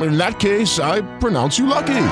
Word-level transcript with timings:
In 0.00 0.16
that 0.16 0.38
case, 0.40 0.78
I 0.78 1.02
pronounce 1.18 1.58
you 1.58 1.66
lucky. 1.66 2.06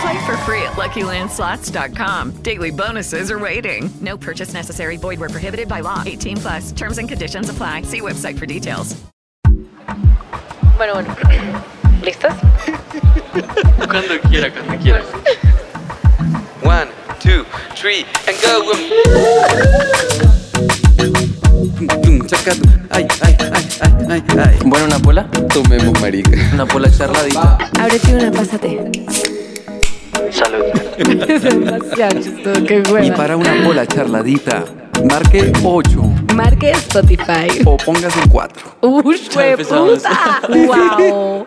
Play 0.00 0.26
for 0.26 0.36
free 0.38 0.62
at 0.62 0.72
LuckyLandSlots.com. 0.72 2.42
Daily 2.42 2.70
bonuses 2.70 3.30
are 3.30 3.38
waiting. 3.38 3.90
No 4.00 4.16
purchase 4.16 4.52
necessary. 4.52 4.96
Void 4.96 5.18
where 5.18 5.30
prohibited 5.30 5.68
by 5.68 5.80
law. 5.80 6.02
18 6.04 6.36
plus. 6.36 6.72
Terms 6.72 6.98
and 6.98 7.08
conditions 7.08 7.48
apply. 7.48 7.82
See 7.82 8.00
website 8.00 8.38
for 8.38 8.46
details. 8.46 8.94
Bueno, 10.76 10.94
bueno. 10.94 11.14
¿Listos? 12.02 12.34
Cuando 13.88 14.18
quiera, 14.28 14.50
cuando 14.50 14.78
quiera. 14.78 15.02
One, 16.62 16.90
two, 17.18 17.44
three, 17.74 18.04
and 18.26 18.36
go. 18.42 20.32
Ay, 22.90 23.06
ay, 23.22 23.36
ay, 23.38 23.68
ay, 23.82 23.92
ay, 24.10 24.22
ay. 24.38 24.58
Bueno, 24.64 24.86
una 24.86 24.98
pola. 24.98 25.28
Tomemos, 25.52 26.00
marica. 26.00 26.30
Una 26.54 26.66
pola 26.66 26.90
charladita. 26.90 27.56
Ábrete 27.78 28.14
una, 28.16 28.32
pásate. 28.32 28.90
Salud. 30.32 30.64
es 31.28 31.42
demasiado 31.42 32.20
chistoso, 32.20 32.64
qué 32.64 32.82
Y 32.84 32.92
hueva. 32.92 33.16
para 33.16 33.36
una 33.36 33.62
pola 33.64 33.86
charladita, 33.86 34.64
marque 35.04 35.52
8 35.62 36.02
Marque 36.34 36.72
Spotify. 36.72 37.62
o 37.64 37.76
póngase 37.76 38.20
4. 38.28 38.78
¡Uy, 38.82 39.18
puta! 39.68 40.42
¡Wow! 40.48 41.46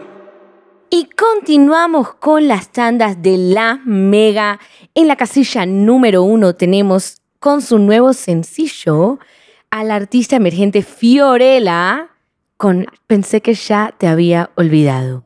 Y 0.91 1.09
continuamos 1.09 2.13
con 2.15 2.47
las 2.47 2.71
tandas 2.71 3.21
de 3.21 3.37
la 3.37 3.81
Mega. 3.83 4.59
En 4.95 5.09
la 5.09 5.17
casilla 5.17 5.65
número 5.65 6.23
uno 6.23 6.55
tenemos 6.55 7.17
con 7.39 7.61
su 7.61 7.79
nuevo 7.79 8.13
sencillo 8.13 9.19
al 9.71 9.91
artista 9.91 10.35
emergente 10.35 10.81
Fiorella 10.81 12.09
con 12.57 12.87
Pensé 13.07 13.41
que 13.41 13.53
ya 13.53 13.93
te 13.97 14.07
había 14.07 14.49
olvidado. 14.55 15.23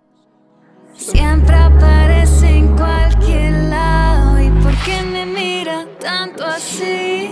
Siempre 0.95 1.55
aparece 1.55 2.47
en 2.47 2.75
cualquier 2.75 3.53
lado 3.69 4.39
y 4.41 4.50
por 4.61 4.75
qué 4.85 5.02
me 5.02 5.25
mira 5.25 5.85
tanto 6.00 6.45
así. 6.45 7.31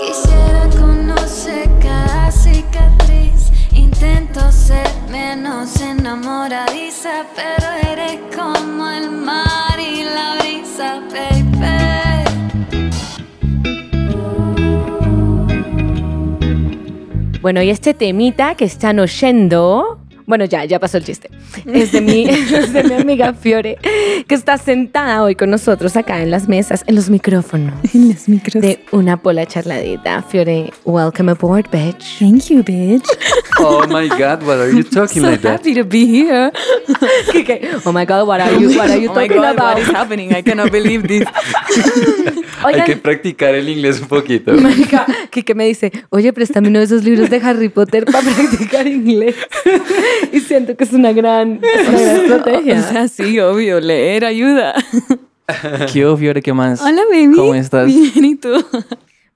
Quisiera 0.00 0.68
conocer 0.78 1.68
cada 1.80 2.30
cicatriz. 2.32 3.52
Intento 3.72 4.50
ser 4.50 4.88
menos 5.10 5.80
enamoradiza, 5.80 7.26
pero 7.36 7.92
eres 7.92 8.35
Bueno, 17.46 17.62
y 17.62 17.70
este 17.70 17.94
temita 17.94 18.56
que 18.56 18.64
están 18.64 18.98
oyendo, 18.98 20.00
bueno, 20.26 20.44
ya, 20.44 20.64
ya 20.64 20.78
pasó 20.78 20.98
el 20.98 21.04
chiste. 21.04 21.30
Es 21.66 21.92
de 21.92 22.00
mi, 22.00 22.24
es 22.28 22.72
de 22.72 22.82
mi 22.84 22.94
amiga 22.94 23.32
Fiore, 23.34 23.78
que 24.26 24.34
está 24.34 24.58
sentada 24.58 25.22
hoy 25.22 25.34
con 25.34 25.50
nosotros 25.50 25.96
acá 25.96 26.22
en 26.22 26.30
las 26.30 26.48
mesas, 26.48 26.84
en 26.86 26.94
los 26.94 27.10
micrófonos. 27.10 27.74
En 27.94 28.08
los 28.08 28.28
micros. 28.28 28.62
De 28.62 28.80
una 28.92 29.16
pola 29.16 29.46
charladita. 29.46 30.22
Fiore, 30.22 30.72
welcome 30.84 31.30
aboard, 31.30 31.66
bitch. 31.70 32.18
Thank 32.18 32.50
you, 32.50 32.62
bitch. 32.62 33.06
Oh 33.58 33.86
my 33.88 34.06
god, 34.08 34.42
what 34.42 34.58
are 34.58 34.70
you 34.70 34.82
talking 34.82 35.22
so 35.22 35.30
like 35.30 35.40
that? 35.40 35.60
happy 35.60 35.74
to 35.74 35.82
be 35.82 36.04
here. 36.04 36.52
Kike, 37.32 37.86
oh 37.86 37.92
my 37.92 38.04
God, 38.04 38.26
what 38.28 38.38
are 38.38 38.52
you, 38.52 38.76
what 38.76 38.90
are 38.90 38.98
you 38.98 39.08
oh 39.08 39.14
my 39.14 39.26
talking 39.26 39.40
god, 39.40 39.54
about? 39.54 39.76
what 39.76 39.82
is 39.82 39.88
happening? 39.88 40.34
I 40.34 40.42
cannot 40.42 40.70
believe 40.70 41.08
this. 41.08 41.26
Hay 42.62 42.74
Oigan, 42.74 42.86
que 42.86 42.96
practicar 42.96 43.54
el 43.54 43.68
inglés 43.68 44.00
un 44.00 44.08
poquito. 44.08 44.52
Marica, 44.52 45.06
Kike 45.30 45.54
me 45.54 45.64
dice, 45.66 45.90
oye, 46.10 46.32
préstame 46.32 46.68
uno 46.68 46.80
de 46.80 46.84
esos 46.84 47.04
libros 47.04 47.30
de 47.30 47.36
Harry 47.36 47.68
Potter 47.68 48.04
para 48.04 48.20
practicar 48.30 48.86
inglés. 48.86 49.36
y 50.32 50.40
siento 50.40 50.76
que 50.76 50.84
es 50.84 50.92
una 50.92 51.12
gran, 51.12 51.60
es 51.62 51.88
una 51.88 51.98
gran 52.00 52.16
estrategia. 52.16 52.78
O 52.80 52.82
sea, 52.92 53.08
sí, 53.08 53.38
obvio, 53.40 53.80
leer 53.80 54.24
ayuda. 54.24 54.74
¿Qué 55.92 56.04
obvio, 56.06 56.34
¿qué 56.42 56.52
más? 56.52 56.80
Hola, 56.82 57.02
baby. 57.10 57.34
¿Cómo 57.36 57.54
estás? 57.54 57.86
Bien, 57.86 58.24
¿y 58.24 58.34
tú? 58.36 58.64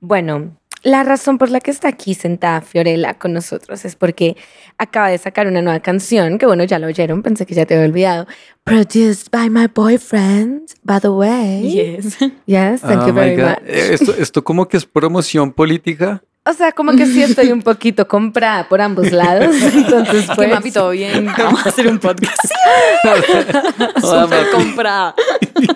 Bueno, 0.00 0.56
la 0.82 1.04
razón 1.04 1.38
por 1.38 1.50
la 1.50 1.60
que 1.60 1.70
está 1.70 1.88
aquí 1.88 2.14
sentada 2.14 2.62
Fiorella 2.62 3.14
con 3.14 3.32
nosotros 3.32 3.84
es 3.84 3.94
porque 3.96 4.36
acaba 4.78 5.08
de 5.08 5.18
sacar 5.18 5.46
una 5.46 5.62
nueva 5.62 5.80
canción, 5.80 6.38
que 6.38 6.46
bueno, 6.46 6.64
ya 6.64 6.78
lo 6.78 6.86
oyeron, 6.88 7.22
pensé 7.22 7.46
que 7.46 7.54
ya 7.54 7.64
te 7.66 7.74
había 7.74 7.86
olvidado. 7.86 8.26
Produced 8.64 9.28
by 9.30 9.50
my 9.50 9.66
boyfriend, 9.72 10.70
by 10.82 11.00
the 11.00 11.10
way. 11.10 11.70
Yes. 11.70 12.16
Yes, 12.46 12.80
thank 12.80 13.02
Oh 13.02 13.06
you 13.06 13.12
my 13.12 13.20
very 13.20 13.36
God. 13.36 13.48
much. 13.50 13.58
Eh, 13.68 13.94
Esto, 13.94 14.14
esto 14.18 14.42
como 14.42 14.66
que 14.68 14.78
es 14.78 14.86
promoción 14.86 15.52
política. 15.52 16.22
O 16.50 16.52
sea, 16.52 16.72
como 16.72 16.92
que 16.92 17.06
sí 17.06 17.22
estoy 17.28 17.52
un 17.52 17.62
poquito 17.62 18.08
comprada 18.08 18.68
por 18.68 18.80
ambos 18.80 19.12
lados, 19.12 19.54
entonces 19.74 20.28
Que 20.28 20.34
pues... 20.34 20.50
mapi, 20.50 20.72
todo 20.72 20.90
bien. 20.90 21.26
Vamos 21.38 21.64
a 21.64 21.68
hacer 21.68 21.86
un 21.86 21.98
podcast. 21.98 22.38
Hola, 23.04 23.92
Súper 24.24 24.50
comprada. 24.50 25.14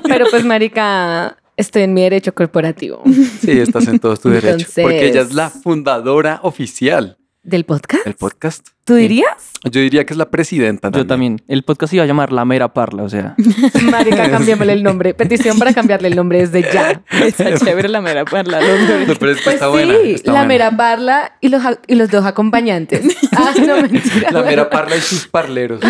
Pero 0.03 0.27
pues, 0.31 0.45
marica, 0.45 1.37
estoy 1.57 1.83
en 1.83 1.95
mi 1.95 2.03
derecho 2.03 2.35
corporativo. 2.35 3.03
Sí, 3.41 3.53
estás 3.53 3.87
en 3.87 4.01
todos 4.01 4.21
tus 4.21 4.33
derechos. 4.33 4.73
Porque 4.75 5.09
ella 5.09 5.23
es 5.23 5.33
la 5.33 5.49
fundadora 5.49 6.41
oficial 6.43 7.19
¿Del 7.47 7.65
podcast? 7.65 8.05
del 8.07 8.15
podcast. 8.15 8.69
¿Tú 8.85 8.95
dirías? 8.95 9.51
Yo 9.65 9.81
diría 9.81 10.07
que 10.07 10.15
es 10.15 10.17
la 10.17 10.31
presidenta. 10.31 10.91
Yo 10.91 11.07
también. 11.07 11.43
El 11.47 11.63
podcast 11.63 11.93
iba 11.93 12.03
a 12.03 12.07
llamar 12.07 12.33
La 12.33 12.47
Mera 12.47 12.73
Parla, 12.73 13.03
o 13.03 13.09
sea. 13.11 13.35
Marica, 13.91 14.31
cambiémosle 14.31 14.73
el 14.73 14.83
nombre. 14.83 15.13
Petición 15.13 15.59
para 15.59 15.75
cambiarle 15.75 16.09
el 16.09 16.17
nombre 16.17 16.39
desde 16.47 16.63
ya. 16.73 17.03
Está 17.11 17.55
chévere 17.59 17.89
la 17.89 18.01
mera 18.01 18.25
parla. 18.25 18.61
lo 18.63 18.67
logré. 18.79 19.07
No, 19.07 19.15
pero 19.17 19.33
es 19.33 19.39
que 19.39 19.45
Pues 19.45 19.55
está 19.57 19.67
sí, 19.67 19.73
buena. 19.73 19.95
está 19.95 20.33
la 20.33 20.39
buena. 20.39 20.49
mera 20.49 20.77
parla 20.77 21.33
y 21.43 21.49
los, 21.51 21.63
y 21.87 21.95
los 21.97 22.11
dos 22.11 22.25
acompañantes. 22.25 23.05
Ah, 23.37 23.53
no, 23.67 23.83
mentira. 23.83 24.31
La 24.31 24.43
mera 24.43 24.71
parla 24.71 24.97
y 24.97 25.01
sus 25.01 25.27
parleros. 25.27 25.81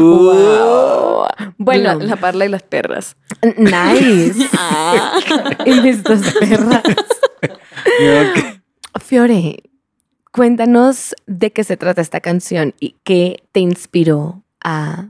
Wow. 0.00 1.24
Bueno, 1.56 1.94
La, 2.00 2.04
la 2.04 2.16
parla 2.16 2.44
y 2.46 2.48
las 2.48 2.62
perras. 2.62 3.16
nice. 3.56 4.34
Ah. 4.58 5.18
y 5.64 5.80
mis 5.80 6.02
dos 6.02 6.20
perras. 6.40 6.82
Fiore, 9.00 9.62
cuéntanos 10.34 11.14
de 11.26 11.52
qué 11.52 11.62
se 11.62 11.76
trata 11.76 12.02
esta 12.02 12.18
canción 12.20 12.74
y 12.80 12.96
qué 13.04 13.44
te 13.52 13.60
inspiró 13.60 14.42
a 14.64 15.06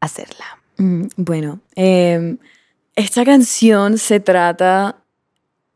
hacerla. 0.00 0.46
Mm, 0.78 1.08
Bueno, 1.16 1.60
em, 1.76 2.38
esta 2.96 3.22
canción 3.26 3.98
se 3.98 4.18
trata. 4.18 4.96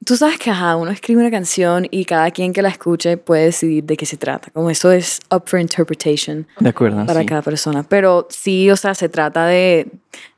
Tú 0.02 0.16
sabes 0.16 0.38
que 0.38 0.50
ajá, 0.50 0.76
uno 0.76 0.90
escribe 0.92 1.20
una 1.20 1.30
canción 1.30 1.86
y 1.90 2.06
cada 2.06 2.30
quien 2.30 2.54
que 2.54 2.62
la 2.62 2.68
escuche 2.70 3.18
puede 3.18 3.44
decidir 3.46 3.84
de 3.84 3.96
qué 3.98 4.06
se 4.06 4.16
trata. 4.16 4.50
Como 4.50 4.70
eso 4.70 4.90
es 4.92 5.20
up 5.30 5.42
for 5.46 5.60
interpretation 5.60 6.46
De 6.58 6.70
acuerdo. 6.70 7.04
para 7.04 7.20
sí. 7.20 7.26
cada 7.26 7.42
persona. 7.42 7.82
Pero 7.82 8.26
sí, 8.30 8.70
o 8.70 8.76
sea, 8.76 8.94
se 8.94 9.08
trata 9.10 9.44
de 9.46 9.88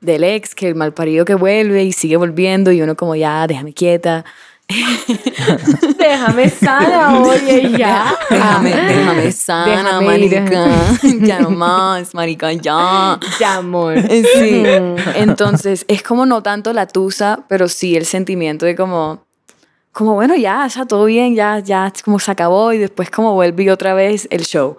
del 0.01 0.25
ex, 0.25 0.55
que 0.57 0.67
el 0.69 0.75
malparido 0.75 1.25
que 1.25 1.35
vuelve 1.35 1.85
y 1.85 1.93
sigue 1.93 2.17
volviendo 2.17 2.73
y 2.73 2.83
uno 2.83 2.97
como 2.97 3.15
ya, 3.15 3.47
déjame 3.47 3.73
quieta. 3.73 4.25
Déjame 5.99 6.49
sana, 6.51 7.21
oye, 7.23 7.73
ya. 7.79 8.15
Déjame, 8.31 8.75
Ah. 8.75 8.87
déjame 8.87 9.33
sana, 9.33 9.67
Déjame 9.67 10.19
ir. 10.19 10.41
marica. 10.43 10.67
Ya 11.27 11.41
no 11.41 11.51
más, 11.51 12.15
marica, 12.15 12.53
ya. 12.53 13.19
Ya, 13.41 13.55
amor. 13.57 13.95
Sí. 14.09 14.63
Entonces, 15.15 15.85
es 15.89 16.03
como 16.03 16.27
no 16.27 16.43
tanto 16.43 16.73
la 16.73 16.87
tusa, 16.87 17.41
pero 17.49 17.69
sí 17.69 17.97
el 17.97 18.05
sentimiento 18.05 18.67
de 18.67 18.77
como, 18.77 19.25
como 19.93 20.15
bueno, 20.15 20.37
ya, 20.37 20.67
está 20.67 20.85
todo 20.87 21.07
bien, 21.07 21.35
ya, 21.35 21.59
ya, 21.61 21.93
como 22.05 22.19
se 22.19 22.31
acabó 22.31 22.73
y 22.73 22.79
después 22.79 23.11
como 23.11 23.35
vuelve 23.35 23.71
otra 23.73 23.95
vez 23.95 24.29
el 24.31 24.43
show. 24.45 24.77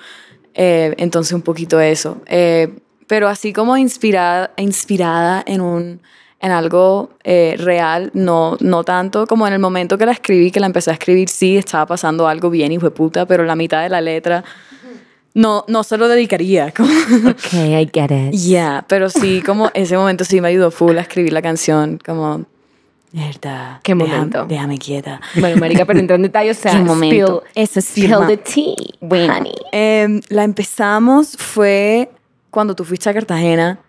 Eh, 0.54 0.94
entonces, 0.98 1.34
un 1.34 1.42
poquito 1.42 1.80
eso. 1.80 2.22
Eh, 2.28 2.70
pero 3.08 3.28
así 3.28 3.54
como 3.54 3.76
inspirada, 3.76 4.52
inspirada 4.58 5.44
en 5.48 5.62
un 5.62 6.02
en 6.42 6.52
algo 6.52 7.10
eh, 7.24 7.56
real, 7.60 8.12
no, 8.14 8.56
no 8.62 8.84
tanto 8.84 9.28
como 9.28 9.46
en 9.48 9.54
el 9.54 9.60
momento 9.60 9.98
que 9.98 10.06
la 10.06 10.14
escribí, 10.14 10.52
que 10.52 10.60
la 10.60 10.68
empecé 10.68 10.90
a 10.92 10.94
escribir, 10.94 11.28
sí, 11.30 11.58
estaba 11.58 11.86
pasando 11.86 12.28
algo 12.28 12.50
bien, 12.50 12.72
hijo 12.72 12.86
de 12.86 12.92
puta, 12.92 13.26
pero 13.26 13.44
la 13.44 13.56
mitad 13.56 13.84
de 13.84 13.90
la 13.90 14.00
letra 14.02 14.44
no, 15.34 15.66
no 15.68 15.84
se 15.84 15.98
lo 15.98 16.08
dedicaría. 16.08 16.72
Como, 16.76 16.90
Ok, 17.30 17.54
I 17.54 17.90
get 17.94 18.12
it. 18.12 18.32
yeah, 18.34 18.84
pero 18.88 19.10
sí, 19.10 19.42
como 19.46 19.70
ese 19.74 19.98
momento 19.98 20.24
sí 20.24 20.40
me 20.42 20.48
ayudó 20.48 20.72
full 20.72 20.98
a 20.98 21.02
escribir 21.02 21.34
la 21.34 21.42
canción, 21.42 22.00
como, 22.06 22.46
mierda. 23.12 23.80
¿Qué 23.84 23.94
déjame- 23.96 24.08
momento? 24.08 24.46
Déjame 24.46 24.78
quieta. 24.78 25.20
Bueno, 25.36 25.58
marica, 25.58 25.86
pero 25.86 26.00
entra 26.00 26.16
en 26.16 26.22
detalle, 26.24 26.52
o 26.52 26.54
sea, 26.54 26.72
¿Qué 26.78 26.80
momento? 26.80 27.44
spill, 27.50 27.64
Eso 27.64 27.82
sí, 27.82 28.02
spill 28.04 28.28
the 28.28 28.38
tea, 28.38 28.76
honey. 29.38 29.54
Em, 29.72 30.22
la 30.30 30.44
empezamos 30.44 31.36
fue 31.38 32.10
cuando 32.50 32.76
tú 32.76 32.84
fuiste 32.86 33.10
a 33.10 33.14
Cartagena. 33.14 33.80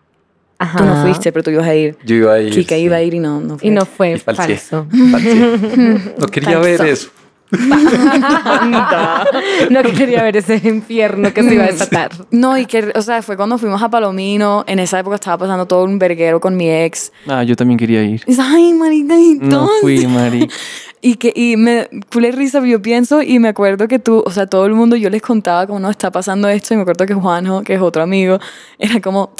Ajá. 0.63 0.79
Tú 0.79 0.85
no 0.85 1.03
fuiste, 1.03 1.33
pero 1.33 1.43
tú 1.43 1.51
ibas 1.51 1.67
a 1.67 1.75
ir. 1.75 1.97
Yo 2.05 2.15
iba 2.17 2.35
a 2.35 2.41
ir. 2.41 2.53
Kika 2.53 2.75
sí. 2.77 2.83
iba 2.83 2.97
a 2.97 3.03
ir 3.03 3.15
y 3.15 3.19
no, 3.19 3.41
no 3.41 3.59
fue. 3.59 3.67
Y 3.67 3.71
no 3.71 3.85
fue 3.87 4.13
Y 4.13 4.19
falseé. 4.19 4.57
falso. 4.59 4.87
No 6.19 6.27
quería 6.29 6.59
ver 6.59 6.77
Falso. 6.79 6.93
eso. 6.93 7.11
no 9.71 9.83
quería 9.83 10.23
ver 10.23 10.37
ese 10.37 10.61
infierno 10.69 11.33
que 11.33 11.43
se 11.43 11.55
iba 11.55 11.65
a 11.65 11.69
desatar. 11.69 12.11
No, 12.31 12.57
y 12.57 12.67
que, 12.67 12.93
o 12.95 13.03
sea, 13.03 13.23
fue 13.23 13.37
cuando 13.37 13.59
fuimos 13.59 13.83
a 13.83 13.89
Palomino. 13.89 14.65
En 14.67 14.79
esa 14.79 15.01
época 15.01 15.17
estaba 15.17 15.39
pasando 15.39 15.67
todo 15.67 15.85
un 15.85 15.99
verguero 15.99 16.41
con 16.41 16.57
mi 16.57 16.71
ex. 16.71 17.13
Ah, 17.27 17.43
yo 17.43 17.57
también 17.57 17.79
quería 17.79 18.03
ir. 18.05 18.23
Ay, 18.39 18.73
marica, 18.75 19.19
y 19.19 19.35
No 19.35 19.43
entonces- 19.45 19.77
fui, 19.81 20.07
Mari. 20.07 20.49
Y 21.03 21.15
que 21.15 21.33
y 21.35 21.57
me 21.57 21.89
culé 22.13 22.31
risa, 22.31 22.61
yo 22.63 22.83
pienso 22.83 23.23
y 23.23 23.39
me 23.39 23.49
acuerdo 23.49 23.89
que 23.89 23.99
tú, 23.99 24.23
o 24.27 24.31
sea, 24.31 24.47
todo 24.47 24.67
el 24.67 24.75
mundo 24.75 24.97
yo 24.97 25.09
les 25.09 25.23
contaba 25.23 25.67
como 25.67 25.81
no 25.81 25.89
está 25.89 26.11
pasando 26.11 26.47
esto 26.47 26.75
y 26.75 26.77
me 26.77 26.83
acuerdo 26.83 27.07
que 27.07 27.15
Juanjo, 27.15 27.63
que 27.63 27.73
es 27.73 27.81
otro 27.81 28.03
amigo, 28.03 28.39
era 28.79 29.01
como 29.01 29.33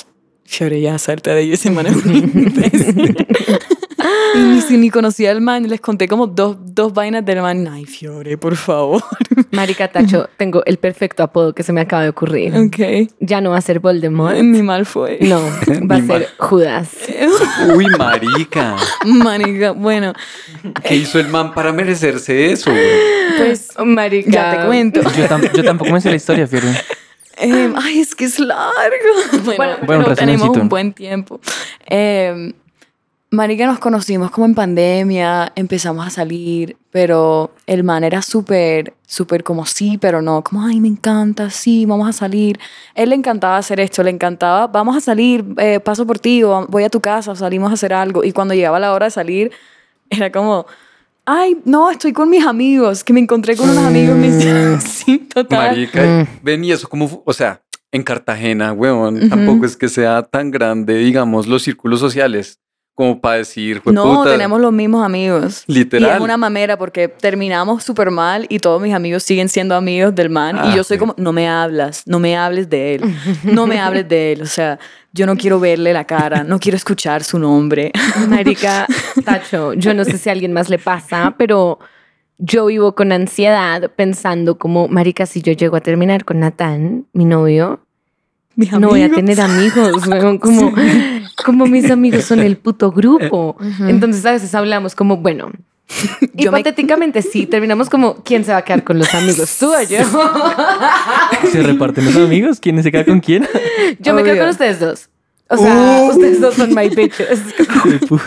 Fiore, 0.51 0.81
ya 0.81 0.99
salte 0.99 1.31
de 1.31 1.39
ahí, 1.39 1.53
ese 1.53 1.71
man 1.71 1.87
es 1.87 1.95
un 2.05 2.13
imbécil". 2.17 3.17
y 4.35 4.39
ni, 4.39 4.61
si- 4.63 4.77
ni 4.79 4.91
conocía 4.91 5.31
al 5.31 5.41
man, 5.41 5.65
y 5.65 5.69
les 5.69 5.81
conté 5.81 6.09
como 6.09 6.27
dos, 6.27 6.57
dos 6.61 6.93
vainas 6.93 7.25
del 7.25 7.41
man. 7.41 7.69
Ay, 7.69 7.85
Fiore, 7.85 8.37
por 8.37 8.57
favor. 8.57 9.01
Marica 9.53 9.87
Tacho, 9.89 10.29
tengo 10.37 10.65
el 10.67 10.79
perfecto 10.79 11.23
apodo 11.23 11.55
que 11.55 11.63
se 11.63 11.73
me 11.73 11.81
acaba 11.81 12.03
de 12.03 12.09
ocurrir. 12.09 12.53
ok. 12.57 13.09
Ya 13.21 13.41
no 13.41 13.51
va 13.51 13.59
a 13.59 13.61
ser 13.61 13.79
Voldemort. 13.79 14.39
Ni 14.39 14.61
mal 14.63 14.87
fue. 14.87 15.19
No, 15.21 15.41
va 15.89 15.97
a 15.97 16.03
ser 16.03 16.29
Judas. 16.39 16.89
Uy, 17.77 17.87
marica. 17.97 18.77
Manica, 19.05 19.71
bueno, 19.71 20.15
¿Qué 20.83 20.97
hizo 20.97 21.21
el 21.21 21.29
man 21.29 21.55
para 21.55 21.73
merecerse 21.73 22.51
eso? 22.51 22.73
pues 23.39 23.69
Marica. 23.85 24.31
ya 24.31 24.51
te 24.63 24.67
cuento. 24.67 25.01
Yo, 25.03 25.29
tam- 25.29 25.53
yo 25.55 25.63
tampoco 25.63 25.93
me 25.93 26.01
sé 26.01 26.11
la 26.11 26.17
historia, 26.17 26.47
Fiore. 26.49 26.69
Em, 27.41 27.75
ay, 27.77 28.01
es 28.01 28.15
que 28.15 28.25
es 28.25 28.39
largo. 28.39 28.65
Bueno, 29.45 29.77
Bueno, 29.85 30.05
pero 30.05 30.17
tenemos 30.17 30.49
un 30.57 30.69
buen 30.69 30.93
tiempo. 30.93 31.41
Eh, 31.87 32.53
Marica, 33.33 33.65
nos 33.65 33.79
conocimos 33.79 34.33
como 34.33 34.47
en 34.47 34.57
pandemia, 34.57 35.53
empezamos 35.55 36.05
a 36.05 36.11
salir, 36.11 36.77
pero 36.91 37.53
el 37.69 37.85
man 37.85 38.03
era 38.03 38.23
súper, 38.23 38.95
súper 39.07 39.45
como 39.45 39.67
sí, 39.67 39.99
pero 39.99 40.21
no, 40.21 40.43
como, 40.43 40.67
ay, 40.67 40.81
me 40.81 40.89
encanta, 40.89 41.49
sí, 41.49 41.87
vamos 41.87 42.09
a 42.09 42.13
salir. 42.13 42.59
Él 42.97 43.11
le 43.11 43.15
encantaba 43.15 43.57
hacer 43.57 43.79
esto, 43.79 44.03
le 44.03 44.11
encantaba, 44.11 44.67
vamos 44.67 44.97
a 44.97 45.01
salir, 45.01 45.45
eh, 45.59 45.79
paso 45.79 46.05
por 46.09 46.19
ti, 46.19 46.43
o 46.43 46.67
voy 46.67 46.83
a 46.83 46.91
tu 46.91 47.01
casa, 47.01 47.31
o 47.31 47.37
salimos 47.37 47.71
a 47.71 47.75
hacer 47.75 47.93
algo. 47.95 48.25
Y 48.25 48.33
cuando 48.33 48.53
llegaba 48.53 48.81
la 48.81 48.93
hora 48.93 49.07
de 49.07 49.13
salir, 49.13 49.53
era 50.11 50.33
como, 50.33 50.67
ay, 51.33 51.57
no, 51.65 51.91
estoy 51.91 52.13
con 52.13 52.29
mis 52.29 52.45
amigos, 52.45 53.05
que 53.05 53.13
me 53.13 53.21
encontré 53.21 53.57
con 53.57 53.71
unos 53.71 53.85
amigos. 53.85 54.17
Me 54.17 54.31
decían, 54.31 54.81
sí, 54.85 55.19
total. 55.33 55.69
Marica, 55.71 56.27
ven 56.43 56.65
y 56.65 56.73
eso 56.73 56.89
como, 56.89 57.23
o 57.25 57.33
sea, 57.33 57.63
en 57.93 58.03
Cartagena, 58.03 58.73
weón, 58.73 59.29
tampoco 59.29 59.65
es 59.65 59.77
que 59.77 59.89
sea 59.89 60.23
tan 60.23 60.51
grande, 60.51 60.95
digamos, 60.97 61.47
los 61.47 61.63
círculos 61.63 62.01
sociales, 62.01 62.59
como 62.95 63.21
para 63.21 63.37
decir, 63.37 63.81
No, 63.87 64.03
"Jueputa". 64.03 64.31
tenemos 64.33 64.61
los 64.61 64.73
mismos 64.73 65.05
amigos. 65.05 65.65
Literal. 65.69 66.11
Y 66.11 66.13
es 66.17 66.21
una 66.21 66.37
mamera 66.37 66.77
porque 66.77 67.09
terminamos 67.09 67.83
súper 67.85 68.11
mal 68.11 68.47
y 68.49 68.59
todos 68.59 68.83
mis 68.83 68.93
amigos 68.93 69.23
siguen 69.23 69.49
siendo 69.49 69.75
amigos 69.75 70.15
del 70.15 70.29
man. 70.31 70.57
Ah, 70.59 70.71
y 70.71 70.77
yo 70.77 70.85
soy 70.85 70.97
ok. 70.97 71.01
como, 71.01 71.15
no 71.17 71.33
me 71.33 71.49
hablas, 71.49 72.03
no 72.07 72.19
me 72.19 72.37
hables 72.37 72.69
de 72.69 72.97
él, 72.97 73.03
no 73.45 73.67
me 73.67 73.81
hables 73.81 74.07
de 74.09 74.33
él. 74.33 74.43
O 74.43 74.47
sea, 74.47 74.79
yo 75.13 75.27
no 75.27 75.37
quiero 75.37 75.61
verle 75.61 75.93
la 75.93 76.05
cara, 76.05 76.45
no 76.45 76.59
quiero 76.59 76.77
escuchar 76.77 77.25
su 77.25 77.39
nombre. 77.39 77.93
Marica 78.29 78.87
Tacho, 79.25 79.75
yo 79.75 79.95
no 79.95 80.05
sé 80.05 80.19
si 80.19 80.29
a 80.29 80.33
alguien 80.33 80.53
más 80.53 80.69
le 80.71 80.79
pasa, 80.79 81.35
pero 81.37 81.79
yo 82.39 82.67
vivo 82.67 82.95
con 82.95 83.13
ansiedad 83.13 83.91
pensando 83.95 84.59
como, 84.59 84.89
Marica, 84.89 85.27
si 85.27 85.43
yo 85.43 85.53
llego 85.53 85.77
a 85.77 85.81
terminar 85.81 86.25
con 86.25 86.41
Natán, 86.41 87.07
mi 87.13 87.25
novio, 87.25 87.81
no 88.57 88.89
voy 88.89 89.03
a 89.03 89.11
tener 89.11 89.41
amigos, 89.41 90.07
weón, 90.07 90.39
como, 90.39 90.73
como 91.45 91.67
mis 91.67 91.91
amigos 91.91 92.25
son 92.25 92.41
el 92.41 92.57
puto 92.57 92.91
grupo. 92.93 93.57
Entonces 93.81 94.25
a 94.27 94.33
veces 94.33 94.55
hablamos 94.55 94.95
como, 94.95 95.19
bueno, 95.19 95.51
Yo 96.35 96.53
me- 96.53 96.61
hipotéticamente 96.61 97.23
sí, 97.23 97.47
terminamos 97.47 97.89
como, 97.91 98.23
¿quién 98.23 98.45
se 98.45 98.53
va 98.53 98.59
a 98.59 98.63
quedar 98.65 98.85
con 98.85 98.99
los 98.99 99.13
amigos? 99.15 99.57
¿Tú 99.59 99.73
o 99.75 99.83
yo? 99.83 99.99
¿Se 101.51 101.63
reparten 101.63 102.05
los 102.05 102.17
amigos? 102.17 102.61
¿Quién 102.61 102.83
se 102.83 102.91
queda 102.93 103.05
con 103.05 103.21
quién? 103.21 103.47
Yo 103.99 104.15
me 104.15 104.23
quedo 104.23 104.33
Obvio. 104.35 104.43
con 104.43 104.51
ustedes 104.51 104.81
dos. 104.81 105.09
O 105.53 105.57
sea, 105.57 106.03
ustedes 106.13 106.41
dos 106.41 106.55
son 106.55 106.73
my 106.75 106.89
bitches. 106.91 107.41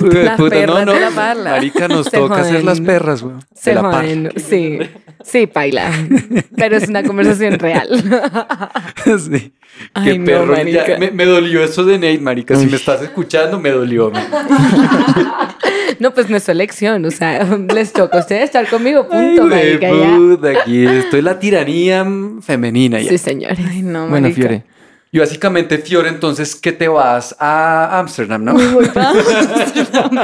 Las 0.01 0.41
perras 0.41 0.85
de 0.85 0.99
la 0.99 1.09
parla. 1.11 1.51
Marica, 1.51 1.87
nos 1.87 2.07
Se 2.07 2.17
toca 2.17 2.43
ser 2.43 2.51
joden. 2.55 2.65
las 2.65 2.81
perras, 2.81 3.21
weón. 3.21 3.39
de 3.39 3.45
Se 3.55 3.73
la 3.73 3.81
joden, 3.81 4.31
sí. 4.35 4.79
Sí, 5.23 5.47
paila. 5.47 5.91
Pero 6.57 6.77
es 6.77 6.87
una 6.89 7.03
conversación 7.03 7.57
real. 7.59 7.87
Sí. 9.05 9.53
Ay, 9.95 10.11
Qué 10.13 10.19
no, 10.19 10.25
perro. 10.25 10.55
Ya, 10.55 10.63
marica. 10.63 10.97
me, 10.99 11.11
me 11.11 11.25
dolió 11.25 11.63
eso 11.63 11.83
de 11.83 11.95
Nate, 11.97 12.19
marica. 12.19 12.55
Si 12.55 12.67
me 12.67 12.75
estás 12.75 13.01
escuchando, 13.01 13.59
me 13.59 13.69
dolió. 13.71 14.11
man. 14.11 14.23
No, 15.99 16.13
pues 16.13 16.29
no 16.29 16.37
es 16.37 16.43
su 16.43 16.51
elección. 16.51 17.05
O 17.05 17.11
sea, 17.11 17.43
les 17.73 17.93
toca 17.93 18.17
a 18.17 18.21
ustedes 18.21 18.43
estar 18.45 18.67
conmigo, 18.67 19.07
Ay, 19.11 19.37
punto, 19.37 19.43
marica, 19.55 19.89
ya. 19.89 20.15
puta, 20.15 20.49
aquí 20.61 20.85
estoy 20.85 21.21
la 21.21 21.39
tiranía 21.39 22.05
femenina 22.41 22.99
ya. 22.99 23.09
Sí, 23.09 23.17
señores. 23.17 23.59
Ay, 23.69 23.81
no, 23.83 24.07
Bueno, 24.07 24.27
marica. 24.27 24.35
Fiore. 24.41 24.63
Y 25.11 25.19
básicamente, 25.19 25.77
Fiore, 25.77 26.09
entonces, 26.09 26.55
¿qué 26.55 26.71
te 26.71 26.87
vas 26.87 27.35
a 27.39 27.99
Ámsterdam, 27.99 28.43
no? 28.43 28.53
Me 28.55 28.65
voy, 28.67 28.87
pa- 28.87 29.13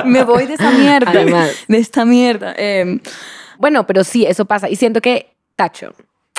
me 0.06 0.24
voy 0.24 0.48
de 0.48 0.54
esta 0.54 0.72
mierda. 0.72 1.12
Además. 1.12 1.52
De 1.68 1.78
esta 1.78 2.06
mierda. 2.06 2.56
Em, 2.58 3.00
Bueno, 3.60 3.86
pero 3.86 4.06
sí, 4.06 4.26
eso 4.26 4.46
pasa. 4.46 4.70
Y 4.70 4.78
siento 4.78 5.02
que, 5.02 5.34
Tacho, 5.58 5.94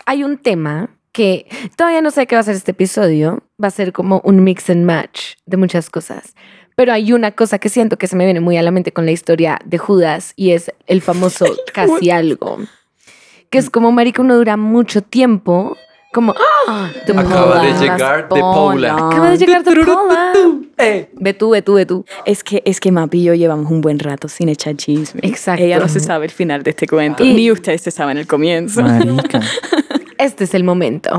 hay 0.06 0.24
un 0.24 0.38
tema 0.38 0.88
que 1.12 1.46
todavía 1.76 2.00
no 2.00 2.10
sé 2.10 2.26
qué 2.26 2.34
va 2.34 2.40
a 2.40 2.44
ser 2.44 2.56
este 2.56 2.70
episodio. 2.70 3.42
Va 3.62 3.68
a 3.68 3.70
ser 3.70 3.92
como 3.92 4.22
un 4.24 4.42
mix 4.42 4.70
and 4.70 4.86
match 4.86 5.34
de 5.44 5.58
muchas 5.58 5.90
cosas. 5.90 6.34
Pero 6.76 6.94
hay 6.94 7.12
una 7.12 7.32
cosa 7.32 7.58
que 7.58 7.68
siento 7.68 7.98
que 7.98 8.06
se 8.06 8.16
me 8.16 8.24
viene 8.24 8.40
muy 8.40 8.56
a 8.56 8.62
la 8.62 8.70
mente 8.70 8.90
con 8.90 9.04
la 9.04 9.12
historia 9.12 9.58
de 9.66 9.76
Judas 9.76 10.32
y 10.34 10.52
es 10.52 10.72
el 10.86 11.02
famoso 11.02 11.44
casi 11.74 12.10
algo. 12.10 12.58
Que 13.50 13.58
es 13.58 13.68
como, 13.68 13.92
marica, 13.92 14.22
uno 14.22 14.34
dura 14.36 14.56
mucho 14.56 15.02
tiempo 15.02 15.76
como... 16.12 16.34
¡ah! 16.66 16.90
de 17.06 17.12
Acaba 17.12 17.62
de 17.62 17.72
llegar 17.74 18.28
de 18.28 18.40
Paula. 18.40 18.94
Acaba 18.94 19.30
de 19.30 19.38
llegar 19.38 19.64
de 19.64 19.84
Paula. 19.84 20.32
Eh. 20.78 21.10
Ve 21.14 21.34
tú, 21.34 21.50
ve 21.50 21.62
tú, 21.62 21.74
ve 21.74 21.86
tú. 21.86 22.04
Es 22.24 22.42
que, 22.42 22.62
es 22.64 22.80
que 22.80 22.90
Mapi 22.90 23.20
y 23.20 23.24
yo 23.24 23.34
llevamos 23.34 23.70
un 23.70 23.80
buen 23.80 23.98
rato 23.98 24.28
sin 24.28 24.48
echar 24.48 24.76
chisme. 24.76 25.20
Exacto. 25.22 25.62
Ella 25.62 25.78
no 25.78 25.88
se 25.88 26.00
sabe 26.00 26.26
el 26.26 26.30
final 26.32 26.62
de 26.62 26.70
este 26.70 26.86
cuento. 26.86 27.24
Y- 27.24 27.34
Ni 27.34 27.50
ustedes 27.50 27.82
se 27.82 27.90
saben 27.90 28.18
el 28.18 28.26
comienzo. 28.26 28.82
Marica. 28.82 29.40
Este 30.18 30.44
es 30.44 30.52
el 30.52 30.64
momento. 30.64 31.10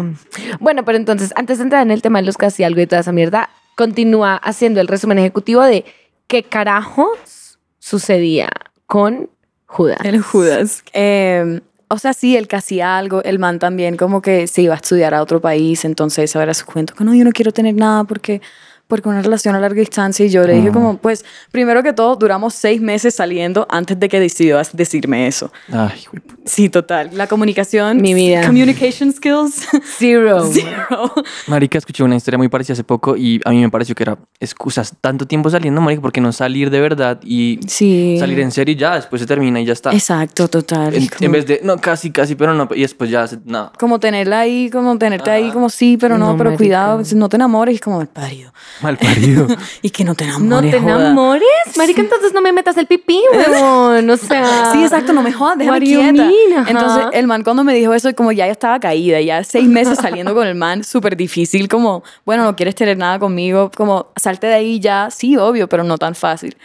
Bueno, 0.59 0.85
pero 0.85 0.95
entonces, 0.95 1.33
antes 1.35 1.57
de 1.57 1.63
entrar 1.63 1.81
en 1.81 1.89
el 1.89 2.03
tema 2.03 2.19
de 2.19 2.25
los 2.27 2.37
casi 2.37 2.63
algo 2.63 2.81
y 2.81 2.85
toda 2.85 3.01
esa 3.01 3.11
mierda, 3.11 3.49
continúa 3.75 4.35
haciendo 4.35 4.79
el 4.79 4.87
resumen 4.87 5.17
ejecutivo 5.17 5.63
de 5.63 5.85
qué 6.27 6.43
carajos 6.43 7.57
sucedía 7.79 8.49
con 8.85 9.31
Judas. 9.65 9.97
El 10.03 10.21
Judas. 10.21 10.83
Eh, 10.93 11.61
o 11.91 11.97
sea, 11.97 12.13
sí, 12.13 12.37
él 12.37 12.47
casi 12.47 12.81
algo. 12.81 13.21
El 13.23 13.37
man 13.37 13.59
también 13.59 13.97
como 13.97 14.21
que 14.21 14.47
se 14.47 14.61
iba 14.61 14.73
a 14.73 14.77
estudiar 14.77 15.13
a 15.13 15.21
otro 15.21 15.41
país. 15.41 15.83
Entonces 15.85 16.35
ahora 16.35 16.53
su 16.53 16.65
cuento 16.65 16.95
que 16.95 17.03
no, 17.03 17.13
yo 17.13 17.23
no 17.23 17.31
quiero 17.31 17.51
tener 17.51 17.75
nada 17.75 18.03
porque 18.05 18.41
porque 18.91 19.07
una 19.07 19.21
relación 19.21 19.55
a 19.55 19.59
larga 19.61 19.79
distancia 19.79 20.25
y 20.25 20.29
yo 20.29 20.43
le 20.43 20.51
dije 20.55 20.69
como, 20.69 20.97
pues, 20.97 21.23
primero 21.49 21.81
que 21.81 21.93
todo, 21.93 22.17
duramos 22.17 22.53
seis 22.53 22.81
meses 22.81 23.15
saliendo 23.15 23.65
antes 23.69 23.97
de 23.97 24.09
que 24.09 24.19
decidió 24.19 24.59
decirme 24.73 25.27
eso. 25.27 25.49
Ay. 25.71 26.03
Sí, 26.43 26.67
total. 26.67 27.11
La 27.13 27.27
comunicación, 27.27 28.01
Mi 28.01 28.13
vida. 28.13 28.45
communication 28.45 29.13
skills, 29.13 29.65
Zero. 29.97 30.43
zero. 30.51 31.13
Marica, 31.47 31.77
escuché 31.77 32.03
una 32.03 32.17
historia 32.17 32.37
muy 32.37 32.49
parecida 32.49 32.73
hace 32.73 32.83
poco 32.83 33.15
y 33.15 33.39
a 33.45 33.51
mí 33.51 33.61
me 33.61 33.69
pareció 33.69 33.95
que 33.95 34.03
era 34.03 34.17
excusas 34.41 34.93
tanto 34.99 35.25
tiempo 35.25 35.49
saliendo, 35.49 35.79
marica, 35.79 36.01
porque 36.01 36.19
no 36.19 36.33
salir 36.33 36.69
de 36.69 36.81
verdad 36.81 37.17
y 37.23 37.59
Sí. 37.67 38.17
salir 38.19 38.41
en 38.41 38.51
serio 38.51 38.73
y 38.73 38.75
ya, 38.75 38.95
después 38.95 39.21
se 39.21 39.25
termina 39.25 39.61
y 39.61 39.65
ya 39.65 39.71
está. 39.73 39.93
Exacto, 39.93 40.49
total. 40.49 40.95
En, 40.95 41.07
como- 41.07 41.25
en 41.25 41.31
vez 41.31 41.45
de, 41.47 41.61
no, 41.63 41.77
casi, 41.77 42.11
casi, 42.11 42.35
pero 42.35 42.53
no, 42.53 42.67
y 42.75 42.81
después 42.81 43.09
ya, 43.09 43.25
se- 43.25 43.39
no. 43.45 43.71
como 43.79 44.01
tenerla 44.01 44.39
ahí, 44.41 44.69
como 44.69 44.97
tenerte 44.97 45.31
ahí, 45.31 45.49
como 45.51 45.69
sí, 45.69 45.95
pero 45.97 46.17
no, 46.17 46.31
No, 46.31 46.37
pero 46.37 46.49
marica. 46.49 46.57
cuidado, 46.57 47.01
no 47.15 47.29
te 47.29 47.35
enamores, 47.37 47.79
como 47.79 47.97
mal 47.99 48.07
parido. 48.07 48.51
Mal 48.81 48.97
parido. 48.97 49.47
Y 49.81 49.89
que 49.89 50.03
no 50.03 50.15
te 50.15 50.25
No 50.25 50.37
enamores. 50.37 50.71
te 50.71 50.79
joda. 50.79 50.95
enamores, 51.01 51.43
marica, 51.77 52.01
entonces 52.01 52.33
no 52.33 52.41
me 52.41 52.51
metas 52.51 52.77
el 52.77 52.87
pipí, 52.87 53.21
weón. 53.33 54.09
O 54.09 54.17
sea. 54.17 54.71
Sí, 54.71 54.83
exacto, 54.83 55.13
no 55.13 55.23
me 55.23 55.31
jodas, 55.31 55.57
déjame 55.57 55.79
quieta. 55.81 56.11
mean? 56.11 56.67
Entonces, 56.67 57.05
el 57.13 57.27
man 57.27 57.43
cuando 57.43 57.63
me 57.63 57.73
dijo 57.73 57.93
eso, 57.93 58.13
como 58.15 58.31
ya 58.31 58.45
yo 58.45 58.51
estaba 58.51 58.79
caída, 58.79 59.19
ya 59.21 59.43
seis 59.43 59.67
meses 59.67 59.97
saliendo 59.99 60.33
con 60.33 60.47
el 60.47 60.55
man, 60.55 60.83
súper 60.83 61.15
difícil, 61.17 61.67
como, 61.67 62.03
bueno, 62.25 62.43
no 62.43 62.55
quieres 62.55 62.75
tener 62.75 62.97
nada 62.97 63.19
conmigo, 63.19 63.71
como, 63.75 64.07
salte 64.15 64.47
de 64.47 64.53
ahí 64.55 64.79
ya, 64.79 65.09
sí, 65.11 65.37
obvio, 65.37 65.67
pero 65.69 65.83
no 65.83 65.97
tan 65.97 66.15
fácil. 66.15 66.57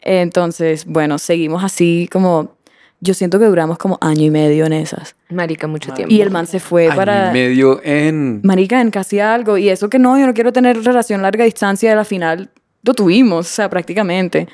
Entonces, 0.00 0.84
bueno, 0.86 1.18
seguimos 1.18 1.62
así, 1.64 2.08
como, 2.12 2.56
yo 3.00 3.14
siento 3.14 3.38
que 3.38 3.46
duramos 3.46 3.78
como 3.78 3.98
año 4.00 4.24
y 4.24 4.30
medio 4.30 4.66
en 4.66 4.72
esas. 4.72 5.14
Marica, 5.34 5.66
mucho 5.66 5.92
tiempo. 5.92 6.12
Y 6.14 6.20
el 6.20 6.30
man 6.30 6.46
se 6.46 6.60
fue 6.60 6.86
Año 6.88 6.96
para... 6.96 7.30
y 7.30 7.32
medio 7.32 7.80
en... 7.84 8.40
Marica, 8.44 8.80
en 8.80 8.90
casi 8.90 9.20
algo. 9.20 9.56
Y 9.58 9.68
eso 9.68 9.88
que 9.88 9.98
no, 9.98 10.18
yo 10.18 10.26
no 10.26 10.34
quiero 10.34 10.52
tener 10.52 10.82
relación 10.82 11.22
larga 11.22 11.44
distancia, 11.44 11.92
a 11.92 11.96
la 11.96 12.04
final 12.04 12.50
lo 12.84 12.94
tuvimos, 12.94 13.46
o 13.46 13.48
sea, 13.54 13.70
prácticamente. 13.70 14.48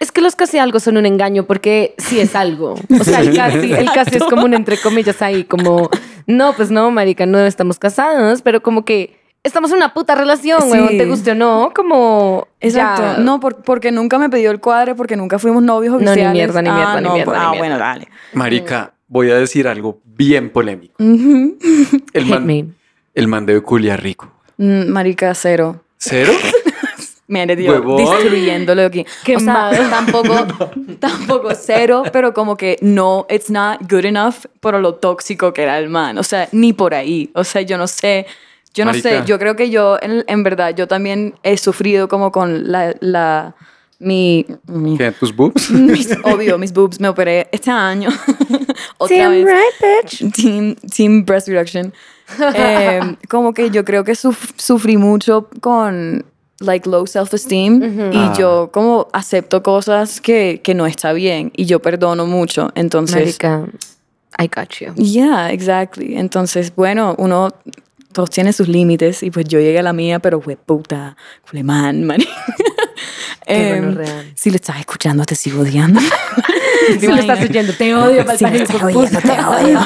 Es 0.00 0.10
que 0.10 0.20
los 0.20 0.34
casi 0.34 0.58
algo 0.58 0.80
son 0.80 0.96
un 0.96 1.06
engaño 1.06 1.44
porque 1.44 1.94
sí 1.98 2.18
es 2.18 2.34
algo. 2.34 2.74
O 3.00 3.04
sea, 3.04 3.20
el 3.20 3.36
casi, 3.36 3.72
el 3.72 3.90
casi 3.92 4.16
es 4.16 4.24
como 4.24 4.44
un 4.44 4.54
entre 4.54 4.78
comillas 4.78 5.20
ahí, 5.22 5.44
como, 5.44 5.90
no, 6.26 6.54
pues 6.54 6.70
no, 6.70 6.90
marica, 6.90 7.26
no 7.26 7.38
estamos 7.38 7.78
casados, 7.78 8.40
pero 8.42 8.62
como 8.62 8.84
que 8.84 9.16
estamos 9.44 9.70
en 9.70 9.76
una 9.76 9.92
puta 9.94 10.14
relación, 10.16 10.60
Sí. 10.62 10.70
weón, 10.70 10.88
te 10.98 11.04
guste 11.06 11.30
o 11.32 11.34
no, 11.36 11.70
como... 11.74 12.48
Exacto. 12.60 13.02
ya. 13.02 13.18
No, 13.18 13.38
por- 13.38 13.62
porque 13.62 13.92
nunca 13.92 14.18
me 14.18 14.28
pidió 14.30 14.50
el 14.50 14.58
cuadre, 14.58 14.94
porque 14.96 15.14
nunca 15.14 15.38
fuimos 15.38 15.62
novios 15.62 15.92
No, 15.92 15.98
ni 16.00 16.06
oficiales. 16.08 16.32
mierda, 16.32 16.62
ni 16.62 16.70
mierda, 16.70 16.92
ah, 16.94 17.00
ni 17.00 17.06
no, 17.06 17.14
mierda, 17.14 17.32
ni 17.32 17.38
Ah, 17.38 17.48
mierda. 17.50 17.58
bueno, 17.58 17.78
dale. 17.78 18.08
Marica, 18.32 18.92
voy 19.08 19.30
a 19.30 19.36
decir 19.36 19.68
algo 19.68 20.00
bien 20.04 20.50
polémico. 20.50 20.94
El 20.98 21.56
Hit 22.24 22.26
man, 22.26 22.46
me. 22.46 22.64
el 23.14 23.28
man 23.28 23.46
debe 23.46 23.60
culiar 23.62 24.02
rico. 24.02 24.30
Mm, 24.58 24.88
Marica, 24.88 25.34
cero. 25.34 25.82
¿Cero? 25.98 26.32
Mire, 27.28 27.56
tío, 27.56 27.72
Huevón. 27.72 27.96
destruyéndolo 27.96 28.82
aquí. 28.82 29.04
Qué 29.24 29.36
o 29.36 29.40
sea, 29.40 29.70
tampoco, 29.90 30.46
tampoco 31.00 31.48
cero, 31.60 32.04
pero 32.12 32.32
como 32.32 32.56
que 32.56 32.76
no, 32.82 33.26
it's 33.28 33.50
not 33.50 33.80
good 33.90 34.04
enough 34.04 34.44
por 34.60 34.78
lo 34.80 34.94
tóxico 34.94 35.52
que 35.52 35.62
era 35.62 35.78
el 35.78 35.88
man. 35.88 36.18
O 36.18 36.22
sea, 36.22 36.48
ni 36.52 36.72
por 36.72 36.94
ahí. 36.94 37.30
O 37.34 37.42
sea, 37.42 37.62
yo 37.62 37.78
no 37.78 37.88
sé, 37.88 38.26
yo 38.74 38.84
no 38.84 38.94
sé, 38.94 39.10
Marica. 39.10 39.24
yo 39.24 39.38
creo 39.40 39.56
que 39.56 39.70
yo, 39.70 39.98
en, 40.00 40.24
en 40.28 40.42
verdad, 40.44 40.74
yo 40.76 40.86
también 40.86 41.34
he 41.42 41.56
sufrido 41.56 42.06
como 42.08 42.30
con 42.30 42.70
la, 42.70 42.94
la, 43.00 43.56
mi, 43.98 44.46
mi- 44.68 44.96
¿Qué? 44.96 45.10
¿Tus 45.10 45.34
boobs? 45.34 45.68
mis- 45.72 46.16
obvio, 46.22 46.58
mis 46.58 46.72
boobs, 46.72 47.00
me 47.00 47.08
operé 47.08 47.48
este 47.50 47.72
año. 47.72 48.10
Otra 48.98 49.16
Damn 49.18 49.32
vez. 49.32 49.44
right, 49.46 50.04
bitch. 50.04 50.32
Team, 50.36 50.74
team 50.90 51.24
Breast 51.24 51.48
Reduction. 51.48 51.92
Eh, 52.54 53.00
como 53.28 53.52
que 53.54 53.70
yo 53.70 53.84
creo 53.84 54.02
que 54.04 54.12
suf- 54.14 54.52
sufrí 54.56 54.96
mucho 54.96 55.48
con 55.60 56.24
like 56.60 56.88
low 56.88 57.06
self-esteem 57.06 58.10
y 58.12 58.16
Ah. 58.16 58.34
yo 58.36 58.70
como 58.72 59.08
acepto 59.12 59.62
cosas 59.62 60.20
que, 60.20 60.60
que 60.64 60.74
no 60.74 60.86
está 60.86 61.12
bien 61.12 61.52
y 61.54 61.66
yo 61.66 61.80
perdono 61.80 62.26
mucho. 62.26 62.70
Entonces, 62.74 63.38
Marica, 63.42 63.66
I 64.38 64.48
got 64.48 64.70
you. 64.80 64.92
yeah, 64.96 65.50
exactly. 65.52 66.16
Entonces, 66.16 66.74
bueno, 66.74 67.14
uno 67.18 67.52
todos 68.16 68.30
tienen 68.30 68.54
sus 68.54 68.66
límites 68.66 69.22
y 69.22 69.30
pues 69.30 69.44
yo 69.46 69.60
llegué 69.60 69.78
a 69.78 69.82
la 69.82 69.92
mía, 69.92 70.20
pero 70.20 70.40
fue 70.40 70.56
puta, 70.56 71.18
culemán, 71.46 72.04
man. 72.04 72.18
Qué 72.18 72.26
Em, 73.74 73.84
gonorrea. 73.84 74.24
si 74.34 74.48
lo 74.48 74.56
estás 74.56 74.80
escuchando, 74.80 75.26
te 75.26 75.34
sigo 75.34 75.60
odiando. 75.60 76.00
Si 77.00 77.06
lo 77.08 77.16
estás 77.16 77.40
oyendo, 77.40 77.72
te 77.72 77.94
odio, 77.94 78.22
Si 78.36 78.44
me 78.44 78.50
malparido, 78.50 78.62
estás 78.62 78.82
oyendo, 78.82 79.20
te 79.20 79.32
odio. 79.32 79.80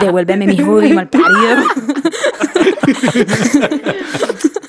Devuélveme 0.00 0.46
mi 0.46 0.60
hoodie, 0.60 0.92
mal 0.92 1.08
parido. 1.08 1.62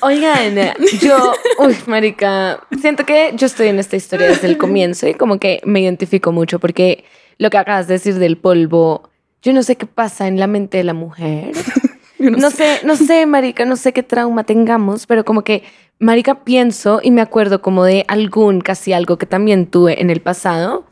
Oigan, 0.02 0.54
yo, 1.00 1.32
uy, 1.58 1.76
marica, 1.86 2.60
siento 2.80 3.04
que 3.04 3.32
yo 3.34 3.46
estoy 3.46 3.66
en 3.68 3.80
esta 3.80 3.96
historia 3.96 4.28
desde 4.28 4.46
el 4.46 4.58
comienzo 4.58 5.08
y 5.08 5.14
como 5.14 5.40
que 5.40 5.60
me 5.64 5.80
identifico 5.80 6.30
mucho 6.30 6.60
porque 6.60 7.04
lo 7.38 7.50
que 7.50 7.58
acabas 7.58 7.88
de 7.88 7.94
decir 7.94 8.14
del 8.14 8.38
polvo, 8.38 9.10
yo 9.42 9.52
no 9.52 9.64
sé 9.64 9.74
qué 9.74 9.86
pasa 9.86 10.28
en 10.28 10.38
la 10.38 10.46
mente 10.46 10.78
de 10.78 10.84
la 10.84 10.94
mujer. 10.94 11.50
No 12.22 12.50
sé, 12.50 12.80
no 12.84 12.96
sé, 12.96 13.26
marica, 13.26 13.64
no 13.64 13.76
sé 13.76 13.92
qué 13.92 14.02
trauma 14.02 14.44
tengamos, 14.44 15.06
pero 15.06 15.24
como 15.24 15.42
que, 15.42 15.64
marica, 15.98 16.44
pienso 16.44 17.00
y 17.02 17.10
me 17.10 17.20
acuerdo 17.20 17.60
como 17.62 17.84
de 17.84 18.04
algún, 18.08 18.60
casi 18.60 18.92
algo 18.92 19.18
que 19.18 19.26
también 19.26 19.66
tuve 19.66 20.00
en 20.00 20.10
el 20.10 20.20
pasado 20.20 20.84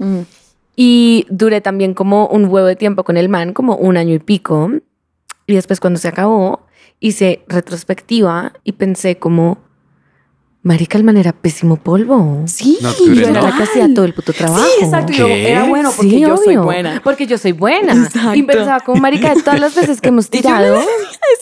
y 0.76 1.26
duré 1.30 1.60
también 1.60 1.94
como 1.94 2.26
un 2.26 2.46
huevo 2.46 2.66
de 2.66 2.76
tiempo 2.76 3.04
con 3.04 3.16
el 3.16 3.28
man, 3.28 3.52
como 3.52 3.76
un 3.76 3.96
año 3.96 4.14
y 4.14 4.18
pico. 4.18 4.70
Y 5.46 5.54
después 5.54 5.80
cuando 5.80 5.98
se 5.98 6.08
acabó, 6.08 6.66
hice 7.00 7.44
retrospectiva 7.48 8.52
y 8.64 8.72
pensé 8.72 9.18
como, 9.18 9.58
marica, 10.62 10.98
el 10.98 11.04
man 11.04 11.16
era 11.16 11.32
pésimo 11.32 11.76
polvo. 11.76 12.42
Sí, 12.46 12.78
Yo 12.80 13.28
era 13.28 13.40
la 13.42 13.56
que 13.56 13.62
hacía 13.62 13.92
todo 13.94 14.04
el 14.04 14.12
puto 14.14 14.32
trabajo. 14.32 14.62
Sí, 14.78 14.84
exacto. 14.84 15.12
y 15.12 15.16
yo. 15.16 15.26
Era 15.26 15.64
bueno 15.64 15.90
porque 15.94 16.10
Sí, 16.10 16.20
yo 16.20 16.36
soy 16.36 16.48
obvio. 16.48 16.62
buena. 16.64 17.00
Porque 17.02 17.26
yo 17.26 17.38
soy 17.38 17.52
buena. 17.52 17.92
Exacto. 17.94 18.34
Y 18.34 18.42
pensaba 18.42 18.80
como, 18.80 19.00
marica, 19.00 19.34
de 19.34 19.42
todas 19.42 19.58
las 19.60 19.74
veces 19.74 20.00
que 20.00 20.08
hemos 20.08 20.28
tirado... 20.30 20.76
eso 20.76 20.86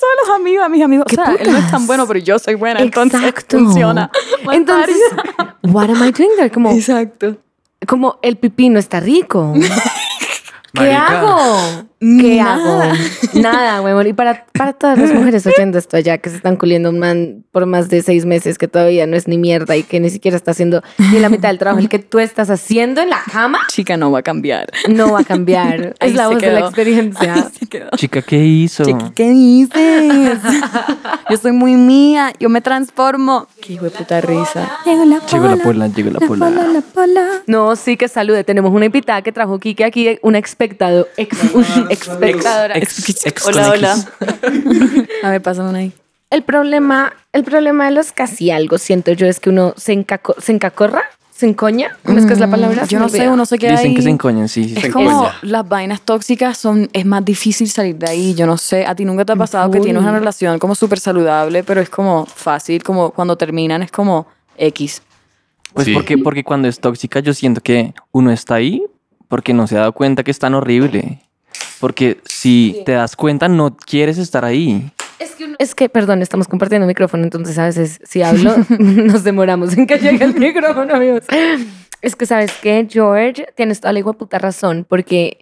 a 0.06 0.26
los 0.28 0.36
amigos, 0.36 0.64
a 0.64 0.68
mis 0.68 0.82
amigos. 0.82 1.04
O 1.06 1.08
¿Qué 1.08 1.16
sea, 1.16 1.34
él 1.34 1.50
no 1.52 1.58
es 1.58 1.64
tan 1.64 1.70
putas? 1.72 1.86
bueno, 1.86 2.06
pero 2.06 2.20
yo 2.20 2.38
soy 2.38 2.54
buena. 2.54 2.80
Entonces 2.80 3.20
Exacto. 3.22 3.58
funciona. 3.58 4.10
Mal 4.44 4.54
Entonces, 4.56 4.96
what 5.62 5.90
am 5.90 5.96
I 6.06 6.12
doing 6.12 6.30
there? 6.36 6.50
Como. 6.50 6.70
Exacto. 6.72 7.36
como 7.86 8.18
el 8.22 8.36
pipí 8.36 8.68
no 8.68 8.78
está 8.78 9.00
rico. 9.00 9.52
¿Qué 10.74 10.80
Marica. 10.80 11.06
hago? 11.20 11.88
¿Qué 12.00 12.36
Nada. 12.36 12.92
hago? 12.92 12.98
Nada, 13.34 13.82
huevón. 13.82 14.06
Y 14.06 14.12
para, 14.12 14.46
para 14.52 14.72
todas 14.72 14.98
las 14.98 15.12
mujeres 15.12 15.46
oyendo 15.46 15.78
esto 15.78 15.96
allá, 15.96 16.18
que 16.18 16.30
se 16.30 16.36
están 16.36 16.56
culiendo 16.56 16.90
un 16.90 16.98
man 16.98 17.44
por 17.50 17.66
más 17.66 17.88
de 17.88 18.02
seis 18.02 18.24
meses, 18.24 18.56
que 18.56 18.68
todavía 18.68 19.06
no 19.06 19.16
es 19.16 19.26
ni 19.26 19.36
mierda 19.36 19.76
y 19.76 19.82
que 19.82 19.98
ni 19.98 20.10
siquiera 20.10 20.36
está 20.36 20.52
haciendo 20.52 20.82
ni 21.12 21.18
la 21.18 21.28
mitad 21.28 21.48
del 21.48 21.58
trabajo, 21.58 21.80
el 21.80 21.88
que 21.88 21.98
tú 21.98 22.18
estás 22.20 22.50
haciendo 22.50 23.00
en 23.00 23.10
la 23.10 23.20
cama, 23.30 23.58
Chica, 23.68 23.96
no 23.96 24.12
va 24.12 24.20
a 24.20 24.22
cambiar. 24.22 24.70
no 24.88 25.12
va 25.12 25.20
a 25.20 25.24
cambiar. 25.24 25.94
Ahí 26.00 26.10
es 26.10 26.14
la 26.16 26.28
voz 26.28 26.40
de 26.40 26.52
la 26.52 26.60
experiencia. 26.60 27.50
Chica, 27.96 28.22
¿qué 28.22 28.44
hizo? 28.44 28.84
Chica, 28.84 29.12
¿qué 29.14 29.30
dices? 29.30 30.38
Yo 31.30 31.36
soy 31.36 31.52
muy 31.52 31.76
mía, 31.76 32.32
yo 32.38 32.48
me 32.48 32.60
transformo. 32.60 33.46
Qué 33.60 33.74
hijo 33.74 33.84
de 33.84 33.90
puta 33.90 34.20
risa. 34.20 34.70
Llegó 34.86 35.04
la 35.04 35.18
Llegó 35.26 35.46
la 35.48 35.56
pola, 35.56 35.86
llegó 35.88 36.10
la 36.10 36.20
pola. 36.20 36.48
la 36.50 36.80
pola. 36.80 37.28
No, 37.46 37.76
sí 37.76 37.96
que 37.96 38.08
salude. 38.08 38.44
Tenemos 38.44 38.72
una 38.72 38.86
invitada 38.86 39.20
que 39.20 39.30
trajo 39.30 39.58
Kike 39.58 39.84
aquí, 39.84 40.18
una 40.22 40.38
espectado, 40.38 41.06
ex, 41.18 41.36
espectadora. 41.90 42.76
Ex- 42.76 43.26
ex 43.26 43.46
Hola, 43.46 43.70
hola. 43.70 43.96
A 45.22 45.30
ver, 45.30 45.42
pásame 45.42 45.70
una 45.70 45.78
ahí. 45.78 45.92
El 46.30 46.42
problema, 46.42 47.12
el 47.32 47.42
problema 47.44 47.86
de 47.86 47.92
los 47.92 48.12
casi 48.12 48.50
algo, 48.50 48.78
siento 48.78 49.12
yo, 49.12 49.26
es 49.26 49.40
que 49.40 49.48
uno 49.50 49.72
se, 49.76 49.92
encaco, 49.94 50.34
se 50.38 50.52
encacorra, 50.52 51.02
se 51.30 51.46
encoña. 51.46 51.96
¿Cómo 52.04 52.18
es 52.18 52.26
que 52.26 52.34
es 52.34 52.38
la 52.38 52.50
palabra? 52.50 52.84
Se 52.84 52.90
Yo 52.92 52.98
me 52.98 53.04
no 53.06 53.08
sé, 53.08 53.28
uno 53.30 53.46
se 53.46 53.58
queda 53.58 53.72
Dicen 53.72 53.86
ahí. 53.90 53.94
que 53.94 54.02
se 54.02 54.10
encoñan, 54.10 54.48
sí. 54.48 54.64
sí. 54.64 54.74
Es 54.76 54.82
Se 54.82 54.90
como 54.90 55.10
encoña. 55.10 55.34
las 55.42 55.66
vainas 55.68 56.02
tóxicas 56.02 56.58
son, 56.58 56.90
es 56.92 57.06
más 57.06 57.24
difícil 57.24 57.68
salir 57.70 57.96
de 57.96 58.10
ahí. 58.10 58.34
Yo 58.34 58.46
no 58.46 58.58
sé, 58.58 58.84
a 58.84 58.94
ti 58.94 59.06
nunca 59.06 59.24
te 59.24 59.32
ha 59.32 59.36
pasado 59.36 59.70
que 59.70 59.80
tienes 59.80 60.02
una 60.02 60.12
relación 60.12 60.58
como 60.58 60.74
súper 60.74 61.00
saludable, 61.00 61.64
pero 61.64 61.80
es 61.80 61.88
como 61.88 62.26
fácil, 62.26 62.82
como 62.82 63.10
cuando 63.12 63.36
terminan 63.36 63.82
es 63.82 63.90
como 63.90 64.26
X. 64.58 65.00
Pues 65.72 65.86
Sí. 65.86 65.94
porque, 65.94 66.18
porque 66.18 66.44
cuando 66.44 66.68
es 66.68 66.78
tóxica 66.80 67.20
yo 67.20 67.32
siento 67.32 67.60
que 67.62 67.94
uno 68.12 68.30
está 68.32 68.56
ahí 68.56 68.82
porque 69.28 69.52
no 69.54 69.66
se 69.66 69.76
ha 69.76 69.80
dado 69.80 69.92
cuenta 69.92 70.24
que 70.24 70.30
es 70.30 70.38
tan 70.38 70.54
horrible. 70.54 71.22
Porque 71.80 72.18
si 72.24 72.82
te 72.84 72.92
das 72.92 73.14
cuenta 73.16 73.48
no 73.48 73.76
quieres 73.76 74.18
estar 74.18 74.44
ahí. 74.44 74.90
Es 75.18 75.32
que, 75.32 75.44
uno- 75.44 75.56
es 75.58 75.74
que, 75.74 75.88
perdón, 75.88 76.22
estamos 76.22 76.46
compartiendo 76.48 76.86
micrófono, 76.86 77.24
entonces 77.24 77.58
a 77.58 77.66
veces 77.66 78.00
si 78.04 78.22
hablo 78.22 78.54
nos 78.78 79.24
demoramos 79.24 79.76
en 79.76 79.86
que 79.86 79.98
llegue 79.98 80.24
el 80.24 80.34
micrófono, 80.34 80.94
amigos. 80.94 81.24
Es 82.00 82.14
que, 82.14 82.26
¿sabes 82.26 82.52
qué, 82.62 82.86
George? 82.88 83.46
Tienes 83.56 83.80
toda 83.80 83.92
la 83.92 83.98
igual 83.98 84.16
puta 84.16 84.38
razón, 84.38 84.86
porque, 84.88 85.38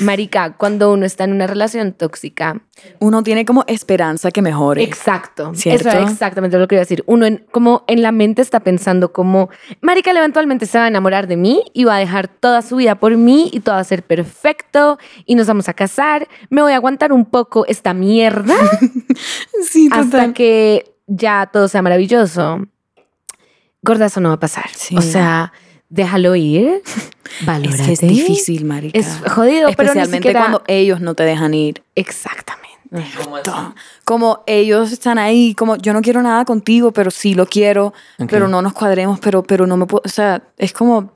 marica, 0.00 0.56
cuando 0.56 0.92
uno 0.92 1.06
está 1.06 1.24
en 1.24 1.32
una 1.32 1.46
relación 1.46 1.92
tóxica, 1.92 2.60
Uno 2.98 3.22
tiene 3.22 3.44
como 3.44 3.64
esperanza 3.68 4.30
que 4.32 4.42
mejore. 4.42 4.82
Exacto. 4.82 5.52
¿Cierto? 5.54 5.88
Eso 5.88 5.98
era 5.98 6.10
exactamente 6.10 6.58
lo 6.58 6.66
que 6.66 6.74
iba 6.74 6.80
a 6.80 6.84
decir. 6.84 7.04
Uno 7.06 7.26
en, 7.26 7.46
como 7.52 7.84
en 7.86 8.02
la 8.02 8.10
mente 8.10 8.42
está 8.42 8.60
pensando 8.60 9.12
como, 9.12 9.48
marica, 9.80 10.10
eventualmente 10.10 10.66
se 10.66 10.78
va 10.78 10.84
a 10.84 10.88
enamorar 10.88 11.28
de 11.28 11.36
mí 11.36 11.62
y 11.72 11.84
va 11.84 11.96
a 11.96 11.98
dejar 11.98 12.26
toda 12.28 12.62
su 12.62 12.76
vida 12.76 12.96
por 12.96 13.16
mí 13.16 13.50
y 13.52 13.60
todo 13.60 13.76
va 13.76 13.80
a 13.80 13.84
ser 13.84 14.02
perfecto 14.02 14.98
y 15.24 15.36
nos 15.36 15.46
vamos 15.46 15.68
a 15.68 15.74
casar. 15.74 16.28
Me 16.50 16.62
voy 16.62 16.72
a 16.72 16.76
aguantar 16.76 17.12
un 17.12 17.24
poco 17.24 17.64
esta 17.66 17.94
mierda 17.94 18.54
sí, 19.62 19.88
hasta 19.92 20.32
que 20.32 20.96
ya 21.06 21.48
todo 21.52 21.68
sea 21.68 21.82
maravilloso. 21.82 22.66
Gorda, 23.82 24.06
eso 24.06 24.20
no 24.20 24.30
va 24.30 24.36
a 24.36 24.40
pasar. 24.40 24.70
Sí. 24.74 24.96
O 24.96 25.02
sea, 25.02 25.52
déjalo 25.88 26.34
ir, 26.34 26.82
valórate. 27.42 27.80
Es 27.80 27.86
que 27.86 27.92
es 27.92 28.00
difícil, 28.00 28.64
marica. 28.64 28.98
Es 28.98 29.06
jodido, 29.30 29.70
pero 29.76 29.94
ni 29.94 30.00
Especialmente 30.00 30.16
siquiera... 30.16 30.40
cuando 30.40 30.62
ellos 30.66 31.00
no 31.00 31.14
te 31.14 31.24
dejan 31.24 31.54
ir. 31.54 31.82
Exactamente. 31.94 32.64
Como 34.04 34.44
ellos 34.46 34.92
están 34.92 35.18
ahí, 35.18 35.54
como 35.54 35.76
yo 35.76 35.92
no 35.92 36.00
quiero 36.00 36.22
nada 36.22 36.44
contigo, 36.44 36.92
pero 36.92 37.10
sí 37.10 37.34
lo 37.34 37.46
quiero, 37.46 37.92
pero 38.28 38.46
no 38.46 38.62
nos 38.62 38.72
cuadremos, 38.72 39.18
pero, 39.18 39.42
pero 39.42 39.66
no 39.66 39.76
me 39.76 39.86
puedo, 39.86 40.02
o 40.04 40.08
sea, 40.08 40.42
es 40.58 40.72
como, 40.72 41.10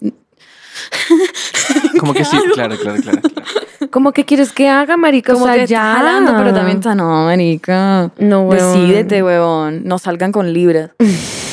Como 2.01 2.15
que 2.15 2.25
sí, 2.25 2.37
claro, 2.55 2.77
claro, 2.77 3.01
claro. 3.03 3.21
claro. 3.21 3.91
¿Cómo 3.91 4.13
que 4.13 4.25
quieres 4.25 4.53
que 4.53 4.69
haga, 4.69 4.97
marica? 4.97 5.33
como 5.33 5.45
o 5.45 5.49
sea, 5.49 5.57
que 5.57 5.67
ya. 5.67 5.93
está 5.93 5.99
jalando, 5.99 6.37
pero 6.37 6.53
también 6.53 6.79
está, 6.79 6.95
no, 6.95 7.25
marica. 7.25 8.11
No, 8.19 8.43
huevón. 8.43 8.81
Decídete, 8.81 9.23
huevón. 9.23 9.83
No 9.85 9.99
salgan 9.99 10.33
con 10.33 10.53
libras. 10.53 10.91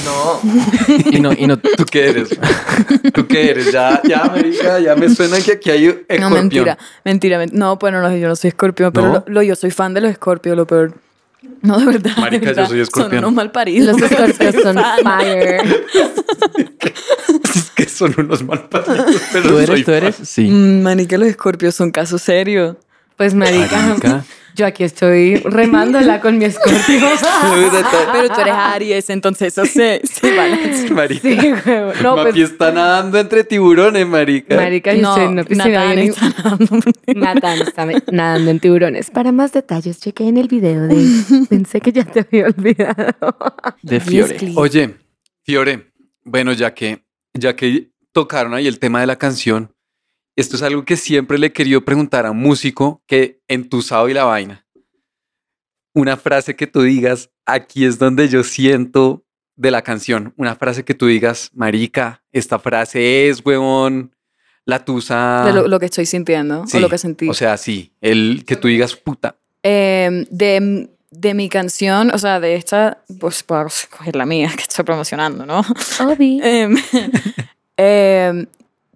Y 1.11 1.19
no, 1.19 1.31
y 1.33 1.47
no, 1.47 1.57
¿Tú 1.57 1.85
qué 1.89 2.09
eres? 2.09 2.29
¿Tú 3.13 3.27
qué 3.27 3.49
eres? 3.51 3.71
Ya, 3.71 4.01
ya, 4.03 4.25
marica, 4.25 4.79
ya 4.79 4.95
me 4.95 5.09
suena 5.09 5.39
que 5.39 5.53
aquí 5.53 5.69
hay 5.71 5.85
escorpión. 5.87 6.21
No, 6.21 6.29
mentira, 6.29 6.77
mentira, 7.03 7.37
men- 7.37 7.51
No, 7.53 7.77
bueno, 7.77 8.01
no, 8.01 8.15
yo 8.15 8.27
no 8.27 8.35
soy 8.35 8.49
escorpión, 8.49 8.91
pero 8.91 9.07
¿No? 9.07 9.13
lo, 9.13 9.23
lo- 9.27 9.41
yo 9.43 9.55
soy 9.55 9.71
fan 9.71 9.93
de 9.93 10.01
los 10.01 10.11
escorpios, 10.11 10.55
lo 10.55 10.65
peor. 10.67 10.93
No, 11.61 11.77
de 11.79 11.85
verdad. 11.85 12.15
de 12.15 12.21
Marica, 12.21 12.53
yo 12.53 12.65
soy 12.67 12.79
escorpión. 12.81 13.11
Son 13.11 13.19
unos 13.19 13.33
mal 13.33 13.51
paridos. 13.51 13.99
Los 13.99 14.11
escorpios 14.11 14.55
son 14.63 14.77
fire. 15.03 15.61
Es 17.43 17.71
que 17.75 17.87
son 17.87 18.13
unos 18.17 18.43
mal 18.43 18.63
paridos, 18.69 19.21
pero 19.31 19.49
¿tú 19.49 19.53
soy 19.55 19.63
eres, 19.63 19.85
tú 19.85 19.91
eres? 19.91 20.15
fan. 20.15 20.25
Sí. 20.25 20.47
Mm, 20.49 20.81
Manica, 20.81 21.17
los 21.17 21.27
escorpios 21.27 21.75
son 21.75 21.91
caso 21.91 22.17
serio. 22.17 22.77
Pues 23.17 23.33
marica, 23.33 23.77
Marica. 23.81 24.25
yo 24.55 24.65
aquí 24.65 24.83
estoy 24.83 25.35
remándola 25.37 26.19
con 26.21 26.37
mi 26.37 26.45
escorpio. 26.45 26.79
Pero 28.13 28.29
tú 28.29 28.41
eres 28.41 28.53
Aries, 28.53 29.09
entonces 29.09 29.57
eso 29.57 29.65
se, 29.65 30.01
se 30.03 30.35
balancea. 30.35 30.89
Marica. 30.93 31.21
Sí, 31.21 31.53
huevo. 31.65 31.91
No, 32.01 32.15
Mapi 32.15 32.31
pues 32.31 32.51
está 32.51 32.71
nadando 32.71 33.19
entre 33.19 33.43
tiburones, 33.43 34.07
marica. 34.07 34.55
marica, 34.55 34.93
yo 34.93 35.09
estoy 35.09 35.23
en 35.25 35.29
una 35.31 35.43
piscina 35.43 35.67
Natán 35.69 35.95
bien- 35.95 36.09
está 36.09 37.35
nadando. 37.35 37.69
Está 37.97 38.11
nadando 38.11 38.51
en 38.51 38.59
tiburones. 38.59 39.09
Para 39.11 39.31
más 39.31 39.51
detalles, 39.53 39.99
chequé 39.99 40.27
en 40.27 40.37
el 40.37 40.47
video 40.47 40.83
de 40.87 41.05
Pensé 41.49 41.81
que 41.81 41.91
ya 41.91 42.05
te 42.05 42.21
había 42.21 42.45
olvidado. 42.47 43.35
De 43.81 43.99
Fiore. 43.99 44.37
Oye, 44.55 44.95
Fiore, 45.43 45.91
bueno, 46.23 46.53
ya 46.53 46.73
que, 46.73 47.03
ya 47.33 47.55
que 47.55 47.91
tocaron 48.13 48.53
ahí 48.53 48.67
el 48.67 48.79
tema 48.79 49.01
de 49.01 49.07
la 49.07 49.17
canción, 49.17 49.71
esto 50.35 50.55
es 50.55 50.63
algo 50.63 50.85
que 50.85 50.97
siempre 50.97 51.37
le 51.37 51.47
he 51.47 51.53
querido 51.53 51.83
preguntar 51.85 52.25
a 52.25 52.31
un 52.31 52.37
músico 52.37 53.01
que 53.07 53.41
entusado 53.47 54.09
y 54.09 54.13
la 54.13 54.25
vaina. 54.25 54.65
Una 55.93 56.17
frase 56.17 56.55
que 56.55 56.67
tú 56.67 56.81
digas, 56.81 57.29
aquí 57.45 57.85
es 57.85 57.99
donde 57.99 58.27
yo 58.27 58.43
siento 58.43 59.25
de 59.55 59.71
la 59.71 59.81
canción. 59.81 60.33
Una 60.35 60.55
frase 60.55 60.83
que 60.83 60.93
tú 60.93 61.07
digas, 61.07 61.49
marica, 61.53 62.23
esta 62.33 62.59
frase 62.59 63.29
es, 63.29 63.41
huevón, 63.45 64.13
la 64.65 64.83
tusa. 64.83 65.45
De 65.45 65.53
lo, 65.53 65.67
lo 65.67 65.79
que 65.79 65.85
estoy 65.85 66.05
sintiendo 66.05 66.65
Sí, 66.67 66.77
o 66.77 66.79
lo 66.81 66.89
que 66.89 66.97
sentí. 66.97 67.29
O 67.29 67.33
sea, 67.33 67.55
sí, 67.55 67.93
el 68.01 68.43
que 68.45 68.57
tú 68.57 68.67
digas, 68.67 68.95
puta. 68.95 69.37
Eh, 69.63 70.25
de, 70.29 70.89
de 71.11 71.33
mi 71.33 71.49
canción, 71.49 72.11
o 72.13 72.17
sea, 72.17 72.39
de 72.39 72.55
esta, 72.55 72.99
pues 73.19 73.43
puedo 73.43 73.67
coger 73.89 74.15
la 74.15 74.25
mía 74.25 74.51
que 74.55 74.63
estoy 74.63 74.83
promocionando, 74.85 75.45
¿no? 75.45 75.61
Obi. 76.01 76.41
Em, 76.43 76.75
em, 77.77 78.45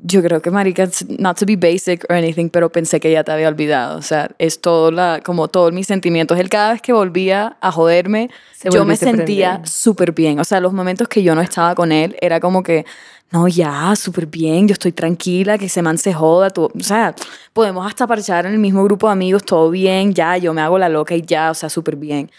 yo 0.02 0.22
creo 0.24 0.42
que, 0.42 0.50
marica, 0.50 0.88
not 1.18 1.38
to 1.38 1.46
be 1.46 1.56
basic 1.56 2.06
or 2.10 2.16
anything, 2.16 2.50
pero 2.50 2.72
pensé 2.72 3.00
que 3.00 3.12
ya 3.12 3.24
te 3.24 3.32
había 3.32 3.50
olvidado. 3.50 3.98
O 3.98 4.02
sea, 4.02 4.32
es 4.38 4.62
todo 4.62 4.92
la, 4.92 5.22
como 5.24 5.50
todos 5.50 5.74
mis 5.74 5.88
sentimientos. 5.88 6.40
Él 6.40 6.50
cada 6.50 6.72
vez 6.72 6.82
que 6.82 6.94
volvía 6.94 7.58
a 7.60 7.72
joderme, 7.72 8.30
Se 8.54 8.70
yo 8.70 8.86
me 8.86 8.96
se 8.96 9.06
sentía 9.06 9.62
súper 9.66 10.14
bien. 10.14 10.40
O 10.40 10.44
sea, 10.44 10.62
los 10.62 10.72
momentos 10.72 11.08
que 11.08 11.22
yo 11.22 11.36
no 11.36 11.42
estaba 11.42 11.76
con 11.76 11.92
él, 11.92 12.16
era 12.22 12.40
como 12.40 12.64
que, 12.64 12.86
no, 13.32 13.48
ya, 13.48 13.94
súper 13.96 14.26
bien, 14.26 14.68
yo 14.68 14.74
estoy 14.74 14.92
tranquila, 14.92 15.58
que 15.58 15.66
ese 15.66 15.82
man 15.82 15.98
se 15.98 16.14
joda. 16.14 16.50
Tú, 16.50 16.72
o 16.74 16.84
sea, 16.84 17.14
podemos 17.52 17.86
hasta 17.86 18.08
parchar 18.08 18.46
en 18.46 18.54
el 18.54 18.60
mismo 18.60 18.84
grupo 18.86 19.08
de 19.08 19.14
amigos, 19.14 19.44
todo 19.44 19.70
bien, 19.70 20.14
ya, 20.14 20.38
yo 20.38 20.54
me 20.54 20.62
hago 20.62 20.80
la 20.80 20.90
loca 20.90 21.14
y 21.14 21.22
ya, 21.22 21.52
o 21.52 21.54
sea, 21.54 21.70
súper 21.70 21.98
bien. 21.98 22.32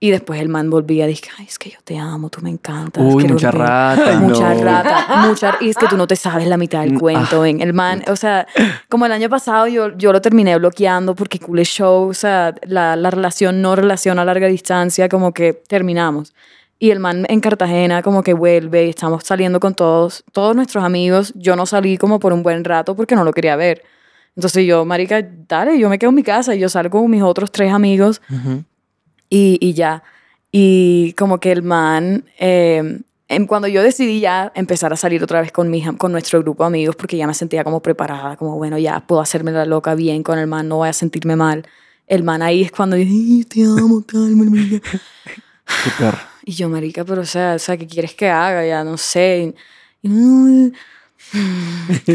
Y 0.00 0.10
después 0.10 0.38
el 0.42 0.50
man 0.50 0.68
volvía 0.68 1.06
y 1.06 1.08
dije, 1.08 1.30
ay, 1.38 1.46
es 1.48 1.58
que 1.58 1.70
yo 1.70 1.78
te 1.82 1.96
amo, 1.96 2.28
tú 2.28 2.42
me 2.42 2.50
encantas. 2.50 3.02
Uy, 3.02 3.24
mucha 3.24 3.50
volver". 3.50 3.66
rata. 3.68 4.16
Mucha 4.20 4.54
no. 4.54 4.62
rata, 4.62 5.26
mucha. 5.26 5.56
Y 5.62 5.70
es 5.70 5.76
que 5.76 5.86
tú 5.86 5.96
no 5.96 6.06
te 6.06 6.16
sabes 6.16 6.46
la 6.46 6.58
mitad 6.58 6.80
del 6.82 6.94
Mm, 6.94 6.98
cuento, 6.98 7.36
ah. 7.36 7.42
ven. 7.42 7.62
El 7.62 7.72
man, 7.72 8.02
o 8.08 8.16
sea, 8.16 8.46
como 8.90 9.06
el 9.06 9.12
año 9.12 9.30
pasado 9.30 9.66
yo, 9.66 9.96
yo 9.96 10.12
lo 10.12 10.20
terminé 10.20 10.58
bloqueando 10.58 11.14
porque 11.14 11.38
cool 11.38 11.60
show, 11.60 12.08
o 12.08 12.12
sea, 12.14 12.54
la, 12.66 12.96
la 12.96 13.10
relación 13.10 13.62
no 13.62 13.76
relación 13.76 14.18
a 14.18 14.24
larga 14.26 14.46
distancia, 14.48 15.08
como 15.08 15.32
que 15.32 15.54
terminamos. 15.54 16.34
Y 16.78 16.90
el 16.90 16.98
man 17.00 17.24
en 17.30 17.40
Cartagena 17.40 18.02
como 18.02 18.22
que 18.22 18.34
vuelve 18.34 18.86
y 18.86 18.90
estamos 18.90 19.22
saliendo 19.24 19.58
con 19.58 19.74
todos, 19.74 20.22
todos 20.32 20.54
nuestros 20.54 20.84
amigos. 20.84 21.32
Yo 21.36 21.56
no 21.56 21.64
salí 21.64 21.96
como 21.96 22.18
por 22.20 22.34
un 22.34 22.42
buen 22.42 22.62
rato 22.64 22.94
porque 22.94 23.14
no 23.14 23.24
lo 23.24 23.32
quería 23.32 23.56
ver. 23.56 23.82
Entonces 24.36 24.66
yo, 24.66 24.84
marica, 24.84 25.24
dale, 25.48 25.78
yo 25.78 25.88
me 25.88 25.98
quedo 25.98 26.10
en 26.10 26.16
mi 26.16 26.24
casa 26.24 26.54
y 26.54 26.58
yo 26.58 26.68
salgo 26.68 27.00
con 27.00 27.10
mis 27.10 27.22
otros 27.22 27.50
tres 27.52 27.72
amigos 27.72 28.20
Ujú. 28.28 28.64
Y, 29.34 29.58
y 29.60 29.74
ya. 29.74 30.04
Y 30.52 31.12
como 31.14 31.40
que 31.40 31.50
el 31.50 31.64
man, 31.64 32.24
eh, 32.38 33.00
en, 33.26 33.46
cuando 33.48 33.66
yo 33.66 33.82
decidí 33.82 34.20
ya 34.20 34.52
empezar 34.54 34.92
a 34.92 34.96
salir 34.96 35.24
otra 35.24 35.40
vez 35.40 35.50
con, 35.50 35.68
mi, 35.70 35.82
con 35.96 36.12
nuestro 36.12 36.40
grupo 36.40 36.62
de 36.62 36.68
amigos, 36.68 36.94
porque 36.94 37.16
ya 37.16 37.26
me 37.26 37.34
sentía 37.34 37.64
como 37.64 37.82
preparada, 37.82 38.36
como 38.36 38.56
bueno, 38.56 38.78
ya 38.78 39.00
puedo 39.00 39.20
hacerme 39.20 39.50
la 39.50 39.64
loca 39.64 39.96
bien 39.96 40.22
con 40.22 40.38
el 40.38 40.46
man, 40.46 40.68
no 40.68 40.76
voy 40.76 40.88
a 40.88 40.92
sentirme 40.92 41.34
mal. 41.34 41.66
El 42.06 42.22
man 42.22 42.42
ahí 42.42 42.62
es 42.62 42.70
cuando 42.70 42.94
dice, 42.94 43.10
"Ay, 43.10 43.44
te 43.44 43.64
amo, 43.64 44.02
tal, 44.02 44.36
marica". 44.36 44.88
Qué 45.82 45.90
perro. 45.98 46.18
Y 46.44 46.52
yo, 46.52 46.68
marica, 46.68 47.04
pero 47.04 47.22
o 47.22 47.26
sea, 47.26 47.54
o 47.54 47.58
sea, 47.58 47.76
¿qué 47.76 47.88
quieres 47.88 48.14
que 48.14 48.28
haga? 48.28 48.64
Ya 48.64 48.84
no 48.84 48.98
sé. 48.98 49.52
Y, 50.02 50.08
"No, 50.08 50.70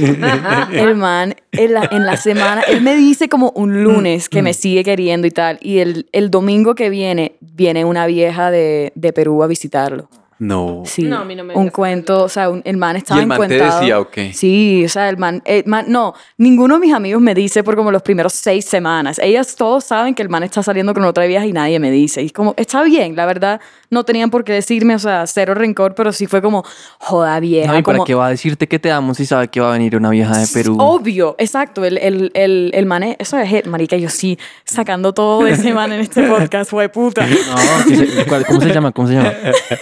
el 0.72 0.95
man 0.95 1.36
en 1.52 1.74
la, 1.74 1.88
en 1.91 2.06
la 2.06 2.17
semana, 2.17 2.62
él 2.62 2.82
me 2.82 2.95
dice 2.95 3.28
como 3.28 3.52
un 3.52 3.84
lunes 3.84 4.30
que 4.30 4.41
me 4.41 4.54
sigue 4.54 4.84
queriendo 4.84 5.28
y 5.28 5.32
tal, 5.32 5.60
y 5.62 5.80
el, 5.80 6.08
el 6.12 6.32
domingo 6.32 6.76
que 6.76 6.89
viene, 6.89 7.36
viene 7.41 7.86
una 7.86 8.06
vieja 8.08 8.52
de, 8.52 8.91
de 8.95 9.13
Perú 9.13 9.43
a 9.43 9.48
visitarlo. 9.48 10.10
No. 10.39 10.84
Sí, 10.86 11.04
No, 11.04 11.17
a 11.19 11.25
mí 11.25 11.36
no 11.36 11.43
me 11.43 11.54
un 11.54 11.69
cuento, 11.69 12.23
o 12.23 12.30
sea, 12.30 12.49
un- 12.49 12.62
el 12.65 12.78
man 12.78 12.95
estaba 12.95 13.19
¿Y 13.19 13.23
el 13.23 13.28
man 13.28 13.47
te 13.47 13.56
decía 13.62 13.99
o 13.99 14.10
qué? 14.10 14.32
Sí, 14.34 14.84
o 14.86 14.89
sea, 14.89 15.10
el 15.10 15.17
man, 15.17 15.41
el 15.45 15.65
man- 15.65 15.86
no, 15.89 16.13
ninguno 16.38 16.75
de 16.75 16.80
mis 16.80 16.93
amigos 16.93 17.21
me 17.21 17.36
dice 17.36 17.63
por 17.63 17.75
como 17.75 17.91
los 17.91 18.02
primeros 18.02 18.34
seis 18.34 18.63
semanas. 18.65 19.19
Ellas 19.21 19.56
todos 19.56 19.84
saben 19.84 20.15
que 20.15 20.21
el 20.21 20.30
man 20.30 20.43
está 20.43 20.63
saliendo 20.63 20.93
con 20.93 21.04
otra 21.04 21.25
vieja 21.25 21.45
y 21.45 21.52
nadie 21.52 21.80
me 21.80 21.91
dice. 21.91 22.21
Y 22.21 22.28
es 22.28 22.34
como, 22.34 22.54
está 22.58 22.84
bien, 22.84 23.15
la 23.15 23.25
verdad, 23.25 23.60
no 23.89 24.06
tenían 24.06 24.30
por 24.30 24.43
qué 24.43 24.54
decirme, 24.54 24.95
o 24.95 24.99
sea, 24.99 25.28
cero 25.28 25.54
rencor, 25.56 25.93
pero 25.93 26.12
sí 26.13 26.25
fue 26.25 26.41
como, 26.41 26.63
joda 26.99 27.39
vieja. 27.39 27.71
No, 27.73 27.78
¿y 27.78 27.82
para 27.84 27.97
como, 27.97 28.06
qué 28.06 28.15
va 28.15 28.28
a 28.28 28.30
decirte 28.30 28.67
que 28.67 28.80
te 28.80 28.91
amo 28.91 29.13
si 29.15 29.25
sabe 29.25 29.49
que 29.49 29.60
va 29.60 29.69
a 29.69 29.73
venir 29.73 29.95
una 29.97 30.10
vieja 30.10 30.38
de 30.38 30.47
Perú? 30.54 30.78
Obvio, 30.80 31.36
exacto. 31.38 31.84
El, 31.84 31.97
el, 31.97 32.32
el, 32.34 32.71
el 32.73 32.86
man, 32.86 33.04
es- 33.04 33.17
eso 33.19 33.38
es, 33.38 33.65
marica, 33.67 33.97
yo 33.97 34.10
sí, 34.10 34.38
sacando 34.63 35.13
todo 35.13 35.43
de 35.43 35.52
ese 35.52 35.73
man 35.73 35.91
en 35.91 35.99
este 35.99 36.23
podcast, 36.30 36.69
fue 36.69 36.88
puta. 36.88 37.25
No, 37.28 37.86
que 37.88 37.95
se- 37.95 38.25
¿cuál- 38.25 38.45
¿cómo 38.45 38.62
se 38.62 38.69
llama? 38.73 38.91
¿Cómo 38.93 39.08
se 39.08 39.15
llama? 39.15 39.34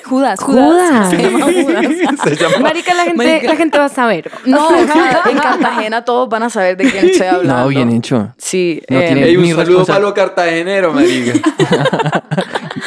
Judas, 0.06 0.40
Judas. 0.54 0.90
Judas. 0.90 1.10
Se 1.10 1.18
llama 1.18 1.46
Judas. 1.46 1.86
Se 2.24 2.36
llama- 2.36 2.58
Marica, 2.60 2.94
la 2.94 3.04
gente, 3.04 3.18
Marica. 3.18 3.48
la 3.48 3.56
gente 3.56 3.78
va 3.78 3.86
a 3.86 3.90
saber. 3.90 4.32
No, 4.46 4.68
o 4.68 4.70
sea, 4.72 5.22
en 5.32 5.38
Cartagena 5.38 6.04
todos 6.06 6.30
van 6.30 6.44
a 6.44 6.50
saber 6.50 6.78
de 6.78 6.90
quién 6.90 7.06
estoy 7.10 7.28
hablando. 7.28 7.64
No, 7.64 7.68
bien 7.70 7.92
hecho. 7.92 8.34
Sí. 8.38 8.82
No 8.90 9.00
eh, 9.00 9.36
un 9.36 9.42
Mi 9.42 9.52
saludo 9.54 9.86
para 9.86 10.00
los 10.00 10.14
cartageneros, 10.14 10.94
marica. 10.94 11.34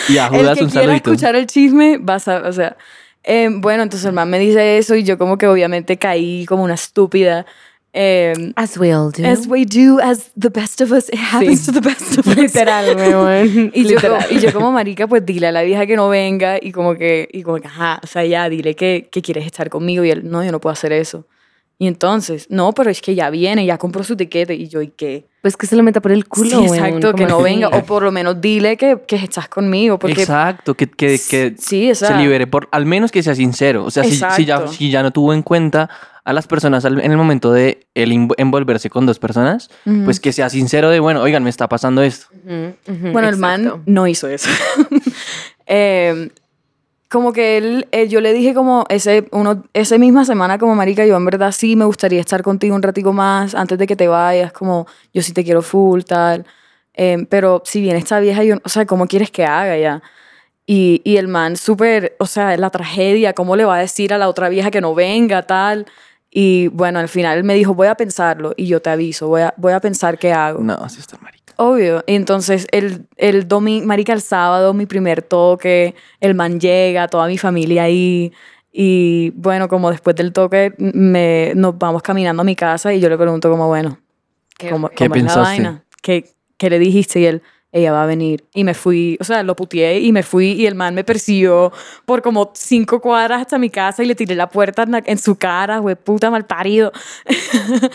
Y 0.09 0.19
a 0.19 0.27
el 0.27 0.31
Judas 0.31 0.59
que 0.59 0.65
un 0.65 0.71
quiera 0.71 0.87
saludito. 0.87 1.11
escuchar 1.13 1.35
el 1.37 1.47
chisme, 1.47 1.99
va 1.99 2.15
a 2.15 2.19
saber, 2.21 2.47
o 2.47 2.53
sea. 2.53 2.77
eh, 3.23 3.49
bueno, 3.53 3.83
entonces 3.83 4.07
el 4.07 4.13
man 4.13 4.29
me 4.31 4.39
dice 4.39 4.79
eso 4.79 4.95
y 4.95 5.03
yo 5.05 5.19
como 5.19 5.37
que 5.39 5.47
obviamente 5.47 5.99
caí 5.99 6.47
como 6.47 6.63
una 6.65 6.75
estúpida. 6.75 7.47
Eh, 7.93 8.53
As 8.57 8.79
we 8.79 8.93
all 8.93 9.11
do. 9.11 9.25
As 9.25 9.47
we 9.47 9.65
do, 9.65 10.01
as 10.01 10.31
the 10.37 10.51
best 10.51 10.81
of 10.81 10.93
us, 10.93 11.09
it 11.09 11.19
happens 11.19 11.67
to 11.67 11.73
the 11.73 11.81
best 11.81 12.19
of 12.19 12.27
us. 12.27 12.37
Literal, 12.37 12.97
weón. 12.97 13.73
Y 13.75 13.85
yo, 13.85 13.99
y 14.31 14.39
yo 14.39 14.53
como 14.53 14.73
marica, 14.73 15.07
pues 15.07 15.25
dile 15.25 15.49
a 15.49 15.53
la 15.53 15.63
vieja 15.63 15.87
que 15.87 15.97
no 15.97 16.09
venga 16.09 16.59
y 16.61 16.73
como 16.73 16.95
que, 16.97 17.29
y 17.33 17.43
como 17.43 17.59
que, 17.59 17.67
ajá, 17.67 18.01
o 18.03 18.07
sea, 18.07 18.25
ya, 18.25 18.49
dile 18.49 18.75
que, 18.75 19.09
que 19.11 19.23
quieres 19.23 19.47
estar 19.47 19.69
conmigo 19.71 20.05
y 20.05 20.11
él, 20.11 20.29
no, 20.31 20.45
yo 20.45 20.53
no 20.53 20.61
puedo 20.61 20.73
hacer 20.73 20.93
eso. 20.93 21.27
Y 21.83 21.87
entonces, 21.87 22.47
no, 22.51 22.73
pero 22.75 22.91
es 22.91 23.01
que 23.01 23.15
ya 23.15 23.31
viene, 23.31 23.65
ya 23.65 23.79
compró 23.79 24.05
su 24.05 24.15
tiquete 24.15 24.55
y 24.55 24.69
yo, 24.69 24.83
¿y 24.83 24.89
qué? 24.89 25.25
Pues 25.41 25.57
que 25.57 25.67
se 25.67 25.77
lo 25.77 25.83
meta 25.83 26.03
por 26.03 26.13
el 26.13 26.29
culo, 26.29 26.51
sí, 26.61 26.67
exacto, 26.67 27.15
que 27.15 27.25
¿cómo 27.25 27.29
no 27.29 27.43
venga, 27.43 27.69
o 27.69 27.83
por 27.87 28.03
lo 28.03 28.13
menos 28.13 28.39
dile 28.39 28.77
que, 28.77 28.99
que 29.09 29.17
estás 29.17 29.49
conmigo, 29.49 29.99
porque 29.99 30.21
Exacto, 30.21 30.75
que, 30.75 30.91
que, 30.91 31.19
que 31.31 31.55
sí, 31.59 31.95
se 31.95 32.15
libere 32.19 32.47
por, 32.47 32.69
al 32.73 32.85
menos 32.85 33.11
que 33.11 33.23
sea 33.23 33.35
sincero. 33.35 33.87
O 33.87 33.91
sea, 33.91 34.05
si, 34.05 34.11
si 34.37 34.45
ya, 34.45 34.57
si 34.69 34.91
ya 34.91 35.03
no 35.03 35.11
tuvo 35.11 35.33
en 35.33 35.41
cuenta 35.41 35.89
a 36.23 36.35
las 36.35 36.47
personas 36.47 36.85
al- 36.85 37.01
en 37.01 37.11
el 37.13 37.17
momento 37.17 37.51
de 37.51 37.87
el 37.95 38.13
env- 38.13 38.35
envolverse 38.37 38.91
con 38.91 39.07
dos 39.07 39.19
personas, 39.19 39.71
pues 40.05 40.21
que 40.21 40.35
sea 40.35 40.51
sincero 40.51 40.91
de, 40.91 41.01
bueno, 41.01 41.23
oigan, 41.23 41.43
me 41.43 41.49
está 41.49 41.67
pasando 41.67 42.03
esto. 42.03 42.27
Bueno, 43.11 43.27
el 43.27 43.39
man 43.39 43.83
no 43.87 44.07
hizo 44.07 44.29
eso. 44.29 44.51
Eh, 45.73 46.31
como 47.11 47.33
que 47.33 47.57
él, 47.59 47.89
eh, 47.91 48.09
yo 48.09 48.21
le 48.21 48.33
dije 48.33 48.55
como 48.55 48.85
ese, 48.89 49.27
uno, 49.33 49.65
esa 49.75 49.99
misma 49.99 50.25
semana 50.25 50.59
como 50.59 50.77
marica, 50.77 51.05
yo 51.05 51.17
en 51.17 51.25
verdad 51.25 51.51
sí 51.53 51.75
me 51.75 51.85
gustaría 51.85 52.21
estar 52.21 52.43
contigo 52.43 52.77
un 52.77 52.83
ratico 52.83 53.13
más 53.13 53.55
antes 53.57 53.79
de 53.79 53.87
que 53.89 53.97
te 53.97 54.07
vayas, 54.09 54.53
como 54.53 54.87
yo 55.13 55.21
sí 55.23 55.33
te 55.33 55.45
quiero 55.45 55.61
full, 55.63 56.03
tal. 56.03 56.47
Eh, 56.95 57.27
pero 57.29 57.63
si 57.65 57.81
viene 57.81 57.99
esta 57.99 58.21
vieja, 58.21 58.45
yo, 58.45 58.57
o 58.65 58.69
sea, 58.69 58.87
¿cómo 58.87 59.07
quieres 59.09 59.31
que 59.33 59.45
haga 59.45 59.77
ya? 59.77 60.03
Y, 60.67 61.03
y 61.05 61.17
el 61.17 61.29
man 61.29 61.57
súper, 61.57 62.17
o 62.21 62.27
sea, 62.27 62.57
la 62.57 62.71
tragedia, 62.71 63.33
¿cómo 63.33 63.57
le 63.57 63.65
va 63.65 63.77
a 63.77 63.81
decir 63.81 64.15
a 64.15 64.19
la 64.19 64.29
otra 64.29 64.49
vieja 64.49 64.71
que 64.71 64.81
no 64.81 64.95
venga, 64.95 65.43
tal? 65.43 65.87
Y 66.31 66.69
bueno, 66.69 67.01
al 67.01 67.09
final 67.09 67.39
él 67.39 67.45
me 67.45 67.55
dijo, 67.55 67.75
voy 67.75 67.89
a 67.89 67.97
pensarlo 67.97 68.55
y 68.57 68.67
yo 68.69 68.81
te 68.81 68.91
aviso, 68.91 69.29
voy 69.29 69.43
a, 69.43 69.55
voy 69.57 69.73
a 69.73 69.81
pensar 69.81 70.19
qué 70.19 70.33
hago. 70.33 70.63
No, 70.63 70.75
así 70.75 71.01
está 71.01 71.19
marica. 71.19 71.40
Obvio. 71.63 72.03
Y 72.07 72.15
entonces 72.15 72.67
el, 72.73 73.07
el 73.19 73.47
domingo, 73.47 73.87
marica, 73.87 74.15
el 74.15 74.23
sábado, 74.23 74.73
mi 74.73 74.87
primer 74.87 75.21
toque, 75.21 75.95
el 76.19 76.35
man 76.35 76.59
llega, 76.59 77.07
toda 77.07 77.27
mi 77.27 77.37
familia 77.37 77.83
ahí. 77.83 78.33
Y 78.73 79.31
bueno, 79.35 79.69
como 79.69 79.91
después 79.91 80.17
del 80.17 80.33
toque 80.33 80.73
me, 80.79 81.53
nos 81.55 81.77
vamos 81.77 82.01
caminando 82.03 82.41
a 82.41 82.45
mi 82.45 82.57
casa 82.57 82.95
y 82.95 83.01
yo 83.01 83.11
le 83.11 83.19
pregunto 83.19 83.51
como, 83.51 83.67
bueno, 83.69 83.99
¿cómo, 84.71 84.89
¿Qué 84.89 84.95
cómo 85.05 85.15
es 85.17 85.23
la 85.23 85.27
pensaste? 85.27 85.41
vaina? 85.43 85.85
¿Qué, 86.01 86.25
¿Qué 86.57 86.71
le 86.71 86.79
dijiste? 86.79 87.21
Y 87.21 87.27
él, 87.27 87.43
ella 87.73 87.93
va 87.93 88.05
a 88.05 88.07
venir. 88.07 88.45
Y 88.55 88.65
me 88.65 88.73
fui, 88.73 89.19
o 89.21 89.25
sea, 89.25 89.43
lo 89.43 89.55
puteé 89.55 90.01
y 90.01 90.13
me 90.13 90.23
fui 90.23 90.53
y 90.53 90.65
el 90.67 90.75
man 90.77 90.95
me 90.95 91.05
persiguió 91.05 91.73
por 92.07 92.23
como 92.23 92.53
cinco 92.55 93.03
cuadras 93.03 93.43
hasta 93.43 93.59
mi 93.59 93.69
casa 93.69 94.03
y 94.03 94.07
le 94.07 94.15
tiré 94.15 94.35
la 94.35 94.49
puerta 94.49 94.85
en, 94.85 94.93
la- 94.93 95.03
en 95.05 95.19
su 95.19 95.37
cara, 95.37 95.77
güey, 95.79 95.95
puta 95.95 96.31
mal 96.31 96.47
parido. 96.47 96.91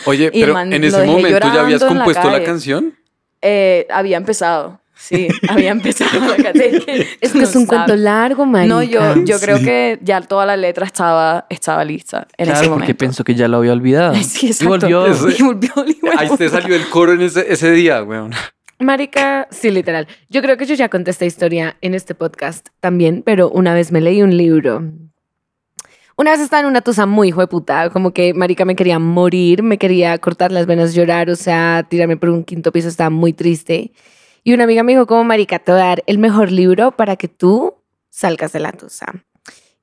Oye, 0.04 0.30
pero 0.32 0.54
man 0.54 0.72
en 0.72 0.84
ese 0.84 1.04
momento 1.04 1.48
ya 1.52 1.62
habías 1.62 1.80
la 1.82 1.88
compuesto 1.88 2.30
la, 2.30 2.44
canción. 2.44 2.94
Eh, 3.48 3.86
había 3.90 4.16
empezado. 4.16 4.80
Sí, 4.98 5.28
había 5.48 5.70
empezado. 5.70 6.10
Es 6.36 6.84
que, 6.84 7.06
Es 7.20 7.32
que 7.32 7.42
es 7.42 7.54
un 7.54 7.66
cuento 7.66 7.94
largo, 7.96 8.46
marica. 8.46 8.74
No, 8.74 8.82
yo, 8.82 9.00
yo 9.24 9.38
creo 9.38 9.58
que 9.58 9.98
ya 10.02 10.20
toda 10.22 10.46
la 10.46 10.56
letra 10.56 10.86
estaba, 10.86 11.46
estaba 11.50 11.84
lista 11.84 12.26
en 12.38 12.46
Claro, 12.46 12.60
ese 12.60 12.68
porque 12.70 12.80
momento. 12.86 12.98
pensó 12.98 13.22
que 13.24 13.34
ya 13.34 13.46
lo 13.46 13.58
había 13.58 13.72
olvidado. 13.72 14.14
Sí, 14.22 14.46
y 14.46 14.50
exacto. 14.50 14.68
volvió. 14.70 15.06
Eso- 15.06 15.28
Y 15.30 15.42
volvió 15.42 15.70
Ahí 16.18 16.28
te 16.36 16.48
salió 16.48 16.74
el 16.74 16.88
coro 16.88 17.12
en 17.12 17.20
ese, 17.22 17.44
ese 17.52 17.70
día, 17.72 18.02
weón. 18.02 18.32
Marica, 18.78 19.48
sí, 19.50 19.70
literal. 19.70 20.06
Yo 20.28 20.42
creo 20.42 20.56
que 20.56 20.66
yo 20.66 20.74
ya 20.74 20.88
conté 20.88 21.10
esta 21.10 21.24
historia 21.24 21.76
en 21.80 21.94
este 21.94 22.14
podcast 22.14 22.68
también, 22.80 23.22
pero 23.24 23.48
una 23.50 23.72
vez 23.74 23.90
me 23.92 24.00
leí 24.00 24.22
un 24.22 24.36
libro. 24.36 24.82
Una 26.18 26.30
vez 26.30 26.40
estaba 26.40 26.60
en 26.60 26.66
una 26.66 26.80
tusa 26.80 27.04
muy 27.04 27.30
puta, 27.32 27.90
como 27.90 28.12
que 28.12 28.32
Marica 28.32 28.64
me 28.64 28.74
quería 28.74 28.98
morir, 28.98 29.62
me 29.62 29.76
quería 29.76 30.16
cortar 30.16 30.50
las 30.50 30.64
venas, 30.64 30.94
llorar, 30.94 31.28
o 31.28 31.36
sea, 31.36 31.86
tirarme 31.88 32.16
por 32.16 32.30
un 32.30 32.42
quinto 32.42 32.72
piso, 32.72 32.88
estaba 32.88 33.10
muy 33.10 33.34
triste. 33.34 33.92
Y 34.42 34.54
una 34.54 34.64
amiga 34.64 34.82
me 34.82 34.92
dijo, 34.92 35.06
como 35.06 35.24
Marica, 35.24 35.58
te 35.58 35.72
voy 35.72 35.80
a 35.82 35.84
dar 35.84 36.04
el 36.06 36.16
mejor 36.18 36.50
libro 36.50 36.92
para 36.92 37.16
que 37.16 37.28
tú 37.28 37.74
salgas 38.08 38.52
de 38.52 38.60
la 38.60 38.72
tusa. 38.72 39.06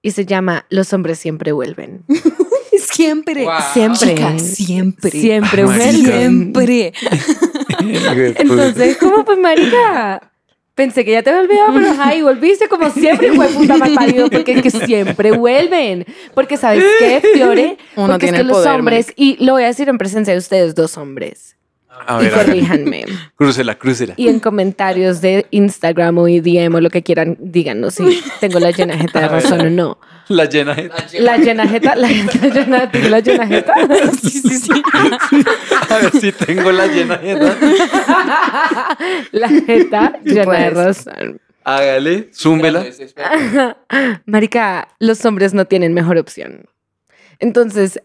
Y 0.02 0.12
se 0.12 0.26
llama 0.26 0.66
Los 0.70 0.92
hombres 0.92 1.20
siempre 1.20 1.52
vuelven. 1.52 2.04
Siempre. 2.76 3.48
Siempre. 3.72 4.16
Chica, 4.16 4.40
siempre. 4.40 5.12
Siempre 5.12 5.64
vuelven. 5.64 6.54
Siempre. 6.54 6.94
Entonces, 7.80 8.98
¿cómo 8.98 9.24
pues, 9.24 9.38
marica? 9.38 10.33
Pensé 10.76 11.06
que 11.06 11.12
ya 11.12 11.22
te 11.22 11.30
había 11.30 11.42
olvidado, 11.44 11.74
pero 11.74 11.92
ajá, 11.92 12.16
y 12.16 12.24
volviste 12.24 12.68
como 12.68 12.90
siempre, 12.90 13.32
fue 13.34 13.48
puta 13.50 13.78
mal 13.78 13.94
parido, 13.94 14.28
porque 14.30 14.54
es 14.54 14.62
que 14.64 14.72
siempre 14.86 15.32
vuelven. 15.32 16.06
Porque, 16.34 16.58
¿sabes 16.58 16.84
qué, 16.98 17.22
Fiore? 17.34 17.78
Uno 17.96 18.08
porque 18.14 18.26
tiene 18.26 18.38
es 18.38 18.42
el 18.42 18.48
que 18.48 18.54
los 18.54 18.58
poder, 18.64 18.80
hombres, 18.80 19.14
y 19.16 19.44
lo 19.44 19.54
voy 19.54 19.64
a 19.64 19.68
decir 19.68 19.88
en 19.90 20.00
presencia 20.00 20.34
de 20.34 20.40
ustedes, 20.40 20.74
dos 20.74 20.98
hombres, 20.98 21.58
A 22.06 22.20
y 22.22 22.26
ver, 22.26 22.36
ver. 22.36 22.46
corríjanme. 22.46 23.06
Crúcela, 23.38 23.76
crúcela. 23.76 24.14
Y 24.18 24.28
en 24.28 24.40
comentarios 24.40 25.22
de 25.22 25.46
Instagram 25.52 26.18
o 26.18 26.26
DM 26.26 26.76
o 26.76 26.82
lo 26.82 26.90
que 26.90 27.02
quieran, 27.04 27.38
díganos 27.40 27.96
si 27.96 28.22
tengo 28.40 28.60
la 28.60 28.72
llena 28.72 28.98
jeta 28.98 29.22
de 29.22 29.28
razón 29.30 29.62
o 29.62 29.70
no. 29.70 29.98
La 30.28 30.46
llena. 30.46 30.76
La 31.20 31.38
llena 31.38 31.68
jeta, 31.68 31.96
la, 31.96 32.08
la 32.10 32.50
llena, 32.50 32.90
la 33.10 33.20
llena 33.20 33.48
jeta. 33.48 33.74
Sí, 34.22 34.30
sí, 34.30 34.58
sí. 34.58 34.84
A 35.90 35.98
ver 35.98 36.12
si 36.12 36.32
tengo 36.32 36.72
la 36.72 36.88
llena. 36.88 37.18
jeta. 37.18 37.58
La 39.32 39.50
jeta 39.50 40.14
llena 40.24 40.52
de 40.60 40.70
razón. 40.70 41.42
Hágale, 41.64 42.30
zúmbela. 42.34 42.86
Marica, 44.26 44.88
los 45.00 45.24
hombres 45.26 45.54
no 45.54 45.66
tienen 45.66 45.94
mejor 45.94 46.18
opción. 46.18 46.66
Entonces, 47.40 48.00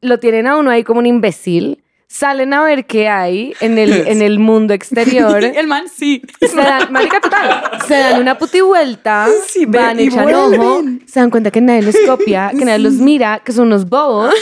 lo 0.00 0.18
tienen 0.18 0.46
a 0.46 0.56
uno 0.56 0.70
ahí 0.70 0.84
como 0.84 1.00
un 1.00 1.06
imbécil. 1.06 1.82
Salen 2.10 2.54
a 2.54 2.62
ver 2.62 2.86
qué 2.86 3.06
hay 3.08 3.52
en 3.60 3.76
el, 3.76 3.92
en 4.08 4.22
el 4.22 4.38
mundo 4.38 4.72
exterior. 4.72 5.44
El 5.54 5.66
man 5.66 5.84
sí. 5.94 6.22
Se 6.40 6.56
dan, 6.56 6.90
marica, 6.90 7.20
total, 7.20 7.70
se 7.86 7.94
dan 7.94 8.22
una 8.22 8.38
puti 8.38 8.62
vuelta, 8.62 9.28
Sí, 9.46 9.66
van, 9.66 10.00
y 10.00 10.04
echan 10.04 10.24
vuelven. 10.24 10.60
ojo, 10.60 10.82
se 11.06 11.20
dan 11.20 11.28
cuenta 11.30 11.50
que 11.50 11.60
nadie 11.60 11.82
los 11.82 11.94
copia, 12.06 12.50
que 12.58 12.64
nadie 12.64 12.78
los 12.78 12.94
mira, 12.94 13.40
que 13.44 13.52
son 13.52 13.66
unos 13.66 13.86
bobos. 13.88 14.34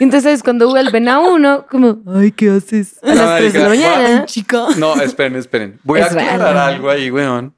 Y 0.00 0.04
entonces 0.04 0.42
cuando 0.42 0.68
vuelven 0.68 1.08
a 1.08 1.20
uno, 1.20 1.64
como, 1.70 1.98
ay, 2.12 2.32
¿qué 2.32 2.50
haces? 2.50 2.96
A 3.04 3.14
las 3.14 3.38
3 3.38 3.52
de 3.52 3.58
la 3.60 3.68
mañana. 3.68 4.24
Chica. 4.26 4.66
No, 4.76 5.00
esperen, 5.00 5.36
esperen. 5.36 5.78
Voy 5.84 6.00
a 6.00 6.06
Es 6.06 6.10
aclarar 6.10 6.38
verdad. 6.40 6.66
algo 6.66 6.90
ahí, 6.90 7.10
weón. 7.10 7.54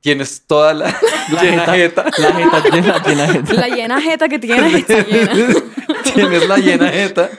Tienes 0.00 0.42
toda 0.46 0.74
la, 0.74 0.92
llena 1.40 1.64
jeta. 1.74 2.04
La 2.18 2.32
jeta 2.32 2.62
llena, 2.70 3.02
llena 3.06 3.28
jeta. 3.28 3.52
La 3.54 3.68
llena 3.68 4.00
jeta 4.00 4.28
que 4.28 4.38
llena. 4.38 4.68
Tienes 6.28 6.48
la 6.48 6.56
llena 6.58 6.88
jeta. 6.88 7.30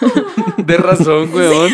De 0.58 0.78
razón, 0.78 1.34
weón. 1.34 1.72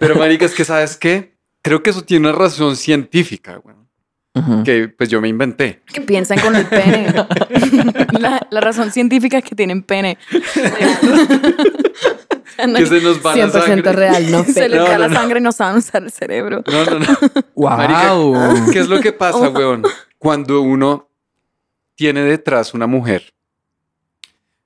Pero, 0.00 0.16
marica, 0.16 0.44
es 0.46 0.54
que, 0.54 0.64
¿sabes 0.64 0.96
qué? 0.96 1.34
Creo 1.62 1.82
que 1.82 1.90
eso 1.90 2.02
tiene 2.02 2.28
una 2.28 2.36
razón 2.38 2.76
científica, 2.76 3.60
weón. 3.62 3.82
Ujú. 4.34 4.64
Que, 4.64 4.88
pues, 4.88 5.10
yo 5.10 5.20
me 5.20 5.28
inventé. 5.28 5.82
Que 5.92 6.00
piensan 6.00 6.40
con 6.40 6.56
el 6.56 6.64
pene. 6.66 7.12
La, 8.18 8.46
la 8.50 8.60
razón 8.60 8.90
científica 8.90 9.38
es 9.38 9.44
que 9.44 9.54
tienen 9.54 9.82
pene. 9.82 10.16
Que 12.76 12.86
se 12.86 13.00
nos 13.00 13.24
va 13.24 13.34
la 13.36 13.46
100% 13.46 13.66
sangre. 13.66 13.92
real, 13.92 14.30
no 14.30 14.44
Se 14.52 14.68
les 14.68 14.78
No, 14.78 14.84
cae 14.86 14.94
no, 14.94 15.00
la 15.00 15.08
no. 15.08 15.14
sangre 15.14 15.38
y 15.40 15.42
no 15.42 15.52
saben 15.52 15.76
usar 15.78 16.02
el 16.02 16.10
cerebro. 16.12 16.62
No, 16.70 16.84
no, 16.84 16.98
no. 16.98 17.06
Wow. 17.54 17.76
Marica, 17.76 18.72
¿qué 18.72 18.78
es 18.80 18.88
lo 18.88 19.00
que 19.00 19.12
pasa, 19.12 19.48
weón? 19.48 19.82
Cuando 20.18 20.60
uno 20.60 21.08
tiene 21.94 22.22
detrás 22.22 22.74
una 22.74 22.86
mujer, 22.86 23.32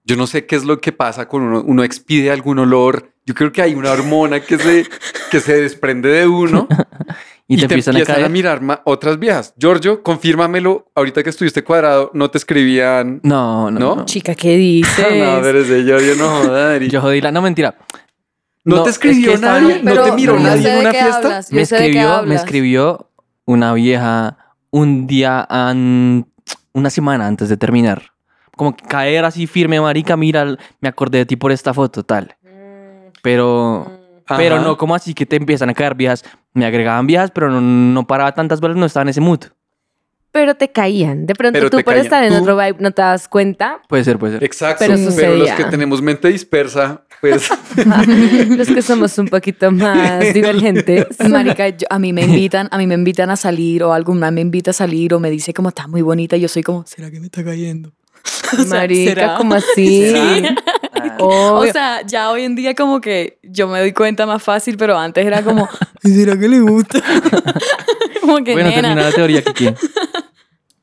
yo 0.07 0.16
no 0.16 0.27
sé 0.27 0.47
qué 0.47 0.57
es 0.57 0.64
lo 0.64 0.81
que 0.81 0.92
pasa 0.92 1.29
con 1.29 1.42
uno, 1.42 1.62
uno 1.66 1.83
expide 1.85 2.31
algún 2.31 2.59
olor, 2.61 3.11
yo 3.27 3.35
creo 3.35 3.53
que 3.53 3.61
hay 3.61 3.75
una 3.75 3.90
hormona 3.90 4.40
que 4.40 4.57
se, 4.57 4.87
que 5.31 5.40
se 5.40 5.61
desprende 5.61 6.09
de 6.09 6.27
uno 6.29 6.69
y 7.49 7.57
te, 7.57 7.64
empiezan, 7.64 7.97
a 7.97 8.05
caer. 8.05 8.31
mirar 8.31 8.61
ma- 8.61 8.81
otras 8.85 9.19
viejas. 9.19 9.53
Giorgio, 9.59 10.03
confírmamelo, 10.05 10.90
ahorita 10.95 11.23
que 11.25 11.31
estuviste 11.31 11.62
cuadrado, 11.64 12.11
no 12.14 12.31
te 12.31 12.38
escribían... 12.38 13.21
No, 13.25 13.71
no, 13.71 13.79
¿No? 13.81 13.97
no. 13.97 14.05
Chica, 14.05 14.35
¿qué 14.37 14.57
dices? 14.57 15.07
No, 15.19 15.40
pero 15.42 15.59
ese 15.61 15.83
Giorgio 15.85 16.14
no 16.16 16.29
joda. 16.29 16.79
Yo 16.79 17.01
jodí 17.01 17.21
la... 17.21 17.33
No, 17.33 17.42
mentira. 17.42 17.77
¿No, 18.64 18.77
no, 18.77 18.83
te 18.85 18.90
es 18.90 18.99
que 18.99 19.09
escribió 19.11 19.35
estaba- 19.35 19.61
nadie? 19.61 19.77
¿No 19.83 19.90
Pero 19.90 20.05
te 20.05 20.12
miró 20.12 20.38
nadie 20.38 20.73
en 20.73 20.79
una 20.81 20.90
fiesta? 20.92 21.16
hablas, 21.19 21.53
me 21.53 21.61
escribió, 21.62 22.23
me 22.25 22.35
escribió 22.37 23.11
una 23.45 23.73
vieja 23.75 24.38
un 24.71 25.07
día, 25.07 25.47
an- 25.49 26.27
una 26.73 26.90
semana 26.90 27.27
antes 27.29 27.49
de 27.49 27.57
terminar. 27.57 28.12
Como 28.57 28.75
que 28.75 28.85
caer 28.87 29.25
así 29.25 29.47
firme, 29.47 29.81
marica, 29.81 30.16
mira, 30.16 30.57
me 30.81 30.88
acordé 30.88 31.19
de 31.19 31.27
ti 31.27 31.37
por 31.37 31.53
esta 31.53 31.75
foto, 31.75 32.03
tal. 32.03 32.35
Pero, 33.23 33.90
pero 34.27 34.57
Ajá. 34.57 34.64
no 34.64 34.77
como 34.77 34.95
así 34.95 35.14
que 35.14 35.27
te 35.27 35.37
empiezan 35.37 35.69
a 35.71 35.75
caer 35.75 35.95
viejas. 35.95 36.25
Me 36.55 36.64
agregaban 36.64 37.07
viejas, 37.07 37.31
pero 37.31 37.51
no, 37.51 37.61
no 37.61 38.07
paraba 38.07 38.33
tantas 38.33 38.61
veces, 38.61 38.77
no 38.77 38.87
estaba 38.87 39.03
en 39.03 39.09
ese 39.11 39.21
mood. 39.21 39.40
Pero 40.33 40.55
te 40.55 40.71
caían. 40.71 41.27
De 41.27 41.35
pronto 41.35 41.59
Pero 41.59 41.71
tú 41.71 41.79
te 41.79 41.85
por 41.85 41.95
caían. 41.95 42.07
estar 42.07 42.23
en 42.25 42.31
Tú- 42.35 42.42
otro 42.42 42.57
vibe 42.57 42.77
no 42.81 42.90
te 42.90 43.03
das 43.03 43.27
cuenta. 43.29 43.81
Puede 43.88 44.05
ser, 44.05 44.19
puede 44.19 44.35
ser. 44.35 44.45
Exacto, 44.45 44.85
Pero 44.87 44.95
pero, 45.16 45.37
los 45.37 45.51
que 45.51 45.64
tenemos 45.64 46.03
mente 46.03 46.29
dispersa, 46.29 47.05
pues... 47.21 47.49
Los 48.49 48.69
que 48.69 48.83
somos 48.83 49.16
un 49.19 49.29
poquito 49.29 49.71
más 49.71 50.33
divergentes. 50.35 51.07
Marica, 51.29 51.69
yo- 51.71 51.87
a 51.90 51.99
mí 51.99 52.12
me 52.12 52.23
invitan, 52.23 52.69
a 52.71 52.79
mí 52.79 52.87
me 52.87 52.95
invitan 52.95 53.31
a 53.31 53.37
salir 53.37 53.83
o 53.83 53.92
alguna 53.92 54.31
me 54.31 54.40
invita 54.42 54.71
a 54.71 54.75
salir 54.75 55.14
o 55.14 55.21
me 55.21 55.31
dice 55.31 55.53
como 55.55 55.71
está 55.71 55.87
muy 55.87 56.03
bonita 56.03 56.37
y 56.37 56.40
yo 56.40 56.49
soy 56.49 56.62
como, 56.62 56.85
¿será 56.87 57.11
que 57.11 57.19
me 57.21 57.27
está 57.27 57.42
cayendo? 57.45 57.92
O 58.59 58.67
Marica, 58.67 59.35
como 59.37 59.55
así? 59.55 60.43
O 61.19 61.61
Obvio. 61.61 61.73
sea, 61.73 62.03
ya 62.07 62.31
hoy 62.31 62.43
en 62.45 62.55
día 62.57 62.75
como 62.75 63.01
que 63.01 63.39
yo 63.43 63.69
me 63.69 63.79
doy 63.79 63.93
cuenta 63.93 64.27
más 64.27 64.43
fácil, 64.43 64.77
pero 64.77 64.99
antes 64.99 65.25
era 65.25 65.43
como, 65.43 65.69
¿será 66.03 66.39
que 66.39 66.49
le 66.49 66.61
gusta? 66.61 67.01
como 68.21 68.43
que 68.43 68.53
Bueno, 68.53 68.71
nena. 68.71 68.83
termina 68.83 69.03
la 69.03 69.13
teoría, 69.13 69.43
Kiki. 69.43 69.73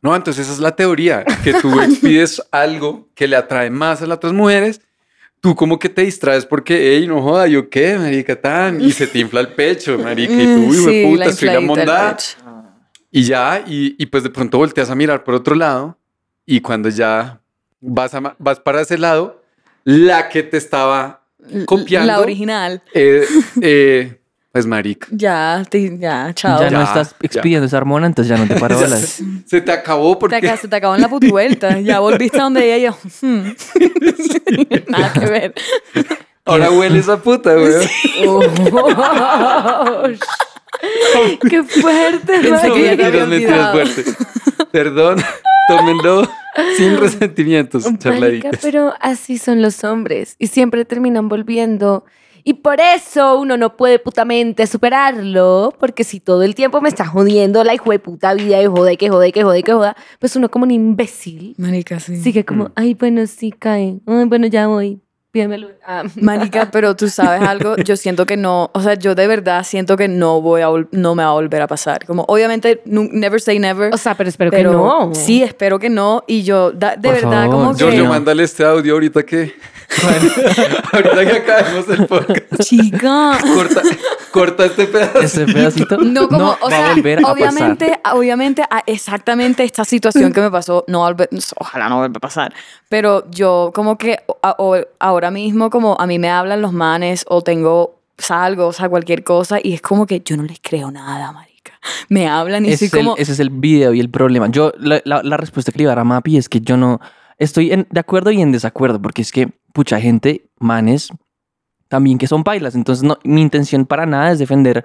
No, 0.01 0.15
entonces 0.15 0.45
esa 0.45 0.53
es 0.53 0.59
la 0.59 0.75
teoría, 0.75 1.23
que 1.43 1.53
tú 1.53 1.79
expides 1.81 2.41
algo 2.51 3.07
que 3.15 3.27
le 3.27 3.35
atrae 3.35 3.69
más 3.69 4.01
a 4.01 4.05
las 4.07 4.17
otras 4.17 4.33
mujeres, 4.33 4.81
tú 5.39 5.55
como 5.55 5.79
que 5.79 5.89
te 5.89 6.03
distraes 6.03 6.45
porque, 6.45 6.95
hey, 6.97 7.07
no 7.07 7.21
joda, 7.21 7.47
yo 7.47 7.69
qué, 7.69 7.97
marica, 7.97 8.39
tan, 8.39 8.81
y 8.81 8.91
se 8.91 9.07
te 9.07 9.19
infla 9.19 9.39
el 9.41 9.49
pecho, 9.49 9.97
marica, 9.99 10.33
y 10.33 10.45
tú, 10.45 10.61
Mm, 10.61 10.73
Sí, 10.73 11.03
puta, 11.05 11.25
estoy 11.25 11.49
la 11.49 11.59
mondada. 11.61 12.17
Y 13.11 13.23
ya, 13.23 13.63
y, 13.65 13.95
y 14.01 14.05
pues 14.07 14.23
de 14.23 14.29
pronto 14.29 14.57
volteas 14.57 14.89
a 14.89 14.95
mirar 14.95 15.23
por 15.23 15.35
otro 15.35 15.55
lado, 15.55 15.97
y 16.45 16.59
cuando 16.61 16.89
ya 16.89 17.39
vas, 17.83 18.13
a, 18.15 18.35
vas 18.39 18.59
para 18.59 18.81
ese 18.81 18.97
lado, 18.97 19.41
la 19.83 20.29
que 20.29 20.43
te 20.43 20.57
estaba 20.57 21.21
copiando, 21.65 22.07
La 22.07 22.19
original. 22.21 22.81
eh, 22.93 23.25
eh, 23.61 24.19
pues 24.51 24.65
marica, 24.67 25.07
Ya, 25.11 25.63
te- 25.69 25.97
ya, 25.97 26.31
chao. 26.33 26.61
Ya, 26.61 26.69
no 26.69 26.81
estás 26.83 27.11
ya. 27.11 27.17
expidiendo 27.21 27.65
esa 27.65 27.77
hormona, 27.77 28.05
entonces 28.07 28.29
ya 28.37 28.43
no 28.43 28.47
te 28.47 28.59
paro 28.59 28.75
bolas. 28.79 28.99
se, 29.01 29.23
se 29.47 29.61
te 29.61 29.71
acabó 29.71 30.13
Te, 30.13 30.19
porque... 30.19 30.35
acá- 30.37 30.57
se 30.57 30.67
te 30.67 30.75
acabó 30.75 30.95
en 30.95 31.01
la 31.01 31.09
puta 31.09 31.27
vuelta. 31.27 31.79
Ya 31.83 31.99
volviste 31.99 32.39
a 32.39 32.43
donde 32.43 32.63
ella 32.73 32.77
y 32.77 32.81
yo. 32.83 32.97
hmm. 33.27 33.51
Nada 34.89 35.13
que 35.13 35.25
ver. 35.25 35.53
Ahora 36.45 36.69
huele 36.71 36.99
esa 36.99 37.17
puta, 37.17 37.53
güey. 37.55 37.73
Oh, 38.27 38.41
¡Qué 41.49 41.63
fuerte! 41.63 42.39
Pensé 42.41 42.67
No, 42.67 42.73
que 42.75 42.83
ya 42.83 42.95
te 42.97 43.05
había 43.05 43.25
mentiras, 43.25 43.27
mentiras 43.27 43.73
olvidado. 43.73 43.73
fuerte. 43.73 44.03
Perdón, 44.71 45.17
tómenlo 45.67 46.27
sin 46.77 46.97
resentimientos, 46.99 47.85
Marica, 47.85 47.99
charladitas. 47.99 48.59
pero 48.61 48.93
así 48.99 49.37
son 49.37 49.61
los 49.61 49.83
hombres 49.83 50.35
y 50.39 50.47
siempre 50.47 50.85
terminan 50.85 51.29
volviendo. 51.29 52.05
Y 52.45 52.55
por 52.55 52.81
eso 52.81 53.39
uno 53.39 53.55
no 53.55 53.77
puede 53.77 53.99
putamente 53.99 54.67
superarlo, 54.67 55.73
porque 55.79 56.03
si 56.03 56.19
todo 56.19 56.43
el 56.43 56.55
tiempo 56.55 56.81
me 56.81 56.89
está 56.89 57.05
jodiendo 57.05 57.63
la 57.63 57.73
hijo 57.73 57.91
de 57.91 57.99
puta 57.99 58.33
vida 58.33 58.61
y 58.61 58.65
jode, 58.65 58.97
que 58.97 59.07
jode, 59.07 59.31
que 59.31 59.43
jode, 59.43 59.63
que 59.63 59.71
joda, 59.71 59.95
pues 60.19 60.35
uno 60.35 60.49
como 60.51 60.65
un 60.65 60.71
imbécil 60.71 61.55
Marica, 61.57 62.01
sí. 62.01 62.17
sigue 62.17 62.43
como, 62.43 62.71
ay, 62.75 62.95
bueno, 62.95 63.25
sí, 63.27 63.51
cae. 63.51 63.99
Ay, 64.05 64.25
bueno, 64.25 64.47
ya 64.47 64.67
voy. 64.67 64.99
Pídemelo. 65.33 65.69
Ah. 65.83 66.03
Marica, 66.21 66.69
pero 66.71 66.95
tú 66.95 67.09
sabes 67.09 67.41
algo, 67.41 67.75
yo 67.77 67.97
siento 67.97 68.27
que 68.27 68.37
no, 68.37 68.69
o 68.71 68.81
sea, 68.83 68.93
yo 68.93 69.15
de 69.15 69.25
verdad 69.25 69.63
siento 69.63 69.97
que 69.97 70.07
no 70.07 70.41
voy 70.41 70.61
a 70.61 70.67
no 70.91 71.15
me 71.15 71.23
va 71.23 71.29
a 71.29 71.33
volver 71.33 71.59
a 71.63 71.65
pasar. 71.67 72.05
Como 72.05 72.23
obviamente 72.27 72.83
never 72.85 73.41
say 73.41 73.57
never. 73.57 73.91
O 73.91 73.97
sea, 73.97 74.13
pero 74.15 74.29
espero 74.29 74.51
pero 74.51 74.69
que 74.69 74.77
no. 74.77 75.15
Sí, 75.15 75.41
espero 75.41 75.79
que 75.79 75.89
no 75.89 76.23
y 76.27 76.43
yo 76.43 76.71
da- 76.71 76.95
de 76.95 77.09
Por 77.09 77.13
verdad 77.15 77.31
favor, 77.45 77.49
como 77.55 77.71
que 77.73 77.79
Giorgio, 77.79 78.05
mándale 78.05 78.43
este 78.43 78.63
audio 78.63 78.93
ahorita 78.93 79.23
que. 79.23 79.55
ahorita 80.91 81.25
que 81.25 81.37
acabemos 81.37 81.89
el 81.89 82.05
podcast. 82.05 82.61
chica 82.61 83.37
Corta, 83.55 83.81
corta 84.33 84.65
este 84.65 84.87
pedazo. 84.87 85.19
Ese 85.19 85.45
pedacito 85.45 85.97
No, 85.97 86.27
como, 86.27 86.49
o 86.59 86.65
va 86.65 86.69
sea, 86.69 86.91
a 86.91 86.93
volver 86.95 87.19
a 87.23 87.31
obviamente, 87.31 87.85
pasar. 88.03 88.17
obviamente, 88.17 88.63
a- 88.69 88.83
exactamente 88.87 89.63
esta 89.63 89.85
situación 89.85 90.33
que 90.33 90.41
me 90.41 90.49
pasó, 90.51 90.83
no 90.87 91.05
a 91.05 91.15
ojalá 91.59 91.87
no 91.87 91.99
vuelva 91.99 92.17
a 92.17 92.19
pasar, 92.19 92.53
pero 92.89 93.29
yo 93.29 93.71
como 93.73 93.97
que 93.97 94.17
a- 94.41 94.55
o- 94.57 94.75
ahora 94.99 95.29
mismo 95.31 95.69
como 95.69 95.95
a 95.99 96.07
mí 96.07 96.17
me 96.19 96.29
hablan 96.29 96.61
los 96.61 96.73
manes 96.73 97.23
o 97.29 97.41
tengo 97.43 97.99
salgo, 98.17 98.67
o 98.67 98.73
sea, 98.73 98.89
cualquier 98.89 99.23
cosa 99.23 99.59
y 99.61 99.73
es 99.73 99.81
como 99.81 100.05
que 100.07 100.21
yo 100.25 100.35
no 100.35 100.43
les 100.43 100.59
creo 100.61 100.89
nada, 100.91 101.31
marica. 101.31 101.73
me 102.09 102.27
hablan 102.27 102.65
y 102.65 102.69
ese, 102.69 102.89
soy 102.89 102.99
el, 102.99 103.05
como... 103.05 103.17
ese 103.17 103.31
es 103.33 103.39
el 103.39 103.49
video 103.49 103.93
y 103.93 103.99
el 103.99 104.09
problema. 104.09 104.47
Yo, 104.49 104.71
la, 104.77 105.01
la- 105.05 105.21
la 105.23 105.37
respuesta 105.37 105.71
que 105.71 105.77
le 105.79 105.83
iba 105.83 105.91
a 105.91 105.95
dar 105.95 106.01
a 106.01 106.05
Mapi 106.05 106.37
es 106.37 106.49
que 106.49 106.59
yo 106.61 106.75
no 106.77 106.99
estoy 107.37 107.71
en- 107.71 107.87
de 107.89 107.99
acuerdo 107.99 108.31
y 108.31 108.41
en 108.41 108.51
desacuerdo, 108.51 109.01
porque 109.01 109.21
es 109.21 109.31
que, 109.31 109.49
pucha 109.73 109.99
gente, 109.99 110.45
manes, 110.59 111.09
también 111.93 112.17
que 112.17 112.25
son 112.25 112.41
bailas. 112.43 112.73
Entonces, 112.73 113.03
no, 113.03 113.19
mi 113.23 113.39
intención 113.39 113.85
para 113.85 114.07
nada 114.07 114.31
es 114.31 114.39
defender 114.39 114.83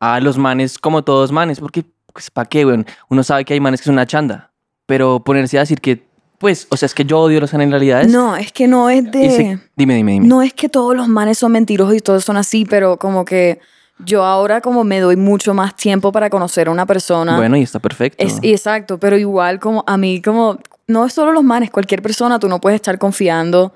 a 0.00 0.20
los 0.20 0.38
manes 0.38 0.78
como 0.78 1.04
todos 1.04 1.30
manes, 1.30 1.60
porque, 1.60 1.84
pues, 2.14 2.30
¿para 2.30 2.48
qué, 2.48 2.64
weón? 2.64 2.86
Uno 3.10 3.22
sabe 3.22 3.44
que 3.44 3.52
hay 3.52 3.60
manes 3.60 3.80
que 3.82 3.84
son 3.84 3.92
una 3.92 4.06
chanda, 4.06 4.52
pero 4.86 5.20
ponerse 5.22 5.58
a 5.58 5.60
decir 5.60 5.82
que, 5.82 6.06
pues, 6.38 6.66
o 6.70 6.78
sea, 6.78 6.86
es 6.86 6.94
que 6.94 7.04
yo 7.04 7.20
odio 7.20 7.40
las 7.42 7.50
generalidades. 7.50 8.10
No, 8.10 8.36
es 8.36 8.52
que 8.52 8.66
no 8.66 8.88
es 8.88 9.04
de... 9.10 9.30
se- 9.30 9.58
dime, 9.76 9.96
dime, 9.96 10.12
dime. 10.12 10.26
No 10.26 10.40
es 10.40 10.54
que 10.54 10.70
todos 10.70 10.96
los 10.96 11.08
manes 11.08 11.36
son 11.36 11.52
mentirosos 11.52 11.94
y 11.94 12.00
todos 12.00 12.24
son 12.24 12.38
así, 12.38 12.64
pero 12.64 12.96
como 12.96 13.26
que 13.26 13.60
yo 13.98 14.24
ahora 14.24 14.62
como 14.62 14.82
me 14.82 15.00
doy 15.00 15.16
mucho 15.16 15.52
más 15.52 15.76
tiempo 15.76 16.10
para 16.10 16.30
conocer 16.30 16.68
a 16.68 16.70
una 16.70 16.86
persona. 16.86 17.36
Bueno, 17.36 17.58
y 17.58 17.62
está 17.64 17.80
perfecto. 17.80 18.24
Es, 18.24 18.38
exacto, 18.42 18.96
pero 18.98 19.18
igual 19.18 19.60
como 19.60 19.84
a 19.86 19.98
mí 19.98 20.22
como 20.22 20.58
no 20.86 21.04
es 21.04 21.12
solo 21.12 21.32
los 21.32 21.44
manes, 21.44 21.70
cualquier 21.70 22.00
persona 22.00 22.38
tú 22.38 22.48
no 22.48 22.62
puedes 22.62 22.76
estar 22.76 22.96
confiando 22.98 23.74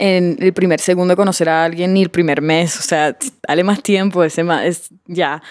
en 0.00 0.38
el 0.40 0.54
primer 0.54 0.80
segundo 0.80 1.12
de 1.12 1.16
conocer 1.16 1.50
a 1.50 1.62
alguien 1.62 1.92
ni 1.92 2.00
el 2.02 2.08
primer 2.08 2.40
mes, 2.40 2.78
o 2.78 2.82
sea, 2.82 3.14
dale 3.46 3.62
más 3.62 3.82
tiempo, 3.82 4.24
ese 4.24 4.42
más 4.42 4.64
es 4.64 4.88
ya. 5.06 5.42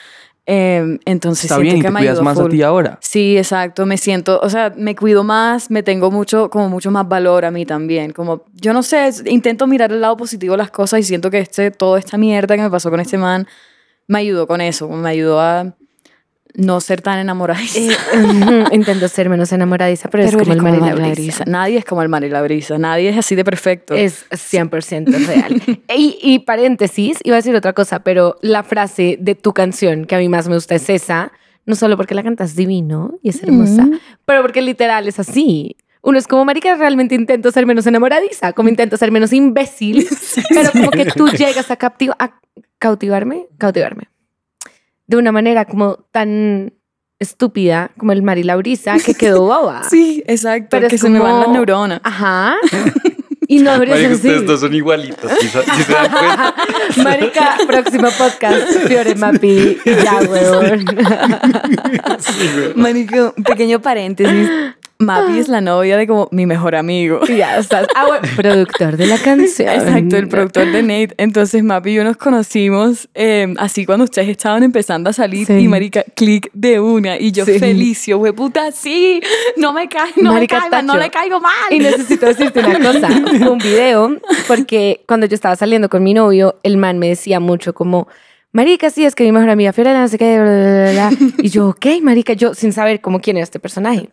Eh, 0.48 0.98
entonces 1.06 1.46
Está 1.46 1.60
bien, 1.60 1.76
que 1.76 1.84
te 1.84 1.92
me 1.92 2.00
cuidas 2.00 2.20
más 2.24 2.36
a 2.36 2.42
full. 2.42 2.50
ti 2.50 2.64
ahora. 2.64 2.98
Sí, 3.00 3.38
exacto, 3.38 3.86
me 3.86 3.98
siento, 3.98 4.40
o 4.42 4.50
sea, 4.50 4.74
me 4.76 4.96
cuido 4.96 5.24
más, 5.24 5.70
me 5.70 5.84
tengo 5.84 6.10
mucho, 6.10 6.50
como 6.50 6.68
mucho 6.68 6.90
más 6.90 7.08
valor 7.08 7.46
a 7.46 7.52
mí 7.52 7.68
también, 7.68 8.12
como, 8.12 8.44
yo 8.54 8.74
no 8.74 8.82
sé, 8.82 9.12
intento 9.28 9.68
mirar 9.68 9.92
el 9.92 10.02
lado 10.02 10.18
positivo 10.18 10.54
de 10.54 10.58
las 10.58 10.72
cosas 10.72 11.02
y 11.02 11.04
siento 11.04 11.30
que 11.30 11.38
este, 11.38 11.70
toda 11.70 12.00
esta 12.00 12.18
mierda 12.18 12.56
que 12.56 12.64
me 12.64 12.72
pasó 12.72 12.90
con 12.90 13.00
este 13.00 13.20
man, 13.20 13.48
me 14.08 14.18
ayudó 14.18 14.48
con 14.48 14.62
eso, 14.62 14.90
me 14.90 15.10
ayudó 15.10 15.40
a 15.40 15.76
no 16.56 16.82
ser 16.82 17.02
tan 17.02 17.20
enamoradiza. 17.20 17.80
Eh, 17.80 18.64
intento 18.72 19.08
ser 19.08 19.30
menos 19.30 19.52
enamoradiza, 19.52 20.10
pero, 20.10 20.24
es 20.24 20.36
como 20.36 20.54
el 20.54 20.62
mar 20.62 20.76
y 20.76 20.80
la 20.80 21.12
brisa. 21.12 21.44
Nadie 21.46 21.78
es 21.78 21.86
como 21.86 22.02
el 22.02 22.10
mar 22.10 22.24
y 22.24 22.30
la 22.30 22.42
brisa, 22.42 22.78
nadie 22.78 23.10
es 23.10 23.18
así 23.18 23.36
de 23.36 23.44
perfecto. 23.44 23.94
Es 23.94 24.26
100% 24.30 25.26
real. 25.26 25.62
y, 25.96 26.18
y 26.22 26.40
paréntesis, 26.40 27.20
iba 27.24 27.36
a 27.36 27.40
decir 27.40 27.56
otra 27.56 27.74
cosa, 27.74 28.00
pero 28.00 28.38
la 28.42 28.64
frase 28.64 29.18
de 29.20 29.36
tu 29.36 29.54
canción 29.54 30.06
que 30.06 30.16
a 30.16 30.20
mí 30.20 30.30
más 30.30 30.48
me 30.48 30.56
gusta 30.56 30.76
es 30.76 30.90
esa, 30.90 31.32
no 31.66 31.76
solo 31.76 31.98
porque 31.98 32.16
la 32.16 32.24
cantas 32.24 32.56
divino 32.56 33.20
y 33.22 33.30
es 33.30 33.44
hermosa, 33.44 33.88
pero 34.26 34.42
porque 34.42 34.62
literal 34.62 35.08
es 35.08 35.20
así. 35.20 35.78
Uno 36.02 36.18
es 36.18 36.28
como, 36.28 36.46
marica, 36.46 36.76
realmente 36.76 37.14
intento 37.14 37.52
ser 37.52 37.66
menos 37.66 37.86
enamoradiza, 37.86 38.54
como 38.54 38.70
intento 38.70 38.98
ser 38.98 39.12
menos 39.12 39.34
imbécil, 39.34 40.08
pero 40.50 40.72
como 40.72 40.92
que 40.92 41.06
tú 41.06 41.28
llegas 41.28 41.70
a, 41.70 41.78
a 41.78 42.40
cautivarme, 42.80 43.48
cautivarme, 43.58 44.10
de 45.10 45.18
una 45.18 45.32
manera 45.32 45.66
como 45.66 45.96
tan 46.12 46.74
estúpida 47.20 47.92
como 47.98 48.12
el 48.14 48.22
mar 48.22 48.38
y 48.38 48.44
la 48.44 48.56
brisa 48.56 48.96
que 49.04 49.14
quedó 49.16 49.42
boba. 49.42 49.82
Sí, 49.90 50.24
exacto, 50.28 50.68
Pero 50.70 50.88
que 50.88 50.96
es 50.96 51.02
se 51.02 51.10
me 51.10 51.20
van 51.20 51.32
como- 51.32 51.44
las 51.44 51.50
neuronas. 51.54 52.00
Ajá. 52.04 52.56
Y 53.52 53.64
no 53.64 53.72
debería 53.72 53.96
Marica, 53.96 54.14
ustedes 54.14 54.46
dos 54.46 54.60
son 54.60 54.76
igualitos. 54.76 55.32
¿sí, 55.42 55.48
sí 55.48 55.84
se 55.84 55.92
dan 55.92 56.12
cuenta? 56.12 56.56
Marica, 57.04 57.58
próximo 57.66 58.08
podcast, 58.16 58.72
Fiore 58.88 59.16
Mapi, 59.16 59.76
ya, 59.84 60.20
weón. 60.30 60.86
Marico, 62.76 63.34
un 63.36 63.44
pequeño 63.44 63.82
paréntesis. 63.82 64.48
Mapi 65.02 65.40
es 65.40 65.48
la 65.48 65.62
novia 65.62 65.96
de 65.96 66.06
como 66.08 66.28
mi 66.32 66.46
mejor 66.46 66.76
amigo. 66.76 67.22
Ya 67.26 67.58
estás. 67.58 67.88
Ah, 67.96 68.06
bueno, 68.06 68.28
productor 68.36 68.98
de 68.98 69.08
la 69.08 69.18
canción. 69.24 69.70
Exacto, 69.70 70.18
el 70.18 70.28
productor 70.28 70.70
de 70.74 70.84
Nate. 70.84 71.14
Entonces, 71.18 71.64
Mapi 71.64 71.92
y 71.92 71.94
yo 71.94 72.04
nos 72.04 72.18
conocimos 72.18 73.08
eh, 73.16 73.54
así 73.60 73.86
cuando 73.86 74.04
ustedes 74.04 74.28
estaban 74.28 74.62
empezando 74.62 75.10
a 75.10 75.14
salir 75.14 75.48
Sí. 75.48 75.54
y 75.54 75.68
Marica, 75.70 76.04
clic 76.16 76.50
de 76.52 76.82
una. 76.82 77.18
Y 77.18 77.32
yo 77.32 77.46
Sí. 77.46 77.58
feliz, 77.60 78.08
yo, 78.08 78.22
puta, 78.36 78.74
sí, 78.74 79.22
no 79.56 79.72
me 79.72 79.88
cae, 79.88 80.12
no 80.18 80.34
Marica, 80.34 80.68
me 80.70 80.84
no 80.84 80.98
le 80.98 81.10
caigo 81.10 81.40
mal. 81.40 81.54
Y 81.72 81.80
necesito 81.80 82.26
decirte 82.26 82.60
una 82.60 82.80
cosa. 82.80 83.08
Un 83.50 83.58
video 83.58 84.18
porque 84.50 85.02
cuando 85.08 85.28
yo 85.28 85.36
estaba 85.36 85.56
saliendo 85.56 85.88
con 85.88 86.04
mi 86.04 86.14
novio, 86.14 86.60
el 86.64 86.76
man 86.76 87.00
me 87.00 87.08
decía 87.08 87.40
mucho 87.40 87.74
como, 87.74 88.10
marica, 88.52 88.90
sí, 88.90 89.06
es 89.06 89.16
que 89.16 89.24
mi 89.24 89.32
mejor 89.32 89.50
amiga 89.50 89.74
Fiora, 89.74 90.00
no 90.00 90.08
sé 90.08 90.18
qué, 90.18 90.40
bla, 90.40 90.52
bla, 90.52 90.92
bla, 90.92 91.10
bla". 91.10 91.34
Y 91.44 91.50
yo, 91.50 91.70
ok, 91.70 91.86
marica, 92.02 92.34
yo 92.34 92.54
sin 92.54 92.74
saber 92.74 93.02
como 93.02 93.22
quién 93.22 93.38
era 93.38 93.44
este 93.44 93.60
personaje. 93.60 94.10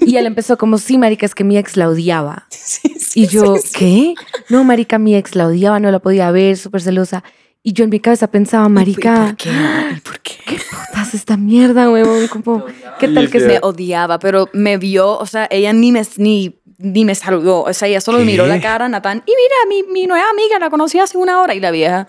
Y 0.00 0.16
él 0.16 0.26
empezó 0.26 0.56
como, 0.56 0.78
sí, 0.78 0.98
marica, 0.98 1.26
es 1.26 1.34
que 1.34 1.44
mi 1.44 1.58
ex 1.58 1.76
la 1.76 1.88
odiaba. 1.88 2.46
y 3.14 3.26
yo, 3.26 3.56
¿qué? 3.76 4.14
No, 4.48 4.64
marica, 4.64 4.98
mi 4.98 5.16
ex 5.16 5.34
la 5.34 5.46
odiaba, 5.46 5.80
no 5.80 5.90
la 5.90 5.98
podía 5.98 6.30
ver, 6.30 6.56
súper 6.56 6.82
celosa. 6.82 7.24
Y 7.62 7.72
yo 7.72 7.82
en 7.82 7.90
mi 7.90 7.98
cabeza 7.98 8.28
pensaba, 8.28 8.68
marica, 8.68 9.26
¿Por 9.26 9.36
qué? 9.36 9.50
¿Y 9.96 10.00
por 10.00 10.20
qué? 10.20 10.34
¿qué 10.46 10.56
putas 10.56 11.14
esta 11.14 11.36
mierda, 11.36 11.90
huevón? 11.90 12.28
Como, 12.30 12.64
¿qué 13.00 13.08
tal 13.08 13.28
que 13.28 13.40
se... 13.40 13.58
odiaba, 13.60 14.20
pero 14.20 14.48
me 14.52 14.76
vio, 14.76 15.18
o 15.18 15.26
sea, 15.26 15.48
ella 15.50 15.72
ni 15.72 15.90
me, 15.90 16.02
ni, 16.16 16.60
ni 16.78 17.04
me 17.04 17.16
saludó, 17.16 17.62
o 17.62 17.72
sea, 17.72 17.88
ella 17.88 18.00
solo 18.00 18.18
¿Qué? 18.18 18.24
miró 18.24 18.46
la 18.46 18.60
cara, 18.60 18.88
Natán, 18.88 19.24
y 19.26 19.30
mira, 19.30 19.56
mi, 19.68 19.92
mi 19.92 20.06
nueva 20.06 20.30
amiga 20.30 20.60
la 20.60 20.70
conocí 20.70 21.00
hace 21.00 21.18
una 21.18 21.40
hora, 21.40 21.56
y 21.56 21.60
la 21.60 21.72
vieja, 21.72 22.06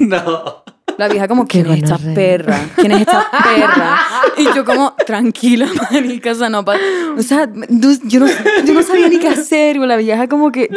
No. 0.00 0.64
La 1.00 1.08
vieja 1.08 1.26
como, 1.26 1.46
Qué 1.46 1.62
¿quién 1.62 1.74
es 1.74 1.82
esta 1.82 1.98
perra? 2.14 2.60
¿Quién 2.76 2.92
es 2.92 3.00
esta 3.00 3.26
perra? 3.44 3.98
Y 4.36 4.44
yo 4.54 4.64
como, 4.66 4.94
tranquila, 5.06 5.66
marica, 5.90 6.32
o 6.32 6.34
sea, 6.34 6.50
no, 6.50 6.60
o 6.60 7.22
sea, 7.22 7.48
yo 8.04 8.20
no, 8.20 8.26
yo 8.64 8.74
no 8.74 8.82
sabía 8.82 9.08
ni 9.08 9.18
qué 9.18 9.28
hacer, 9.28 9.76
y 9.76 9.78
la 9.78 9.96
vieja 9.96 10.28
como 10.28 10.52
que 10.52 10.68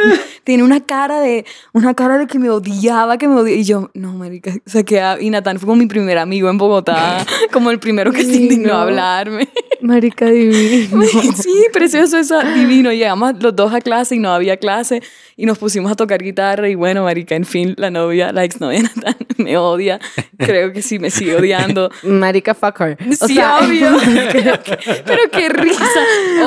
tiene 0.45 0.63
una 0.63 0.79
cara 0.79 1.19
de, 1.19 1.45
una 1.73 1.93
cara 1.93 2.17
de 2.17 2.27
que 2.27 2.39
me 2.39 2.49
odiaba, 2.49 3.17
que 3.17 3.27
me 3.27 3.35
odiaba, 3.35 3.59
y 3.59 3.63
yo, 3.65 3.91
no, 3.93 4.13
marica, 4.13 4.51
o 4.65 4.69
sea, 4.69 4.83
que, 4.83 5.03
y 5.19 5.29
Natán 5.29 5.59
fue 5.59 5.67
como 5.67 5.75
mi 5.77 5.87
primer 5.87 6.17
amigo 6.17 6.49
en 6.49 6.57
Bogotá, 6.57 7.25
como 7.51 7.69
el 7.69 7.79
primero 7.79 8.11
que 8.11 8.23
se 8.23 8.33
Sí, 8.33 8.43
indignó 8.43 8.75
a 8.75 8.83
hablarme. 8.83 9.49
Marica 9.81 10.27
divino. 10.27 11.03
Sí, 11.35 11.65
precioso, 11.73 12.17
eso, 12.17 12.41
divino. 12.55 12.91
Llegamos 12.93 13.33
los 13.41 13.55
dos 13.55 13.73
a 13.73 13.81
clase 13.81 14.15
y 14.15 14.19
no 14.19 14.31
había 14.31 14.55
clase 14.57 15.01
y 15.35 15.45
nos 15.45 15.57
pusimos 15.57 15.91
a 15.91 15.95
tocar 15.95 16.23
guitarra 16.23 16.69
y 16.69 16.75
bueno, 16.75 17.03
marica, 17.03 17.35
en 17.35 17.45
fin, 17.45 17.73
la 17.77 17.91
novia, 17.91 18.31
la 18.31 18.43
exnovia 18.45 18.83
Natán 18.83 19.15
me 19.37 19.57
odia. 19.57 19.99
Creo 20.37 20.71
que 20.73 20.81
sí 20.81 20.99
me 20.99 21.09
sigue 21.09 21.35
odiando. 21.35 21.89
Marica 22.03 22.53
fucker. 22.53 22.97
O 23.21 23.27
sí, 23.27 23.35
sea, 23.35 23.57
obvio. 23.61 23.89
pero, 24.31 24.63
qué, 24.63 25.03
pero 25.05 25.21
qué 25.31 25.49
risa. 25.49 25.85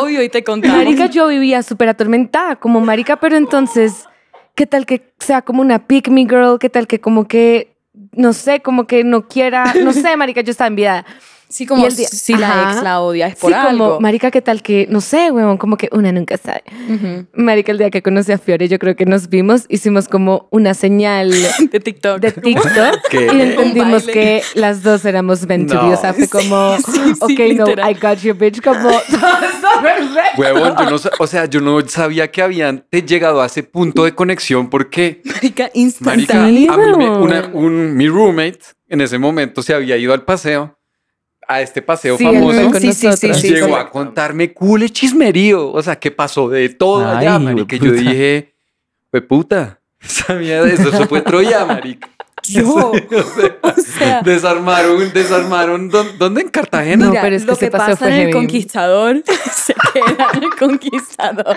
Obvio, 0.01 0.23
y 0.23 0.29
te 0.29 0.45
contamos. 0.45 0.77
Marica, 0.77 1.07
yo 1.07 1.29
vivía 1.29 1.63
súper 1.63 1.89
atormentada 1.89 2.57
como 2.57 2.81
marica, 2.81 3.17
pero 3.17 3.37
entonces, 3.37 4.07
¿qué 4.55 4.67
tal 4.67 4.87
que 4.87 5.13
sea 5.19 5.43
como 5.43 5.61
una 5.61 5.87
pick 5.87 6.09
me 6.09 6.23
girl? 6.23 6.59
¿Qué 6.59 6.71
tal 6.71 6.87
que 6.87 7.01
como 7.01 7.27
que, 7.27 7.77
no 8.13 8.33
sé, 8.33 8.61
como 8.61 8.87
que 8.87 9.05
no 9.05 9.29
quiera, 9.29 9.75
no 9.83 9.93
sé, 9.93 10.17
marica, 10.17 10.41
yo 10.41 10.51
estaba 10.51 10.69
enviada. 10.69 11.05
Sí, 11.49 11.65
como 11.65 11.83
Y 11.83 11.87
el 11.87 11.95
día- 11.97 12.09
si 12.09 12.35
la 12.35 12.49
Ajá. 12.63 12.73
ex 12.73 12.83
la 12.83 13.01
odia 13.01 13.29
es 13.29 13.37
por 13.37 13.53
sí, 13.53 13.57
como, 13.59 13.69
algo. 13.85 14.01
marica, 14.01 14.31
¿qué 14.33 14.43
tal 14.43 14.63
que, 14.63 14.87
no 14.91 15.01
sé, 15.01 15.31
weón, 15.31 15.59
como 15.59 15.77
que 15.77 15.89
una 15.93 16.11
nunca 16.11 16.37
sabe. 16.37 16.65
Ujú. 16.93 17.27
Marica, 17.35 17.71
el 17.73 17.79
día 17.79 17.91
que 17.91 18.03
conocí 18.03 18.33
a 18.33 18.39
Fiore, 18.39 18.67
yo 18.69 18.79
creo 18.81 18.97
que 18.97 19.07
nos 19.07 19.29
vimos, 19.29 19.65
hicimos 19.69 20.09
como 20.09 20.49
una 20.51 20.75
señal 20.75 21.31
De 21.71 21.79
TikTok. 21.81 22.21
de 22.21 22.33
TikTok 22.33 22.99
¿Qué? 23.11 23.27
y 23.33 23.41
entendimos 23.41 24.03
que 24.05 24.43
las 24.55 24.83
dos 24.83 25.05
éramos 25.05 25.47
meant 25.47 25.71
to 25.71 25.87
be. 25.87 25.95
O 25.95 26.01
sea, 26.01 26.13
fue 26.15 26.29
como, 26.29 26.77
sí, 26.87 26.93
sí, 26.93 27.13
ok, 27.21 27.31
no, 27.57 27.67
literal. 27.67 27.91
I 27.91 27.95
got 27.95 28.19
you, 28.19 28.35
bitch, 28.35 28.61
como, 28.61 28.91
Huevón, 30.37 30.75
yo 30.79 30.91
no, 30.91 30.97
o 31.19 31.27
sea, 31.27 31.45
yo 31.47 31.61
no 31.61 31.81
sabía 31.89 32.31
que 32.31 32.43
habían 32.43 32.85
te- 32.91 33.03
llegado 33.03 33.41
a 33.43 33.47
ese 33.47 33.63
punto 33.63 34.05
de 34.05 34.15
conexión 34.15 34.69
porque, 34.69 35.23
Marica, 35.25 35.65
marica, 35.65 35.71
instantáneo. 35.75 36.73
a 36.73 36.77
mí 36.77 36.83
me- 36.97 37.05
huevón. 37.09 37.23
una- 37.23 37.51
un, 37.53 37.97
mi 37.97 38.09
roommate 38.09 38.59
en 38.89 39.01
ese 39.01 39.19
momento 39.19 39.63
se 39.63 39.75
había 39.75 39.97
ido 39.97 40.13
al 40.13 40.25
paseo, 40.25 40.76
a 41.49 41.61
este 41.61 41.83
paseo 41.83 42.17
Sí, 42.19 42.25
famoso. 42.25 42.73
Sí, 42.75 42.93
sí, 42.93 42.93
sí, 42.93 43.07
nosotros. 43.07 43.41
sí. 43.41 43.49
llegó 43.51 43.77
a 43.77 43.91
contarme 43.91 44.53
cule 44.53 44.89
chismerío. 44.91 45.71
O 45.73 45.83
sea, 45.83 45.97
¿qué 45.97 46.11
pasó 46.11 46.49
de 46.49 46.69
todo 46.71 47.07
allá, 47.07 47.37
Ay, 47.37 47.45
marica? 47.45 47.77
Y 47.77 47.79
Yo 47.79 47.93
dije, 47.93 48.55
fue 49.11 49.23
puta. 49.23 49.81
Sabía 50.01 50.63
de 50.63 50.75
eso, 50.75 50.89
eso 50.91 51.07
fue 51.07 51.21
Troya, 51.23 51.65
marica. 51.65 52.09
Yo. 52.49 52.93
O 53.63 53.99
sea, 53.99 54.21
Desarmaron, 54.23 55.11
desarmaron, 55.13 55.91
¿dó- 55.91 56.05
¿dónde? 56.19 56.43
En 56.43 56.49
Cartagena. 56.49 57.07
No, 57.07 57.13
pero 57.13 57.35
es 57.37 57.43
que 57.43 57.47
lo 57.47 57.53
ese 57.55 57.67
que 57.67 57.71
pasa 57.71 57.97
fue 57.97 58.09
en 58.09 58.29
el 58.29 58.33
conquistador 58.35 59.23
se 59.55 59.75
queda 59.93 60.29
en 60.35 60.43
el 60.43 60.51
conquistador. 60.59 61.57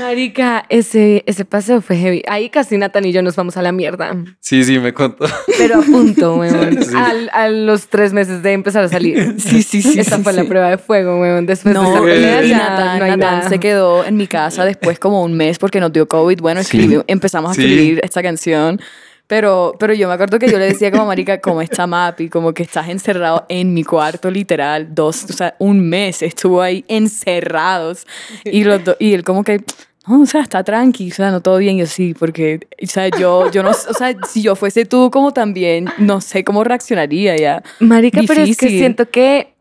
Marica, 0.00 0.64
ese, 0.68 1.22
ese 1.26 1.44
paseo 1.44 1.80
fue 1.80 1.96
heavy. 1.96 2.22
Ahí 2.28 2.50
casi 2.50 2.76
Nathan 2.78 3.04
y 3.04 3.12
yo 3.12 3.22
nos 3.22 3.36
vamos 3.36 3.56
a 3.56 3.62
la 3.62 3.72
mierda. 3.72 4.14
Sí, 4.40 4.64
sí, 4.64 4.78
me 4.78 4.92
contó. 4.92 5.26
Pero 5.58 5.80
a 5.80 5.82
punto, 5.82 6.36
weón. 6.36 6.82
Sí. 6.84 6.94
Al- 6.96 7.30
a 7.32 7.48
los 7.48 7.86
tres 7.88 8.12
meses 8.12 8.42
de 8.42 8.52
empezar 8.52 8.84
a 8.84 8.88
salir. 8.88 9.36
Sí, 9.38 9.62
sí, 9.62 9.82
sí. 9.82 9.98
Esa 10.00 10.16
sí, 10.16 10.22
fue 10.22 10.32
sí. 10.32 10.38
la 10.40 10.44
prueba 10.44 10.70
de 10.70 10.78
fuego, 10.78 11.20
weón. 11.20 11.46
Después 11.46 11.74
de 11.74 11.80
esa 11.80 11.94
No, 11.94 12.02
pelea 12.04 12.42
Natán, 12.58 13.08
no 13.10 13.16
nada. 13.16 13.48
se 13.48 13.58
quedó 13.60 14.04
en 14.04 14.16
mi 14.16 14.26
casa 14.26 14.64
después 14.64 14.98
como 14.98 15.22
un 15.22 15.34
mes 15.36 15.58
porque 15.58 15.80
nos 15.80 15.92
dio 15.92 16.08
COVID. 16.08 16.40
Bueno, 16.40 16.62
Sí. 16.62 16.76
escribió- 16.78 17.04
empezamos 17.06 17.52
a 17.52 17.54
Sí. 17.54 17.62
escribir 17.62 18.00
esta 18.02 18.22
canción. 18.22 18.80
Pero, 19.26 19.74
pero 19.78 19.94
yo 19.94 20.06
me 20.06 20.14
acuerdo 20.14 20.38
que 20.38 20.50
yo 20.50 20.58
le 20.58 20.66
decía 20.66 20.90
como, 20.90 21.06
marica, 21.06 21.40
como 21.40 21.62
está 21.62 21.86
Mapi, 21.86 22.28
como 22.28 22.52
que 22.52 22.62
estás 22.62 22.88
encerrado 22.90 23.46
en 23.48 23.72
mi 23.72 23.82
cuarto, 23.82 24.30
literal, 24.30 24.94
dos, 24.94 25.24
o 25.24 25.32
sea, 25.32 25.54
un 25.58 25.80
mes 25.88 26.22
estuvo 26.22 26.60
ahí 26.60 26.84
encerrados. 26.88 28.06
Y, 28.44 28.64
los 28.64 28.84
do- 28.84 28.96
y 28.98 29.14
él 29.14 29.24
como 29.24 29.42
que, 29.44 29.62
no, 30.06 30.20
o 30.20 30.26
sea, 30.26 30.42
está 30.42 30.62
tranqui, 30.62 31.10
o 31.10 31.14
sea, 31.14 31.30
no 31.30 31.40
todo 31.40 31.56
bien, 31.56 31.78
yo 31.78 31.86
sí, 31.86 32.12
porque, 32.12 32.60
o 32.82 32.86
sea, 32.86 33.08
yo, 33.08 33.50
yo 33.50 33.62
no, 33.62 33.70
o 33.70 33.94
sea, 33.94 34.14
si 34.28 34.42
yo 34.42 34.54
fuese 34.56 34.84
tú 34.84 35.10
como 35.10 35.32
también, 35.32 35.86
no 35.98 36.20
sé 36.20 36.44
cómo 36.44 36.62
reaccionaría 36.62 37.36
ya. 37.36 37.62
Marica, 37.80 38.20
pero 38.26 38.42
es 38.42 38.56
que 38.58 38.66
Difícil. 38.66 38.78
siento 38.78 39.08
que 39.08 39.54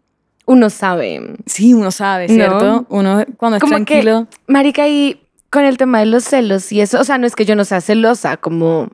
uno 0.46 0.70
sabe. 0.70 1.22
Sí, 1.46 1.74
uno 1.74 1.90
sabe, 1.92 2.28
¿No? 2.28 2.34
¿cierto? 2.34 2.86
Uno 2.90 3.24
cuando 3.38 3.56
es 3.58 3.62
Como 3.62 3.76
tranquilo. 3.76 4.28
que, 4.30 4.52
marica, 4.52 4.90
y 4.90 5.22
con 5.50 5.64
el 5.64 5.78
tema 5.78 6.00
de 6.00 6.08
los 6.08 6.26
celos 6.26 6.70
y 6.74 6.82
eso, 6.82 7.00
o 7.00 7.04
sea, 7.06 7.18
no 7.18 7.26
es 7.26 7.36
que 7.38 7.46
yo 7.46 7.56
no 7.56 7.64
sea 7.64 7.80
celosa, 7.80 8.36
como, 8.36 8.90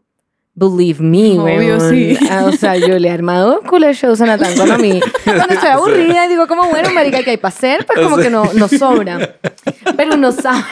believe 0.59 1.01
me, 1.01 1.39
Obvio, 1.39 1.77
weón. 1.77 1.89
sí. 1.89 2.17
Ah, 2.29 2.43
O 2.45 2.51
sea, 2.51 2.75
yo 2.75 2.99
le 2.99 3.07
he 3.07 3.11
armado 3.11 3.61
culo 3.61 3.91
shows 3.93 4.19
a 4.21 4.25
Nathan 4.25 4.57
con 4.57 4.71
a 4.71 4.77
mí. 4.77 4.99
Cuando 5.23 5.53
estoy 5.53 5.69
aburrida 5.69 6.25
y 6.25 6.29
digo, 6.29 6.47
como, 6.47 6.65
bueno, 6.67 6.89
marica, 6.91 7.23
¿qué 7.23 7.31
hay 7.31 7.37
para 7.37 7.53
hacer? 7.55 7.85
Pues 7.85 7.99
como 7.99 8.17
que 8.17 8.29
no, 8.29 8.43
no 8.53 8.67
sobra. 8.67 9.35
Pero 9.95 10.15
uno 10.15 10.31
sabe. 10.31 10.63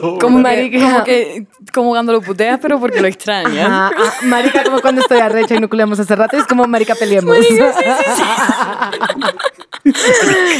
Como, 0.00 0.18
Como 0.18 0.36
que, 0.38 0.42
marica. 0.42 0.78
como 0.80 1.04
que, 1.04 1.46
como 1.72 1.90
cuando 1.90 2.12
lo 2.12 2.20
puteas, 2.20 2.58
pero 2.60 2.80
porque 2.80 3.00
lo 3.00 3.06
extrañas. 3.08 3.66
Ajá, 3.68 3.90
ah, 3.96 4.12
marica, 4.24 4.64
como 4.64 4.80
cuando 4.80 5.00
estoy 5.00 5.18
arrecha 5.20 5.54
y 5.54 5.60
no 5.60 5.68
culeamos 5.68 6.00
hace 6.00 6.16
rato, 6.16 6.36
es 6.36 6.44
como, 6.44 6.64
marica, 6.66 6.94
peleemos. 6.96 7.36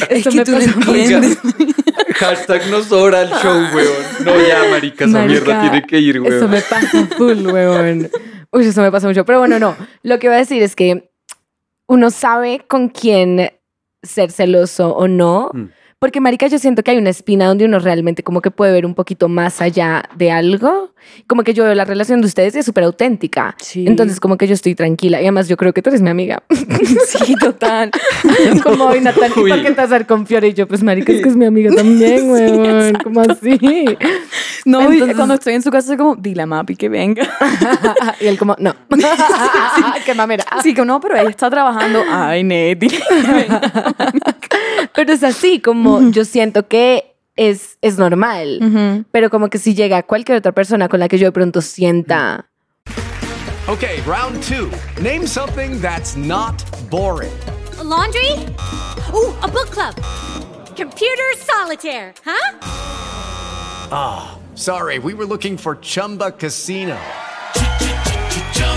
Es 0.09 0.25
que 0.27 0.31
me 0.31 0.45
tú 0.45 0.53
no 0.53 0.59
pasa 0.59 0.75
mucho. 0.77 0.91
entiendes. 0.95 1.39
Hashtag 2.19 2.71
nos 2.71 2.87
sobra 2.87 3.23
el 3.23 3.31
show, 3.31 3.57
weón. 3.75 4.25
No, 4.25 4.41
ya, 4.47 4.65
marica, 4.71 5.05
esa 5.05 5.19
Marica, 5.19 5.45
mierda 5.45 5.61
tiene 5.61 5.87
que 5.87 5.99
ir, 6.01 6.21
weón. 6.21 6.35
Eso 6.35 6.49
me 6.49 6.61
pasa 6.61 7.07
full, 7.17 7.47
weón. 7.47 8.11
Uy, 8.51 8.67
eso 8.67 8.83
me 8.83 8.91
pasa 8.91 9.07
mucho. 9.07 9.25
Pero 9.25 9.39
bueno, 9.39 9.59
no. 9.59 9.77
Lo 10.03 10.19
que 10.19 10.27
iba 10.27 10.35
a 10.35 10.39
decir 10.39 10.63
es 10.63 10.75
que 10.75 11.11
uno 11.87 12.11
sabe 12.11 12.65
con 12.67 12.89
quién 12.89 13.53
ser 14.03 14.31
celoso 14.31 14.95
o 14.95 15.09
no. 15.09 15.51
Mm. 15.53 15.65
Porque, 16.01 16.21
marica, 16.21 16.47
yo 16.47 16.61
siento 16.61 16.85
que 16.85 16.93
hay 16.93 16.99
una 16.99 17.11
espina 17.11 17.47
donde 17.47 17.65
uno 17.65 17.81
realmente 17.81 18.23
como 18.23 18.41
que 18.41 18.53
puede 18.53 18.71
ver 18.71 18.87
un 18.87 18.95
poquito 18.95 19.29
más 19.29 19.61
allá 19.61 20.05
de 20.15 20.31
algo. 20.31 20.93
Como 21.27 21.43
que 21.43 21.55
yo 21.55 21.65
veo 21.65 21.75
la 21.75 21.85
relación 21.85 22.21
de 22.21 22.27
ustedes 22.29 22.55
y 22.55 22.61
es 22.61 22.67
súper 22.67 22.85
auténtica. 22.85 23.57
Sí. 23.61 23.85
Entonces, 23.85 24.21
como 24.21 24.37
que 24.37 24.47
yo 24.47 24.55
estoy 24.55 24.77
tranquila. 24.77 25.19
Y 25.21 25.25
además, 25.25 25.49
yo 25.49 25.57
creo 25.57 25.73
que 25.73 25.83
tú 25.83 25.91
eres 25.91 26.01
mi 26.03 26.11
amiga. 26.11 26.43
Sí, 27.09 27.35
total. 27.35 27.91
como 28.63 28.85
hoy, 28.85 29.01
Natalia, 29.01 29.33
¿y 29.37 29.41
Uy. 29.41 29.51
por 29.51 29.63
qué 29.63 29.71
te 29.73 29.81
vas 29.81 29.93
a 29.93 30.05
con 30.07 30.27
Fiore? 30.27 30.49
Y 30.49 30.55
yo, 30.55 30.69
pues, 30.69 30.83
marica, 30.85 31.13
es 31.13 31.21
que 31.23 31.29
es 31.29 31.37
mi 31.37 31.45
amiga 31.47 31.71
también, 31.77 32.31
weón. 32.31 32.95
¿Cómo 33.03 33.21
así? 33.23 33.59
No, 34.65 34.83
Entonces- 34.83 35.17
cuando 35.17 35.35
estoy 35.35 35.55
en 35.55 35.63
su 35.63 35.71
casa, 35.71 35.93
es 35.93 35.99
como, 35.99 36.15
dile 36.15 36.43
a 36.43 36.47
Mapi 36.47 36.77
que 36.77 36.89
venga. 36.89 37.29
y 38.21 38.27
él 38.27 38.39
como, 38.39 38.55
no. 38.61 38.75
Qué 40.05 40.15
mamera. 40.15 40.45
Así 40.51 40.73
que 40.75 40.85
no, 40.85 41.01
pero 41.01 41.17
ella 41.17 41.29
está 41.31 41.51
trabajando. 41.51 42.03
Ay, 42.09 42.45
Neti. 42.45 42.89
Pero 44.99 45.13
es 45.13 45.23
así, 45.23 45.61
como 45.61 46.11
yo 46.11 46.25
siento 46.25 46.67
que 46.67 47.15
es, 47.37 47.79
es 47.83 47.99
normal. 47.99 49.05
Pero 49.13 49.31
como 49.31 49.49
que 49.49 49.59
si 49.59 49.77
llega 49.77 50.03
cualquier 50.03 50.39
otra 50.39 50.51
persona 50.51 50.89
con 50.89 50.99
la 50.99 51.07
que 51.07 51.19
yo 51.19 51.27
de 51.27 51.31
pronto 51.31 51.63
sienta... 51.63 52.51
Okay, 53.69 54.01
round 54.05 54.43
two. 54.43 54.69
Name 55.01 55.25
something 55.25 55.81
that's 55.81 56.17
not 56.17 56.57
boring. 56.91 57.31
laundry? 57.81 58.33
Ooh, 59.15 59.33
a 59.41 59.47
book 59.47 59.71
club. 59.71 59.95
Computer 60.75 61.33
solitaire, 61.37 62.13
huh? 62.25 62.59
Ah, 63.93 64.37
sorry, 64.57 64.99
we 64.99 65.15
were 65.15 65.27
looking 65.27 65.57
for 65.57 65.77
Chumba 65.77 66.33
Casino. 66.33 66.99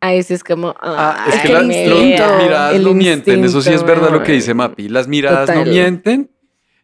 A 0.00 0.10
veces 0.12 0.30
es 0.32 0.44
como... 0.44 0.74
Ah, 0.80 1.26
es 1.28 1.36
que 1.40 1.48
las 1.52 1.64
miradas 1.64 2.74
el 2.74 2.84
no 2.84 2.94
mienten. 2.94 3.44
Eso 3.44 3.60
sí 3.62 3.72
es 3.72 3.82
verdad 3.82 4.10
lo 4.10 4.22
que 4.22 4.32
dice 4.32 4.54
Mapi. 4.54 4.88
Las 4.88 5.08
miradas 5.08 5.46
Total. 5.46 5.64
no 5.64 5.70
mienten. 5.70 6.30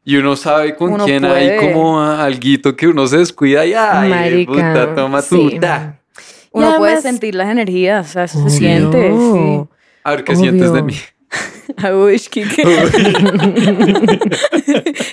Y 0.05 0.17
uno 0.17 0.35
sabe 0.35 0.75
con 0.75 0.95
Uno 0.95 1.05
quién 1.05 1.25
hay 1.25 1.57
como 1.59 2.01
alguito 2.03 2.75
que 2.75 2.89
uno 2.89 3.07
se 3.07 3.19
descuida 3.19 3.65
y 3.65 3.73
ay, 3.75 4.11
Marica, 4.11 4.53
puta, 4.53 4.95
toma 4.97 5.23
sí. 5.23 5.37
tu 5.37 5.51
ta. 5.61 6.01
Uno 6.51 6.77
puede 6.77 7.01
sentir 7.01 7.37
las 7.37 7.49
energías, 7.49 8.11
o 8.11 8.13
sea, 8.13 8.25
eso 8.25 8.39
Obvio. 8.41 8.51
se 8.51 8.59
siente. 8.59 9.13
Sí. 9.13 9.63
A 10.03 10.11
ver 10.11 10.25
qué 10.25 10.35
sientes 10.35 10.73
de 10.73 10.83
mí. 10.83 10.97
Uy, 11.95 12.19
Kike. 12.19 12.63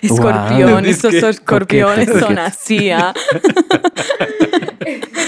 Escorpión, 0.01 0.71
Wow. 0.71 0.79
estos 0.85 1.13
escorpiones 1.13 2.09
son 2.19 2.39
así, 2.39 2.89
¿ah? 2.89 3.13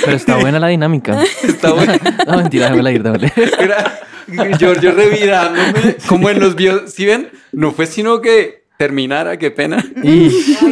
Pero 0.06 0.18
está 0.18 0.38
buena 0.38 0.60
la 0.60 0.68
dinámica. 0.68 1.22
Está 1.44 1.74
bueno. 1.74 1.94
No, 2.28 2.38
mentira, 2.38 2.66
déjamela 2.66 2.92
ir, 2.92 3.04
déjamela 3.04 3.28
ir. 3.36 3.52
Era 3.60 4.58
Giorgio 4.58 4.92
revirándome 4.92 5.98
como 6.08 6.30
en 6.30 6.40
los 6.40 6.56
videos. 6.56 6.92
¿Sí 6.92 7.06
ven? 7.06 7.30
No 7.52 7.72
fue 7.72 7.86
sino 7.86 8.22
que 8.22 8.64
terminara, 8.78 9.38
qué 9.38 9.52
pena. 9.52 9.84
Ay, 10.04 10.32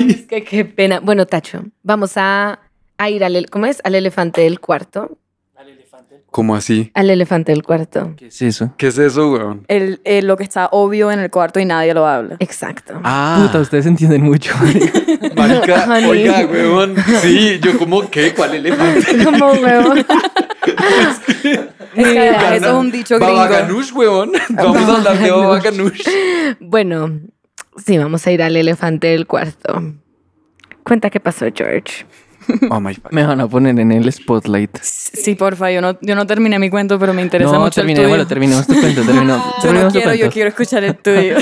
es 0.10 0.26
que 0.26 0.44
qué 0.44 0.66
pena. 0.66 1.00
Bueno, 1.00 1.26
Tacho, 1.26 1.64
vamos 1.84 2.14
a, 2.16 2.60
a 2.98 3.10
ir 3.10 3.24
al, 3.24 3.46
¿cómo 3.50 3.66
es? 3.66 3.82
Al 3.84 3.96
elefante 3.96 4.42
del 4.42 4.60
cuarto. 4.60 5.18
¿Cómo 6.32 6.56
así? 6.56 6.92
Al 6.94 7.10
elefante 7.10 7.52
del 7.52 7.64
cuarto. 7.64 8.14
¿Qué 8.16 8.28
es 8.28 8.42
eso? 8.44 8.74
¿Qué 8.78 8.88
es 8.88 8.98
eso, 9.00 9.32
weón? 9.32 9.66
El, 9.68 10.00
el- 10.04 10.28
lo 10.28 10.38
que 10.38 10.44
está 10.44 10.68
obvio 10.72 11.12
en 11.12 11.20
el 11.20 11.32
cuarto 11.32 11.60
y 11.60 11.66
nadie 11.66 11.94
lo 11.96 12.06
habla. 12.06 12.36
Exacto. 12.40 13.00
Ah, 13.04 13.42
Puta, 13.48 13.60
ustedes 13.60 13.88
entienden 13.88 14.22
mucho. 14.22 14.54
marica, 15.36 15.88
oiga, 16.08 16.46
weón. 16.46 16.96
Sí, 17.22 17.60
yo 17.62 17.78
como, 17.80 18.08
¿qué? 18.12 18.34
¿Cuál 18.36 18.54
elefante? 18.56 19.26
Como 19.26 19.56
que 21.96 22.30
eso 22.56 22.66
es 22.68 22.74
un 22.74 22.92
dicho 22.92 23.20
Baba 23.20 23.48
gringo. 23.48 23.62
Ganoush, 23.68 23.92
weón. 23.94 24.32
Vamos 24.50 24.78
a 24.78 24.96
hablar 24.98 25.18
de 25.20 25.32
Baba 25.32 25.60
Ganoush. 25.60 26.08
Bueno, 26.60 27.20
sí, 27.84 27.98
vamos 27.98 28.26
a 28.28 28.32
ir 28.32 28.42
al 28.44 28.56
elefante 28.56 29.08
del 29.08 29.26
cuarto. 29.28 29.82
Cuenta 30.84 31.10
qué 31.10 31.20
pasó, 31.20 31.48
George. 31.54 32.06
Oh 32.72 32.80
my 32.80 32.94
God. 32.94 33.06
Me 33.12 33.26
van 33.26 33.40
a 33.42 33.48
poner 33.48 33.80
en 33.80 33.92
el 33.92 34.12
spotlight. 34.12 34.78
Sí, 34.82 35.36
porfa, 35.36 35.72
yo 35.72 35.82
no, 35.82 35.98
yo 36.02 36.16
no 36.16 36.26
terminé 36.26 36.58
mi 36.60 36.70
cuento, 36.70 36.98
pero 37.00 37.14
me 37.14 37.22
interesa 37.22 37.52
No, 37.54 37.60
mucho 37.60 37.82
el 37.82 37.88
terminé, 37.88 37.96
tuyo. 38.00 38.10
bueno, 38.10 38.28
terminemos 38.28 38.68
tu 38.68 38.80
cuento. 38.80 39.02
termino- 39.04 39.44
yo 39.64 39.74
no 39.74 39.90
quiero, 39.92 40.14
yo 40.16 40.30
quiero 40.32 40.50
escuchar 40.50 40.84
el 40.84 40.96
tuyo. 40.98 41.36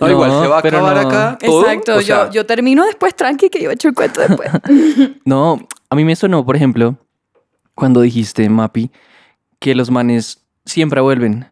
No, 0.00 0.10
igual 0.10 0.30
se 0.42 0.46
va 0.48 0.56
a 0.56 0.58
acabar 0.60 0.96
no. 1.02 1.08
acá 1.08 1.38
todo. 1.44 1.62
Exacto, 1.62 1.96
o 1.96 2.00
sea, 2.02 2.26
yo, 2.26 2.32
yo 2.32 2.46
termino 2.46 2.84
después, 2.84 3.14
tranqui, 3.14 3.48
que 3.50 3.62
yo 3.62 3.70
echo 3.70 3.88
el 3.88 3.94
cuento 3.94 4.20
después. 4.20 4.50
No, 5.24 5.60
a 5.88 5.94
mí 5.96 6.04
me 6.04 6.16
sonó, 6.16 6.44
por 6.44 6.56
ejemplo, 6.56 6.96
cuando 7.74 8.00
dijiste, 8.00 8.48
Mapi, 8.48 8.90
que 9.58 9.74
los 9.74 9.90
manes 9.90 10.44
siempre 10.64 11.00
vuelven. 11.00 11.46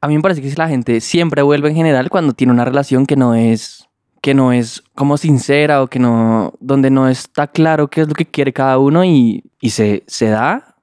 A 0.00 0.08
mí 0.08 0.16
me 0.16 0.20
parece 0.22 0.42
que 0.42 0.50
si 0.50 0.56
la 0.56 0.68
gente 0.68 1.00
siempre 1.00 1.42
vuelve 1.42 1.68
en 1.68 1.76
general 1.76 2.10
cuando 2.10 2.32
tiene 2.32 2.52
una 2.52 2.64
relación 2.64 3.06
que 3.06 3.14
no 3.16 3.34
es 3.34 3.88
que 4.22 4.32
no 4.34 4.52
es 4.52 4.82
como 4.94 5.18
sincera 5.18 5.82
o 5.82 5.88
que 5.88 5.98
no 5.98 6.54
donde 6.60 6.90
no 6.90 7.08
está 7.08 7.48
claro 7.48 7.88
qué 7.88 8.02
es 8.02 8.08
lo 8.08 8.14
que 8.14 8.24
quiere 8.24 8.52
cada 8.52 8.78
uno 8.78 9.04
y, 9.04 9.44
y 9.60 9.70
se, 9.70 10.04
se 10.06 10.28
da 10.28 10.76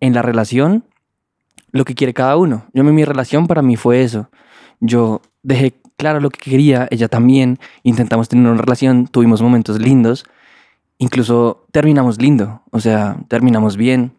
en 0.00 0.14
la 0.14 0.22
relación 0.22 0.84
lo 1.70 1.84
que 1.84 1.94
quiere 1.94 2.14
cada 2.14 2.36
uno. 2.36 2.64
Yo 2.72 2.82
mi, 2.82 2.92
mi 2.92 3.04
relación 3.04 3.46
para 3.46 3.60
mí 3.62 3.76
fue 3.76 4.02
eso. 4.02 4.30
Yo 4.80 5.20
dejé 5.42 5.74
claro 5.98 6.18
lo 6.20 6.30
que 6.30 6.50
quería, 6.50 6.88
ella 6.90 7.08
también, 7.08 7.58
intentamos 7.82 8.28
tener 8.28 8.50
una 8.50 8.60
relación, 8.60 9.06
tuvimos 9.06 9.42
momentos 9.42 9.78
lindos, 9.78 10.24
incluso 10.96 11.66
terminamos 11.72 12.18
lindo, 12.18 12.62
o 12.70 12.80
sea, 12.80 13.18
terminamos 13.28 13.76
bien. 13.76 14.12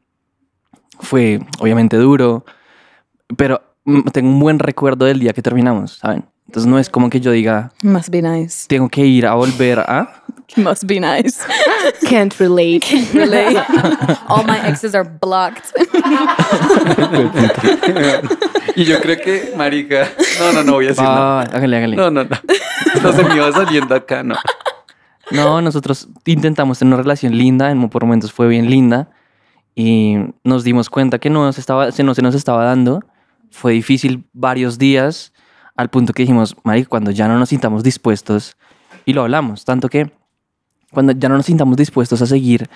Fue 1.00 1.39
obviamente 1.60 1.98
duro, 1.98 2.46
pero 3.36 3.62
tengo 4.12 4.30
un 4.30 4.39
buen 4.39 4.60
recuerdo 4.60 5.06
del 5.06 5.20
día 5.20 5.34
que 5.34 5.41
terminamos, 5.41 5.93
¿saben? 5.93 6.26
Entonces 6.50 6.68
no 6.68 6.80
es 6.80 6.89
como 6.89 7.12
que 7.12 7.20
yo 7.20 7.30
diga, 7.30 7.72
Must 7.84 8.10
be 8.10 8.24
nice. 8.24 8.66
tengo 8.68 8.89
que 8.89 9.06
ir 9.06 9.28
a 9.28 9.36
volver 9.36 9.78
a... 9.82 10.24
Must 10.56 10.84
be 10.86 11.00
nice. 11.00 11.38
Can't 12.10 12.34
relate. 12.39 12.82
Relate. 13.14 13.62
All 14.28 14.43
my 14.47 14.58
exes 14.68 14.95
are 14.95 15.08
blocked. 15.22 15.66
Y 18.76 18.86
yo 18.86 19.00
creo 19.02 19.18
que, 19.18 19.54
marica, 19.56 20.08
no, 20.39 20.54
no, 20.54 20.64
no 20.64 20.72
voy 20.74 20.86
a 20.86 20.89
decir 20.89 21.04
Va, 21.04 21.10
nada. 21.10 21.26
va, 21.36 21.41
hágale, 21.43 21.78
hágale. 21.78 21.95
No, 21.97 22.10
no, 22.10 22.24
no. 22.24 22.30
No 23.04 23.14
se 23.14 23.24
me 23.26 23.36
iba 23.36 23.52
saliendo 23.52 23.93
acá, 23.93 24.24
no. 24.24 24.36
No, 25.32 25.62
nosotros 25.62 26.08
intentamos 26.26 26.80
tener 26.80 26.93
una 26.95 27.04
relación 27.04 27.38
linda, 27.38 27.70
en, 27.72 27.89
por 27.89 28.04
momentos 28.06 28.32
fue 28.32 28.47
bien 28.47 28.70
linda 28.72 29.10
y 29.76 30.16
nos 30.43 30.64
dimos 30.64 30.89
cuenta 30.89 31.20
que 31.20 31.30
no, 31.30 31.43
nos 31.45 31.60
estaba, 31.60 31.91
se, 31.91 32.04
no 32.04 32.16
se 32.16 32.22
nos 32.24 32.34
estaba 32.34 32.64
dando. 32.64 33.04
Fue 33.52 33.74
difícil 33.74 34.24
varios 34.34 34.80
días 34.80 35.32
al 35.80 35.90
punto 35.90 36.12
que 36.12 36.24
dijimos, 36.24 36.58
Mari, 36.66 36.84
cuando 36.84 37.10
ya 37.12 37.30
no 37.30 37.40
nos 37.40 37.50
sintamos 37.50 37.84
dispuestos, 37.84 38.58
y 39.06 39.14
lo 39.14 39.22
hablamos, 39.22 39.64
tanto 39.64 39.88
que 39.88 40.12
cuando 40.92 41.14
ya 41.14 41.30
no 41.30 41.38
nos 41.38 41.46
sintamos 41.46 41.78
dispuestos 41.78 42.22
a 42.22 42.26
seguir 42.26 42.70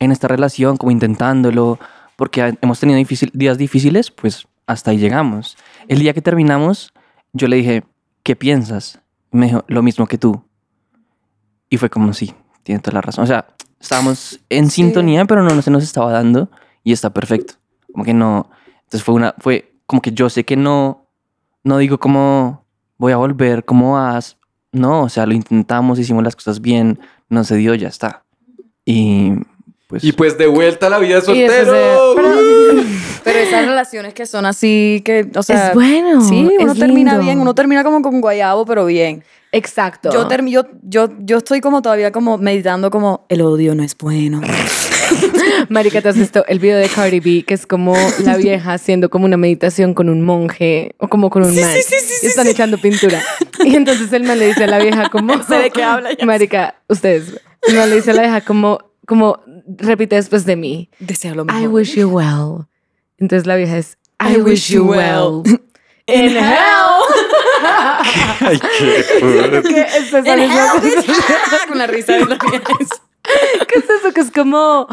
en 0.00 0.10
esta 0.10 0.26
relación, 0.26 0.76
como 0.76 0.90
intentándolo, 0.90 1.78
porque 2.16 2.58
hemos 2.60 2.80
tenido 2.80 2.98
difícil- 2.98 3.30
días 3.32 3.58
difíciles, 3.58 4.10
pues 4.10 4.48
hasta 4.66 4.90
ahí 4.90 4.98
llegamos. 4.98 5.56
El 5.86 6.00
día 6.00 6.12
que 6.14 6.20
terminamos, 6.20 6.92
yo 7.32 7.46
le 7.46 7.56
dije, 7.56 7.84
¿qué 8.24 8.34
piensas? 8.34 9.00
Me 9.30 9.46
dijo, 9.46 9.64
lo 9.68 9.82
mismo 9.84 10.08
que 10.08 10.18
tú. 10.18 10.42
Y 11.70 11.76
fue 11.76 11.90
como, 11.90 12.12
sí, 12.12 12.34
tiene 12.64 12.80
toda 12.80 12.94
la 12.94 13.02
razón. 13.02 13.22
O 13.22 13.26
sea, 13.28 13.46
estábamos 13.78 14.40
en 14.48 14.68
sintonía, 14.68 15.26
pero 15.26 15.44
no 15.44 15.62
se 15.62 15.70
nos 15.70 15.84
estaba 15.84 16.10
dando 16.10 16.50
y 16.82 16.92
está 16.92 17.10
perfecto. 17.10 17.54
Como 17.92 18.04
que 18.04 18.14
no. 18.14 18.50
Entonces 18.78 19.04
fue 19.04 19.14
una, 19.14 19.36
fue 19.38 19.76
como 19.86 20.02
que 20.02 20.10
yo 20.10 20.28
sé 20.28 20.44
que 20.44 20.56
no, 20.56 21.07
no 21.68 21.78
digo 21.78 21.98
como 21.98 22.64
voy 22.96 23.12
a 23.12 23.16
volver, 23.16 23.64
cómo 23.64 23.92
vas. 23.94 24.36
No, 24.72 25.02
o 25.02 25.08
sea, 25.08 25.24
lo 25.26 25.32
intentamos, 25.34 25.98
hicimos 25.98 26.22
las 26.24 26.34
cosas 26.36 26.60
bien, 26.60 26.98
no 27.28 27.44
se 27.44 27.56
dio, 27.56 27.74
ya 27.74 27.88
está. 27.88 28.24
Y 28.84 29.32
pues. 29.86 30.04
Y 30.04 30.12
pues 30.12 30.36
de 30.36 30.46
vuelta 30.46 30.86
a 30.88 30.90
la 30.90 30.98
vida 30.98 31.20
se- 31.20 31.32
pero, 31.46 32.14
pero 33.24 33.38
esas 33.38 33.66
relaciones 33.66 34.14
que 34.14 34.26
son 34.26 34.44
así, 34.46 35.02
que, 35.04 35.30
o 35.34 35.42
sea. 35.42 35.68
Es 35.68 35.74
bueno, 35.74 36.20
Sí, 36.22 36.48
uno 36.60 36.72
es 36.72 36.78
termina 36.78 37.12
lindo. 37.12 37.24
bien, 37.24 37.40
uno 37.40 37.54
termina 37.54 37.84
como 37.84 38.02
con 38.02 38.20
guayabo, 38.20 38.66
pero 38.66 38.84
bien. 38.86 39.24
Exacto. 39.52 40.10
Yo, 40.12 40.28
yo, 40.46 40.62
yo, 40.82 41.08
yo 41.20 41.38
estoy 41.38 41.60
como 41.62 41.80
todavía 41.80 42.12
como 42.12 42.36
meditando 42.36 42.90
como 42.90 43.24
el 43.30 43.40
odio 43.40 43.74
no 43.74 43.82
es 43.82 43.96
bueno. 43.96 44.40
Marica, 45.68 46.00
¿te 46.02 46.08
has 46.08 46.16
visto 46.16 46.44
el 46.46 46.58
video 46.58 46.78
de 46.78 46.88
Cardi 46.88 47.20
B? 47.20 47.44
Que 47.44 47.54
es 47.54 47.66
como 47.66 47.94
la 48.24 48.36
vieja 48.36 48.74
haciendo 48.74 49.10
como 49.10 49.24
una 49.24 49.36
meditación 49.36 49.94
con 49.94 50.08
un 50.08 50.22
monje 50.22 50.94
o 50.98 51.08
como 51.08 51.30
con 51.30 51.42
un 51.44 51.54
man. 51.54 51.76
y 52.22 52.26
están 52.26 52.46
echando 52.46 52.78
pintura. 52.78 53.22
Y 53.64 53.74
entonces 53.76 54.12
el 54.12 54.24
man 54.24 54.38
le 54.38 54.46
dice 54.48 54.64
a 54.64 54.66
la 54.66 54.78
vieja 54.78 55.08
como... 55.10 55.42
sé 55.42 55.56
de 55.62 55.70
qué 55.70 55.82
habla, 55.82 56.10
ya 56.12 56.24
Marica, 56.26 56.74
ustedes. 56.88 57.40
El 57.62 57.76
man 57.76 57.90
le 57.90 57.96
dice 57.96 58.10
a 58.12 58.14
la 58.14 58.22
vieja 58.22 58.40
como, 58.40 58.78
como 59.06 59.40
repite 59.66 60.16
después 60.16 60.44
de 60.44 60.56
mí. 60.56 60.90
Desea 60.98 61.34
lo 61.34 61.42
I 61.42 61.46
mejor. 61.46 61.68
wish 61.68 61.94
you 61.96 62.08
well. 62.08 62.66
Entonces 63.18 63.46
la 63.46 63.56
vieja 63.56 63.78
es, 63.78 63.98
I, 64.20 64.34
I 64.34 64.40
wish 64.40 64.68
you 64.70 64.84
well. 64.84 65.42
In 66.06 66.30
hell. 66.30 66.46
Ay, 68.40 68.58
qué 68.78 69.02
fuerte. 69.20 69.68
¿Qué 69.68 69.80
es 69.80 70.12
In 70.12 70.26
hell, 70.26 70.80
bitch. 70.82 71.04
sensación? 71.04 71.60
con 71.68 71.78
la 71.78 71.86
risa 71.86 72.12
de 72.14 72.20
la 72.26 72.36
vieja. 72.38 72.62
¿Qué 73.68 73.78
es 73.78 73.90
eso? 73.90 74.12
Que 74.12 74.20
es 74.20 74.30
como, 74.30 74.86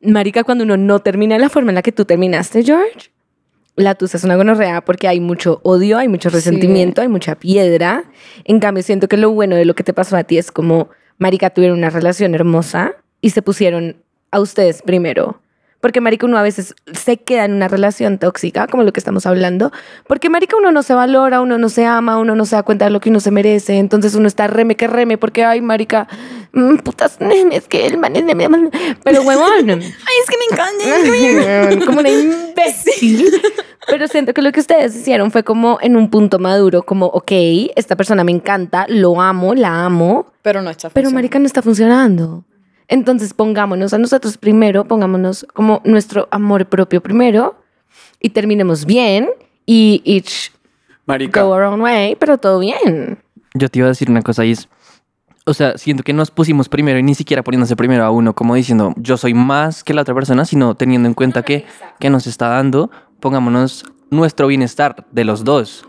marica, 0.00 0.44
cuando 0.44 0.64
uno 0.64 0.76
no 0.76 1.00
termina 1.00 1.34
de 1.34 1.40
la 1.40 1.48
forma 1.48 1.70
en 1.70 1.76
la 1.76 1.82
que 1.82 1.92
tú 1.92 2.04
terminaste, 2.04 2.62
George. 2.62 3.10
La 3.76 3.94
tusa 3.94 4.16
es 4.16 4.24
una 4.24 4.36
gonorrea 4.36 4.84
porque 4.84 5.08
hay 5.08 5.20
mucho 5.20 5.60
odio, 5.62 5.98
hay 5.98 6.08
mucho 6.08 6.28
resentimiento, 6.28 7.00
hay 7.00 7.08
mucha 7.08 7.36
piedra. 7.36 8.04
En 8.44 8.60
cambio, 8.60 8.82
siento 8.82 9.08
que 9.08 9.16
lo 9.16 9.30
bueno 9.30 9.56
de 9.56 9.64
lo 9.64 9.74
que 9.74 9.84
te 9.84 9.94
pasó 9.94 10.16
a 10.16 10.24
ti 10.24 10.38
es 10.38 10.50
como, 10.52 10.90
marica, 11.18 11.50
tuvieron 11.50 11.78
una 11.78 11.90
relación 11.90 12.34
hermosa 12.34 12.96
y 13.20 13.30
se 13.30 13.42
pusieron 13.42 13.96
a 14.30 14.40
ustedes 14.40 14.82
primero. 14.82 15.40
Porque, 15.80 16.00
marica, 16.00 16.26
uno 16.26 16.36
a 16.36 16.42
veces 16.42 16.74
se 16.92 17.16
queda 17.16 17.44
en 17.46 17.54
una 17.54 17.68
relación 17.68 18.18
tóxica, 18.18 18.66
como 18.66 18.82
lo 18.82 18.92
que 18.92 19.00
estamos 19.00 19.26
hablando, 19.26 19.72
porque, 20.06 20.28
marica, 20.28 20.56
uno 20.56 20.72
no 20.72 20.82
se 20.82 20.94
valora, 20.94 21.40
uno 21.40 21.56
no 21.56 21.68
se 21.68 21.86
ama, 21.86 22.18
uno 22.18 22.34
no 22.34 22.44
se 22.44 22.56
da 22.56 22.62
cuenta 22.62 22.84
de 22.84 22.90
lo 22.90 23.00
que 23.00 23.08
uno 23.08 23.20
se 23.20 23.30
merece, 23.30 23.78
entonces 23.78 24.14
uno 24.14 24.28
está 24.28 24.46
reme 24.46 24.76
que 24.76 24.86
reme, 24.86 25.16
porque, 25.16 25.44
ay, 25.44 25.62
marica, 25.62 26.06
mm, 26.52 26.76
putas, 26.78 27.16
es 27.20 27.66
que 27.66 27.86
el 27.86 27.96
man 27.96 28.14
es... 28.16 28.24
Pero, 29.04 29.22
huevón, 29.22 29.70
Ay, 29.70 29.80
es 29.80 30.28
que 30.28 30.36
me 30.36 30.44
encanta. 30.50 31.86
como 31.86 32.00
una 32.00 32.10
imbécil. 32.10 33.40
Pero 33.88 34.06
siento 34.06 34.34
que 34.34 34.42
lo 34.42 34.52
que 34.52 34.60
ustedes 34.60 34.94
hicieron 34.94 35.30
fue 35.30 35.42
como 35.42 35.78
en 35.80 35.96
un 35.96 36.10
punto 36.10 36.38
maduro, 36.38 36.82
como, 36.82 37.06
ok, 37.06 37.32
esta 37.74 37.96
persona 37.96 38.22
me 38.24 38.32
encanta, 38.32 38.86
lo 38.88 39.20
amo, 39.20 39.54
la 39.54 39.84
amo, 39.84 40.26
Pero 40.42 40.62
no 40.62 40.70
está 40.70 40.90
pero 40.90 41.10
marica 41.10 41.38
no 41.38 41.46
está 41.46 41.62
funcionando. 41.62 42.44
Entonces 42.90 43.32
pongámonos 43.34 43.94
a 43.94 43.98
nosotros 43.98 44.36
primero, 44.36 44.84
pongámonos 44.84 45.46
como 45.54 45.80
nuestro 45.84 46.26
amor 46.32 46.66
propio 46.66 47.00
primero 47.00 47.54
y 48.20 48.30
terminemos 48.30 48.84
bien 48.84 49.28
y 49.64 50.02
each 50.04 50.50
Marica. 51.06 51.42
go 51.42 51.54
our 51.54 51.62
own 51.62 51.80
way, 51.80 52.16
pero 52.16 52.36
todo 52.38 52.58
bien. 52.58 53.20
Yo 53.54 53.68
te 53.68 53.78
iba 53.78 53.86
a 53.86 53.90
decir 53.90 54.10
una 54.10 54.22
cosa 54.22 54.44
y 54.44 54.50
es, 54.50 54.68
o 55.46 55.54
sea, 55.54 55.78
siento 55.78 56.02
que 56.02 56.12
nos 56.12 56.32
pusimos 56.32 56.68
primero 56.68 56.98
y 56.98 57.04
ni 57.04 57.14
siquiera 57.14 57.44
poniéndose 57.44 57.76
primero 57.76 58.04
a 58.04 58.10
uno, 58.10 58.34
como 58.34 58.56
diciendo, 58.56 58.92
yo 58.96 59.16
soy 59.16 59.34
más 59.34 59.84
que 59.84 59.94
la 59.94 60.02
otra 60.02 60.14
persona, 60.14 60.44
sino 60.44 60.74
teniendo 60.74 61.08
en 61.08 61.14
cuenta 61.14 61.44
que, 61.44 61.66
que 62.00 62.10
nos 62.10 62.26
está 62.26 62.48
dando, 62.48 62.90
pongámonos 63.20 63.84
nuestro 64.10 64.48
bienestar 64.48 65.06
de 65.12 65.22
los 65.22 65.44
dos. 65.44 65.86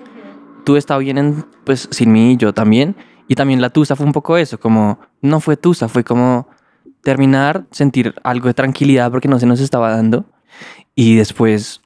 Tú 0.66 0.76
estás 0.76 1.00
bien 1.00 1.18
en, 1.18 1.46
pues, 1.64 1.88
sin 1.90 2.12
mí, 2.12 2.38
yo 2.38 2.54
también. 2.54 2.96
Y 3.28 3.34
también 3.34 3.60
la 3.60 3.72
tusa 3.72 3.96
fue 3.96 4.06
un 4.06 4.12
poco 4.12 4.38
eso, 4.38 4.60
como, 4.60 5.00
no 5.22 5.40
fue 5.40 5.58
tusa, 5.58 5.88
fue 5.88 6.04
como 6.04 6.48
terminar, 7.04 7.66
sentir 7.72 8.16
algo 8.24 8.48
de 8.48 8.54
tranquilidad 8.54 9.12
porque 9.12 9.28
no 9.28 9.40
se 9.40 9.46
nos 9.46 9.60
estaba 9.60 9.92
dando. 9.92 10.26
Y 10.96 11.16
después, 11.16 11.82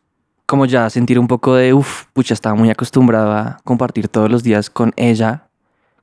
como 0.46 0.66
ya 0.66 0.90
sentir 0.90 1.20
un 1.20 1.28
poco 1.28 1.56
de, 1.56 1.74
uff, 1.74 2.06
pucha, 2.14 2.34
estaba 2.34 2.56
muy 2.56 2.70
acostumbrado 2.70 3.34
a 3.34 3.58
compartir 3.64 4.08
todos 4.08 4.32
los 4.32 4.44
días 4.44 4.70
con 4.70 4.94
ella, 4.96 5.48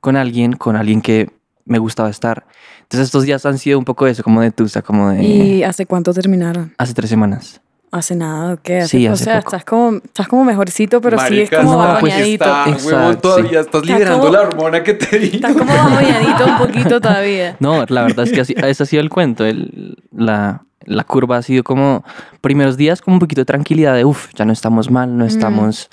con 0.00 0.16
alguien, 0.16 0.52
con 0.54 0.76
alguien 0.76 1.00
que 1.00 1.30
me 1.64 1.78
gustaba 1.78 2.10
estar. 2.10 2.44
Entonces 2.82 3.06
estos 3.06 3.24
días 3.24 3.46
han 3.46 3.58
sido 3.58 3.78
un 3.78 3.84
poco 3.84 4.06
eso, 4.06 4.22
como 4.22 4.40
de 4.40 4.50
tusa, 4.50 4.82
como 4.82 5.10
de... 5.10 5.22
¿Y 5.22 5.62
hace 5.62 5.86
cuánto 5.86 6.12
terminaron? 6.12 6.74
Hace 6.76 6.92
tres 6.92 7.08
semanas. 7.08 7.61
Hace 7.92 8.16
nada, 8.16 8.54
¿o 8.54 8.56
qué? 8.62 8.78
Hace- 8.78 8.88
Sí, 8.88 9.06
o 9.06 9.16
sea, 9.16 9.36
poco. 9.40 9.48
estás 9.50 9.64
como, 9.66 9.96
estás 9.98 10.26
como 10.26 10.44
mejorcito, 10.44 11.00
pero 11.02 11.18
sí 11.18 11.24
es 11.24 11.30
Marica, 11.52 11.62
como 11.62 11.72
no, 11.84 11.98
pues 12.00 12.14
bañadito. 12.14 12.44
está, 12.46 12.86
huevón, 12.86 13.20
todavía 13.20 13.60
estás 13.60 13.82
Está 13.82 13.94
liberando 13.94 14.20
como- 14.26 14.32
la 14.32 14.40
hormona 14.40 14.82
que 14.82 14.94
te 14.94 15.18
di. 15.18 15.26
Estás 15.36 15.52
como 15.54 15.72
bañadito 15.74 16.44
un 16.46 16.58
poquito 16.58 17.00
todavía. 17.02 17.56
No, 17.60 17.84
la 17.86 18.02
verdad 18.02 18.26
es 18.26 18.32
que 18.32 18.40
así, 18.40 18.54
ese 18.56 18.82
ha 18.82 18.86
sido 18.86 19.02
el 19.02 19.10
cuento. 19.10 19.44
el- 19.44 19.98
la, 20.10 20.62
la 20.84 21.04
curva 21.04 21.36
ha 21.36 21.42
sido 21.42 21.62
como 21.64 22.02
primeros 22.40 22.76
días 22.78 23.02
como 23.02 23.16
un 23.16 23.20
poquito 23.20 23.42
de 23.42 23.44
tranquilidad 23.44 23.94
de, 23.94 24.04
uff, 24.06 24.28
ya 24.34 24.44
no 24.46 24.52
estamos 24.54 24.90
mal, 24.90 25.16
no 25.16 25.24
estamos 25.26 25.90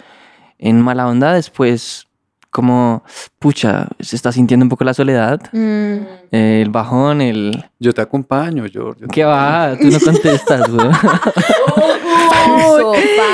en 0.57 0.81
mala 0.81 1.05
onda. 1.07 1.33
Después 1.33 2.07
como, 2.51 3.03
pucha, 3.37 3.87
se 3.99 4.15
está 4.15 4.31
sintiendo 4.31 4.63
un 4.65 4.69
poco 4.69 4.83
la 4.83 4.93
soledad, 4.93 5.39
Mm. 5.51 5.97
eh, 6.31 6.61
el 6.63 6.69
bajón, 6.69 7.21
el... 7.21 7.63
Yo 7.79 7.93
te 7.93 8.01
acompaño, 8.01 8.63
George. 8.71 9.05
¿Qué 9.11 9.23
va? 9.23 9.75
Tú 9.79 9.87
no 9.87 9.99
contestas, 9.99 10.69
güey. 10.69 10.87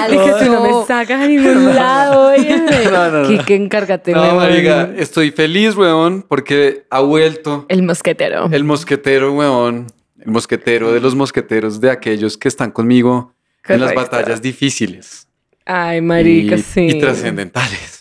Es 0.05 0.21
que 0.21 0.45
tú 0.45 0.51
no 0.51 0.61
me 0.81 0.85
sacas 0.85 1.21
a 1.21 1.27
ningún 1.27 1.73
lado. 1.75 2.33
No, 2.91 3.11
no, 3.11 3.21
no. 3.23 3.27
Kike, 3.27 3.55
encárgate. 3.55 4.11
No, 4.11 4.35
marica, 4.35 4.89
estoy 4.97 5.31
feliz, 5.31 5.75
weón, 5.75 6.23
porque 6.27 6.85
ha 6.89 6.99
vuelto 7.01 7.65
El 7.69 7.83
mosquetero. 7.83 8.45
el 8.51 8.63
mosquetero, 8.63 9.33
weón. 9.33 9.87
El 10.19 10.31
mosquetero 10.31 10.91
de 10.93 10.99
los 10.99 11.15
mosqueteros 11.15 11.79
de 11.81 11.91
aquellos 11.91 12.37
que 12.37 12.47
están 12.47 12.71
conmigo 12.71 13.33
en 13.67 13.79
las 13.81 13.93
Correcto. 13.93 14.15
batallas 14.17 14.41
difíciles. 14.41 15.27
Ay, 15.65 16.01
marica, 16.01 16.55
y, 16.55 16.61
sí. 16.61 16.87
y 16.87 16.99
trascendentales. 16.99 17.94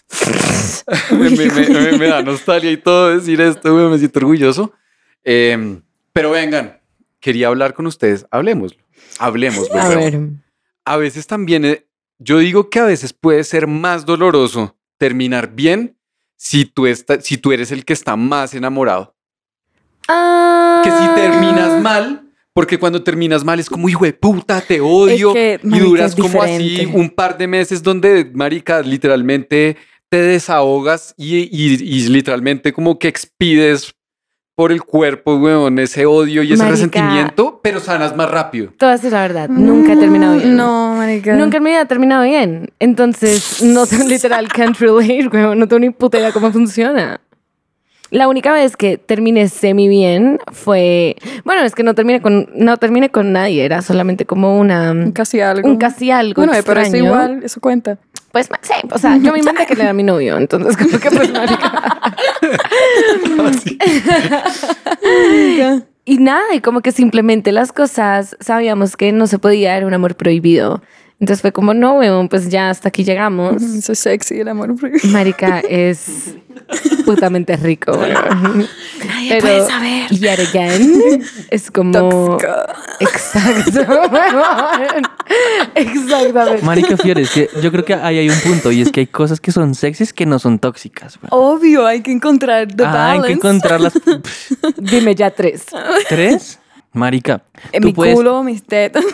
Me, 1.10 1.30
me- 1.30 1.68
me- 1.90 1.98
me 1.98 2.06
da 2.08 2.22
nostalgia 2.22 2.70
y 2.70 2.76
todo 2.76 3.16
decir 3.18 3.40
esto, 3.40 3.74
me 3.74 3.98
siento 3.98 4.18
orgulloso. 4.20 4.72
Eh, 5.24 5.80
pero 6.12 6.30
vengan, 6.30 6.80
quería 7.20 7.48
hablar 7.48 7.74
con 7.74 7.86
ustedes. 7.86 8.26
Hablemoslo. 8.30 8.78
Hablemoslo. 9.18 9.78
A 9.80 9.88
ver. 9.88 10.18
a 10.84 10.96
veces 10.96 11.26
también, 11.26 11.64
eh, 11.64 11.86
yo 12.18 12.38
digo 12.38 12.68
que 12.70 12.78
a 12.80 12.84
veces 12.84 13.12
puede 13.12 13.42
ser 13.44 13.66
más 13.66 14.04
doloroso 14.06 14.76
terminar 14.98 15.54
bien 15.54 15.96
si 16.36 16.64
tú, 16.66 16.86
está- 16.86 17.20
si 17.20 17.38
tú 17.38 17.52
eres 17.52 17.70
el 17.72 17.84
que 17.84 17.92
está 17.92 18.16
más 18.16 18.54
enamorado. 18.54 19.14
Que 20.06 20.90
si 20.90 21.04
Ah. 21.06 21.12
terminas 21.16 21.80
mal, 21.80 22.28
porque 22.52 22.78
cuando 22.78 23.02
terminas 23.02 23.42
mal 23.44 23.58
es 23.58 23.70
como, 23.70 23.88
hijo 23.88 24.04
de 24.04 24.12
puta, 24.12 24.60
te 24.60 24.80
odio. 24.80 25.32
que, 25.32 25.58
y 25.62 25.78
duras 25.78 26.14
como 26.14 26.42
así 26.42 26.86
un 26.92 27.08
par 27.10 27.38
de 27.38 27.46
meses 27.48 27.82
donde, 27.82 28.30
marica, 28.34 28.82
literalmente 28.82 29.76
te 30.14 30.22
desahogas 30.22 31.12
y, 31.16 31.38
y- 31.50 31.74
y 31.82 32.08
literalmente 32.08 32.72
como 32.72 33.00
que 33.00 33.08
expides 33.08 33.92
por 34.54 34.70
el 34.70 34.82
cuerpo, 34.84 35.34
weón, 35.34 35.80
ese 35.80 36.06
odio 36.06 36.44
y 36.44 36.52
ese 36.52 36.58
Marica. 36.62 36.70
resentimiento, 36.70 37.58
pero 37.64 37.80
sanas 37.80 38.14
más 38.14 38.30
rápido. 38.30 38.72
Te 38.78 38.84
voy 38.86 38.92
a 38.92 38.96
decir 38.96 39.10
la 39.10 39.22
verdad, 39.22 39.48
nunca 39.48 39.94
he 39.94 39.96
terminado 39.96 40.36
bien. 40.36 40.56
No, 40.56 40.94
marica. 40.94 41.34
Nunca 41.34 41.56
en 41.56 41.62
mi 41.64 41.70
vida 41.70 41.80
he 41.80 41.86
terminado 41.86 42.22
bien. 42.22 42.70
Entonces, 42.78 43.60
no 43.64 43.86
tengo 43.88 44.04
literal 44.08 44.46
can't 44.46 44.78
relate, 44.78 45.26
güey. 45.26 45.56
No 45.56 45.66
tengo 45.66 45.80
ni 45.80 45.90
puta 45.90 46.18
idea 46.20 46.30
cómo 46.30 46.52
funciona. 46.52 47.20
La 48.10 48.28
única 48.28 48.52
vez 48.52 48.76
que 48.76 48.96
terminé 48.96 49.48
semi 49.48 49.88
bien 49.88 50.38
fue. 50.52 51.16
Bueno, 51.44 51.62
es 51.62 51.74
que 51.74 51.82
no 51.82 51.96
terminé 51.96 52.22
con, 52.22 52.48
no 52.54 52.76
terminé 52.76 53.08
con 53.10 53.32
nadie. 53.32 53.64
Era 53.64 53.82
solamente 53.82 54.24
como 54.24 54.60
una. 54.60 54.94
Casi 55.12 55.40
algo. 55.40 55.68
Un 55.68 55.78
casi 55.78 56.12
algo. 56.12 56.34
Bueno, 56.44 56.52
pero 56.64 56.80
eso 56.80 56.90
extraño. 56.94 57.04
igual, 57.06 57.40
eso 57.42 57.60
cuenta. 57.60 57.98
Pues, 58.34 58.48
sí, 58.62 58.74
o 58.90 58.98
sea, 58.98 59.16
yo 59.16 59.30
me 59.30 59.38
inventé 59.38 59.64
que 59.64 59.74
era 59.74 59.92
mi 59.92 60.02
novio, 60.02 60.36
entonces 60.36 60.76
como 60.76 60.98
que 60.98 61.08
pues, 61.08 61.32
marica. 61.32 62.16
y 66.04 66.18
nada, 66.18 66.52
y 66.52 66.60
como 66.60 66.80
que 66.80 66.90
simplemente 66.90 67.52
las 67.52 67.70
cosas 67.70 68.36
sabíamos 68.40 68.96
que 68.96 69.12
no 69.12 69.28
se 69.28 69.38
podía, 69.38 69.76
era 69.76 69.86
un 69.86 69.94
amor 69.94 70.16
prohibido. 70.16 70.82
Entonces 71.20 71.42
fue 71.42 71.52
como, 71.52 71.74
no, 71.74 71.98
weón, 71.98 72.28
pues 72.28 72.48
ya 72.48 72.70
hasta 72.70 72.88
aquí 72.88 73.04
llegamos. 73.04 73.62
Eso 73.62 73.92
es 73.92 74.00
sexy, 74.00 74.40
el 74.40 74.48
amor 74.48 74.74
prohibido. 74.74 75.12
Marica 75.12 75.60
es 75.60 76.34
putamente 77.06 77.56
rico, 77.56 77.92
weón. 77.92 78.66
Nadie 79.06 79.40
puede 79.40 79.64
saber. 79.64 80.10
Yet 80.10 80.40
again, 80.40 81.22
es 81.50 81.70
como... 81.70 82.36
Exacto, 82.98 83.80
weón. 84.10 85.04
Exactamente. 85.80 86.62
Marica 86.64 86.96
Fiore, 86.96 87.22
es 87.22 87.30
que 87.30 87.48
yo 87.62 87.70
creo 87.72 87.84
que 87.84 87.94
ahí 87.94 88.18
hay 88.18 88.28
un 88.28 88.38
punto 88.40 88.70
y 88.72 88.80
es 88.82 88.90
que 88.92 89.00
hay 89.00 89.06
cosas 89.06 89.40
que 89.40 89.52
son 89.52 89.74
sexys 89.74 90.12
que 90.12 90.26
no 90.26 90.38
son 90.38 90.58
tóxicas. 90.58 91.18
Obvio, 91.30 91.86
hay 91.86 92.00
que 92.02 92.12
encontrar 92.12 92.68
the 92.68 92.84
Ah, 92.84 93.12
hay 93.12 93.22
que 93.22 93.32
encontrarlas. 93.32 93.92
Dime 94.76 95.14
ya 95.14 95.30
tres. 95.30 95.66
¿Tres? 96.08 96.60
Marica, 96.92 97.42
En 97.72 97.82
tú 97.82 97.88
mi 97.88 97.92
puedes... 97.92 98.14
culo, 98.14 98.44
mis 98.44 98.62
tetas. 98.64 99.04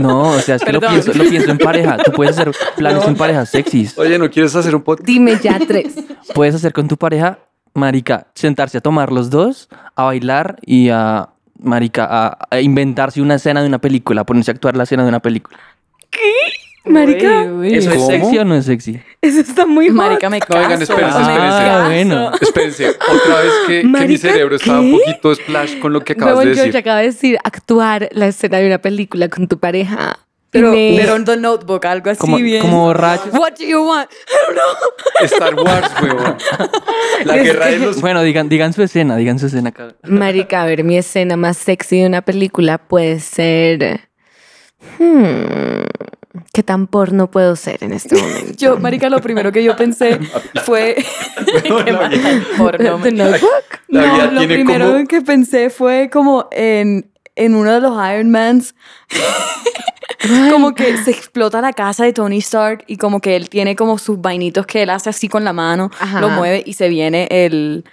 No, 0.00 0.30
o 0.30 0.40
sea, 0.40 0.56
es 0.56 0.64
que 0.64 0.72
lo 0.72 0.80
Perdón. 0.80 1.00
pienso, 1.00 1.18
lo 1.22 1.30
pienso 1.30 1.50
en 1.52 1.58
pareja. 1.58 1.96
Tú 1.98 2.10
puedes 2.12 2.36
hacer 2.36 2.52
planes 2.76 3.06
en 3.06 3.14
pareja 3.16 3.46
sexys. 3.46 3.96
Oye, 3.98 4.18
¿no 4.18 4.28
quieres 4.30 4.54
hacer 4.56 4.74
un 4.74 4.82
podcast? 4.82 5.06
Dime 5.06 5.38
ya 5.40 5.58
tres. 5.60 5.94
Puedes 6.34 6.54
hacer 6.56 6.72
con 6.72 6.88
tu 6.88 6.96
pareja, 6.96 7.38
marica, 7.74 8.26
sentarse 8.34 8.78
a 8.78 8.80
tomar 8.80 9.12
los 9.12 9.30
dos, 9.30 9.68
a 9.94 10.04
bailar 10.04 10.56
y 10.66 10.88
a, 10.88 11.28
marica, 11.64 12.06
a, 12.08 12.38
a 12.50 12.60
inventarse 12.60 13.20
una 13.20 13.34
escena 13.36 13.62
de 13.62 13.68
una 13.68 13.78
película, 13.78 14.20
a 14.20 14.24
ponerse 14.24 14.50
a 14.50 14.54
actuar 14.54 14.76
la 14.76 14.84
escena 14.84 15.02
de 15.02 15.08
una 15.08 15.20
película. 15.20 15.58
Marica, 16.86 17.44
¿Eso 17.64 17.90
es 17.92 17.96
¿Cómo? 17.96 18.06
sexy 18.10 18.38
o 18.38 18.44
no 18.44 18.54
es 18.56 18.66
sexy? 18.66 19.00
eso 19.22 19.40
está 19.40 19.64
muy 19.64 19.88
hot. 19.88 19.96
Marica, 19.96 20.28
me 20.28 20.38
No, 20.38 20.46
caso. 20.46 20.58
oigan, 20.60 20.82
espérense, 20.82 21.18
espérense. 21.20 21.62
Ah, 21.62 21.82
bueno. 21.86 22.30
Espérense, 22.38 22.88
otra 22.90 23.40
vez 23.40 23.52
que, 23.66 23.72
que 23.80 23.84
mi 23.84 23.90
Marica, 23.90 24.18
cerebro 24.28 24.56
estaba 24.56 24.80
un 24.80 24.90
¿qué? 24.92 24.98
poquito 24.98 25.34
splash 25.34 25.78
con 25.78 25.94
lo 25.94 26.00
que 26.02 26.12
acabas 26.12 26.34
Huevón, 26.34 26.48
de 26.50 26.56
yo 26.56 26.62
decir. 26.62 26.72
te 26.72 26.78
acabo 26.78 26.98
de 26.98 27.04
decir 27.04 27.38
actuar 27.42 28.10
la 28.12 28.26
escena 28.26 28.58
de 28.58 28.66
una 28.66 28.78
película 28.78 29.28
con 29.30 29.48
tu 29.48 29.58
pareja. 29.58 30.18
Pero, 30.54 30.70
me- 30.72 30.94
pero 30.96 31.16
en 31.16 31.24
The 31.24 31.36
Notebook, 31.36 31.84
algo 31.84 32.10
así 32.10 32.18
Como, 32.20 32.36
bien. 32.38 32.62
como 32.62 32.84
borracho. 32.84 33.28
What 33.32 33.54
do 33.58 33.64
you 33.66 33.82
want? 33.86 34.08
I 34.10 34.54
don't 34.54 34.56
know. 34.56 35.26
Star 35.26 35.54
Wars, 35.56 35.90
huevón. 36.02 36.36
La 37.24 37.36
guerra 37.38 37.66
de 37.66 37.78
los... 37.80 38.00
Bueno, 38.00 38.22
digan, 38.22 38.48
digan 38.48 38.72
su 38.72 38.82
escena, 38.82 39.16
digan 39.16 39.38
su 39.38 39.46
escena. 39.46 39.72
Marica, 40.04 40.62
a 40.62 40.66
ver, 40.66 40.84
mi 40.84 40.96
escena 40.96 41.36
más 41.36 41.56
sexy 41.58 42.00
de 42.00 42.06
una 42.06 42.22
película 42.22 42.78
puede 42.78 43.18
ser... 43.20 44.08
Hmm, 44.98 45.84
¿Qué 46.52 46.62
tan 46.62 46.86
porno 46.86 47.30
puedo 47.30 47.56
ser 47.56 47.82
en 47.82 47.92
este 47.92 48.16
momento? 48.16 48.52
Yo, 48.56 48.76
marica, 48.78 49.08
lo 49.10 49.20
primero 49.20 49.50
que 49.50 49.64
yo 49.64 49.74
pensé 49.76 50.18
fue... 50.64 50.96
mata 51.92 52.10
el 52.30 52.42
porno. 52.56 53.00
The 53.02 53.10
Notebook? 53.12 53.64
La 53.88 54.06
No, 54.06 54.30
lo 54.40 54.46
primero 54.46 54.86
como- 54.92 55.06
que 55.08 55.20
pensé 55.20 55.70
fue 55.70 56.10
como 56.12 56.48
en, 56.52 57.10
en 57.34 57.54
uno 57.54 57.72
de 57.72 57.80
los 57.80 57.92
Iron 58.10 58.30
Mans. 58.30 58.74
Como 60.50 60.74
que 60.74 60.96
se 60.98 61.10
explota 61.10 61.60
la 61.60 61.72
casa 61.72 62.04
de 62.04 62.12
Tony 62.12 62.38
Stark 62.38 62.84
y 62.86 62.96
como 62.96 63.20
que 63.20 63.36
él 63.36 63.48
tiene 63.48 63.76
como 63.76 63.98
sus 63.98 64.20
vainitos 64.20 64.66
que 64.66 64.82
él 64.82 64.90
hace 64.90 65.10
así 65.10 65.28
con 65.28 65.44
la 65.44 65.52
mano, 65.52 65.90
Ajá. 65.98 66.20
lo 66.20 66.30
mueve 66.30 66.62
y 66.64 66.72
se 66.74 66.88
viene 66.88 67.26
el, 67.30 67.84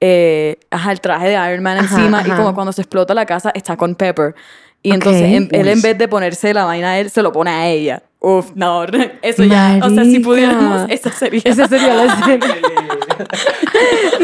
eh, 0.00 0.58
ajá, 0.70 0.92
el 0.92 1.00
traje 1.00 1.28
de 1.28 1.34
Iron 1.52 1.62
Man 1.62 1.78
Ajá, 1.78 1.96
encima 1.96 2.22
y 2.26 2.30
como 2.30 2.54
cuando 2.54 2.72
se 2.72 2.82
explota 2.82 3.14
la 3.14 3.26
casa 3.26 3.50
está 3.54 3.76
con 3.76 3.94
Pepper. 3.94 4.34
Y 4.82 4.92
entonces 4.92 5.22
en- 5.24 5.48
él 5.52 5.68
en 5.68 5.82
vez 5.82 5.98
de 5.98 6.08
ponerse 6.08 6.54
la 6.54 6.64
vaina 6.64 6.92
a 6.92 6.98
él, 7.00 7.10
se 7.10 7.22
lo 7.22 7.32
pone 7.32 7.50
a 7.50 7.68
ella. 7.68 8.02
Uf, 8.22 8.50
no, 8.54 8.84
eso 9.22 9.44
ya, 9.44 9.80
o 9.82 9.88
sea, 9.88 10.04
si 10.04 10.10
Marica. 10.10 10.24
pudiéramos, 10.28 10.86
esa 10.90 11.10
sería. 11.10 11.40
Esa 11.44 11.66
sería 11.68 11.94
la 11.94 12.04
escena. 12.20 12.46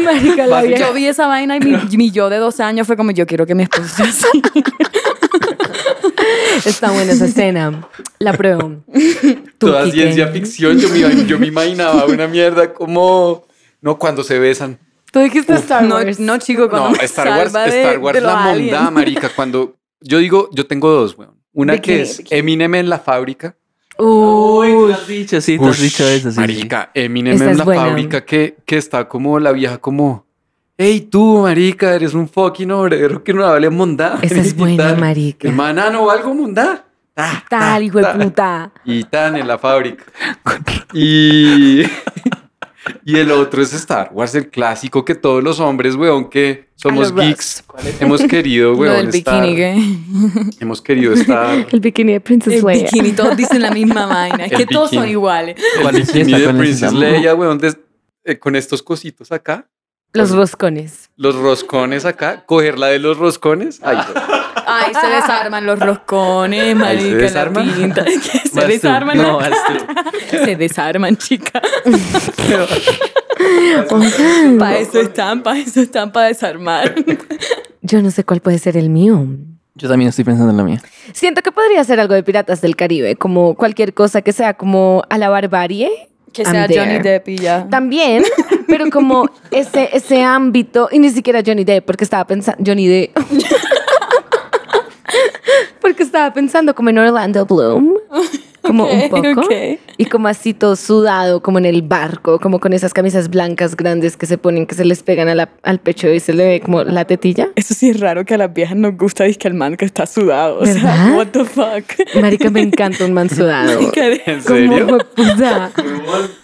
Marica, 0.03 0.47
la 0.47 0.61
vieja. 0.61 0.87
Yo 0.87 0.93
vi 0.93 1.07
esa 1.07 1.27
vaina 1.27 1.57
y 1.57 1.59
mi, 1.59 1.77
mi 1.97 2.11
yo 2.11 2.29
de 2.29 2.37
12 2.37 2.61
años 2.63 2.85
fue 2.87 2.95
como, 2.95 3.11
yo 3.11 3.25
quiero 3.25 3.45
que 3.47 3.55
mi 3.55 3.63
esposo 3.63 3.87
sea 3.87 4.05
así. 4.05 4.27
Está 6.65 6.91
buena 6.91 7.11
esa 7.13 7.25
escena. 7.25 7.87
La 8.19 8.33
pruebo. 8.33 8.83
Tú, 9.57 9.67
Toda 9.67 9.83
Quique. 9.85 9.97
ciencia 9.97 10.27
ficción, 10.27 10.77
yo 10.79 10.89
me, 10.89 11.25
yo 11.25 11.39
me 11.39 11.47
imaginaba 11.47 12.05
una 12.05 12.27
mierda 12.27 12.73
como... 12.73 13.45
No, 13.81 13.97
cuando 13.99 14.23
se 14.23 14.39
besan. 14.39 14.79
Tú 15.11 15.19
dijiste 15.19 15.53
Star 15.53 15.85
Wars. 15.87 16.19
no, 16.19 16.37
chico, 16.39 16.69
cuando 16.69 16.89
No, 16.89 16.95
me 16.97 17.03
Star 17.05 17.27
Wars, 17.29 17.51
salva 17.51 17.69
de- 17.71 17.81
Star 17.81 17.99
Wars 17.99 18.21
la 18.21 18.35
mondada, 18.35 18.91
marica. 18.91 19.29
Cuando... 19.29 19.75
Yo 20.01 20.17
digo, 20.19 20.49
yo 20.51 20.67
tengo 20.67 20.89
dos, 20.91 21.17
weón. 21.17 21.35
Una 21.53 21.79
que 21.79 22.01
es. 22.01 22.21
Eminem 22.29 22.75
en 22.75 22.89
la 22.89 22.99
fábrica. 22.99 23.55
Uy, 23.99 24.91
has 24.91 25.07
dicho, 25.07 25.41
sí, 25.41 25.57
tú 25.57 25.67
has 25.67 25.79
dicho 25.81 26.07
eso, 26.07 26.31
sí. 26.31 26.39
Marica, 26.39 26.91
Eminem 26.93 27.33
Esa 27.35 27.45
en 27.45 27.49
es 27.51 27.57
la 27.57 27.63
buena. 27.63 27.85
fábrica 27.85 28.25
que, 28.25 28.57
que 28.65 28.77
está 28.77 29.07
como 29.07 29.39
la 29.39 29.51
vieja 29.51 29.77
como... 29.79 30.25
Hey, 30.77 31.07
tú, 31.09 31.39
marica, 31.41 31.95
eres 31.95 32.13
un 32.13 32.29
fucking 32.29 32.69
obrero 32.71 33.23
que 33.23 33.33
no 33.33 33.41
vale 33.43 33.69
mondada. 33.71 34.19
Esa 34.21 34.39
es 34.41 34.55
buena, 34.55 34.89
tal. 34.89 34.97
marica. 34.99 35.47
El 35.47 35.55
manano 35.55 36.03
o 36.03 36.11
algo 36.11 36.33
mondada. 36.35 36.85
Ta, 37.15 37.43
tal, 37.49 37.59
ta, 37.59 37.81
hijo 37.81 37.97
de 37.97 38.03
ta. 38.03 38.13
puta. 38.19 38.71
Y 38.85 39.03
tan 39.05 39.35
en 39.37 39.47
la 39.47 39.57
fábrica. 39.57 40.03
Y, 40.93 41.81
y 43.05 43.17
el 43.17 43.31
otro 43.31 43.61
es 43.61 43.73
Star 43.73 44.09
Wars, 44.13 44.35
el 44.35 44.49
clásico 44.49 45.03
que 45.05 45.15
todos 45.15 45.43
los 45.43 45.59
hombres, 45.59 45.95
weón, 45.95 46.29
que 46.29 46.67
somos 46.75 47.13
geeks, 47.13 47.63
hemos 47.99 48.21
querido, 48.23 48.73
weón, 48.77 49.07
del 49.07 49.15
estar- 49.15 49.41
bikini. 49.41 50.51
Hemos 50.59 50.81
querido 50.81 51.13
estar... 51.13 51.65
El 51.71 51.79
bikini 51.79 52.13
de 52.13 52.19
Princess 52.21 52.53
El 52.55 52.65
Leia. 52.65 52.83
bikini, 52.83 53.11
todos 53.13 53.35
dicen 53.37 53.61
la 53.61 53.71
misma 53.71 54.05
vaina. 54.05 54.45
Es 54.45 54.51
El 54.51 54.57
que 54.59 54.65
todos 54.65 54.89
son 54.89 54.99
bikini. 54.99 55.11
iguales. 55.11 55.55
¿Cuál 55.81 55.95
El 55.95 56.01
bikini 56.03 56.23
de 56.23 56.43
¿Cuál 56.43 56.55
es 56.55 56.59
Princess? 56.61 56.93
Leia, 56.93 57.35
weón, 57.35 57.57
des- 57.57 57.77
eh, 58.25 58.37
con 58.39 58.55
estos 58.55 58.81
cositos 58.83 59.31
acá, 59.31 59.67
Los 60.13 60.31
roscones. 60.31 61.09
los 61.15 61.35
roscones 61.35 62.05
acá, 62.05 62.45
coger 62.45 62.77
la 62.79 62.87
de 62.87 62.99
los 62.99 63.17
roscones. 63.17 63.79
Ay, 63.83 63.97
weón. 63.97 64.46
Ay, 64.65 64.93
se 64.93 65.07
desarman 65.07 65.65
los 65.65 65.79
roscones, 65.79 66.75
marica, 66.75 67.05
la 67.15 67.15
desarman? 67.17 67.71
pinta. 67.73 68.03
Que 68.05 68.19
se 68.19 68.49
Vas 68.55 68.65
tú. 68.65 68.67
desarman. 68.71 69.17
No, 69.17 69.39
la- 69.41 69.49
vas 69.49 69.59
tú. 69.67 70.37
se 70.43 70.55
desarman, 70.55 71.17
chica. 71.17 71.61
Para 74.59 74.77
eso 74.79 74.99
están, 75.01 75.43
para 75.43 75.59
eso 75.59 75.81
están, 75.81 76.11
para 76.11 76.27
desarmar. 76.27 76.95
yo 77.81 78.01
no 78.01 78.11
sé 78.11 78.23
cuál 78.23 78.41
puede 78.41 78.59
ser 78.59 78.77
el 78.77 78.89
mío. 78.89 79.25
Yo 79.75 79.87
también 79.87 80.09
estoy 80.09 80.23
pensando 80.25 80.49
en 80.51 80.57
la 80.57 80.63
mía. 80.63 80.81
Siento 81.13 81.41
que 81.43 81.51
podría 81.51 81.83
ser 81.83 81.99
algo 81.99 82.15
de 82.15 82.23
Piratas 82.23 82.61
del 82.61 82.75
Caribe, 82.75 83.15
como 83.15 83.53
cualquier 83.55 83.93
cosa 83.93 84.21
que 84.23 84.31
sea 84.33 84.55
como 84.55 85.03
a 85.09 85.17
la 85.19 85.29
barbarie. 85.29 85.89
Que 86.33 86.41
I'm 86.43 86.51
sea 86.51 86.67
there. 86.67 86.79
Johnny 86.79 86.99
Depp 86.99 87.27
y 87.29 87.37
ya. 87.37 87.67
También, 87.69 88.23
pero 88.67 88.89
como 88.89 89.29
ese, 89.51 89.89
ese 89.93 90.23
ámbito, 90.23 90.89
y 90.91 90.99
ni 90.99 91.09
siquiera 91.09 91.41
Johnny 91.45 91.63
Depp, 91.63 91.85
porque 91.85 92.03
estaba 92.03 92.25
pensando, 92.25 92.61
Johnny 92.65 92.87
Depp. 92.87 93.17
Porque 95.87 96.03
estaba 96.03 96.33
pensando 96.33 96.75
como 96.75 96.89
en 96.89 96.97
Orlando 96.97 97.45
Bloom, 97.45 97.93
como 98.61 98.85
un 98.85 98.99
Ok, 99.03 99.09
poco, 99.09 99.41
ok. 99.41 99.53
y 99.97 100.05
como 100.05 100.27
así 100.27 100.53
todo 100.53 100.75
sudado, 100.75 101.41
como 101.41 101.57
en 101.59 101.65
el 101.65 101.81
barco, 101.81 102.39
como 102.39 102.59
con 102.59 102.73
esas 102.73 102.93
camisas 102.93 103.29
blancas 103.29 103.77
grandes 103.77 104.17
que 104.17 104.25
se 104.25 104.37
ponen, 104.37 104.65
que 104.65 104.75
se 104.75 104.83
les 104.83 105.01
pegan 105.03 105.29
a 105.29 105.35
la- 105.35 105.49
al 105.63 105.79
pecho 105.79 106.09
y 106.09 106.19
se 106.19 106.33
le 106.33 106.45
ve 106.45 106.59
como 106.59 106.83
la 106.83 107.05
tetilla. 107.05 107.47
Eso 107.55 107.73
sí 107.73 107.89
es 107.89 107.99
raro 108.01 108.25
que 108.25 108.33
a 108.33 108.37
las 108.37 108.53
viejas 108.53 108.75
nos 108.75 108.97
gusta 108.97 109.25
es 109.25 109.37
que 109.37 109.47
el 109.47 109.53
man 109.53 109.77
que 109.77 109.85
está 109.85 110.05
sudado. 110.05 110.59
O 110.59 110.65
sea, 110.65 110.73
¿Verdad? 110.73 111.15
what 111.15 111.27
the 111.27 111.45
fuck. 111.45 112.19
Marica, 112.21 112.49
me 112.49 112.61
encanta 112.61 113.05
un 113.05 113.13
man 113.13 113.29
sudado. 113.29 113.79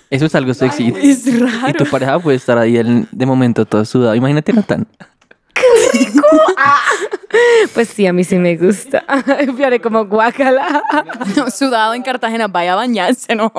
Eso 0.09 0.25
es 0.27 0.35
algo 0.35 0.53
sexy. 0.53 0.93
Es 1.01 1.25
Y 1.25 1.31
tu 1.33 1.45
raro. 1.45 1.85
pareja 1.89 2.19
puede 2.19 2.37
estar 2.37 2.57
ahí 2.57 2.79
de 3.11 3.25
momento 3.25 3.65
todo 3.65 3.83
sudado. 3.83 4.13
Imagínate 4.15 4.53
Natán. 4.53 4.87
Pues 7.73 7.89
sí, 7.89 8.05
a 8.05 8.13
mí 8.13 8.23
sí 8.23 8.37
me 8.37 8.55
gusta. 8.55 9.03
Fiore 9.55 9.81
como 9.81 10.05
guácala. 10.05 10.83
Sudado 11.53 11.93
en 11.93 12.03
Cartagena, 12.03 12.47
vaya 12.47 12.73
a 12.73 12.75
bañarse, 12.75 13.35
no. 13.35 13.51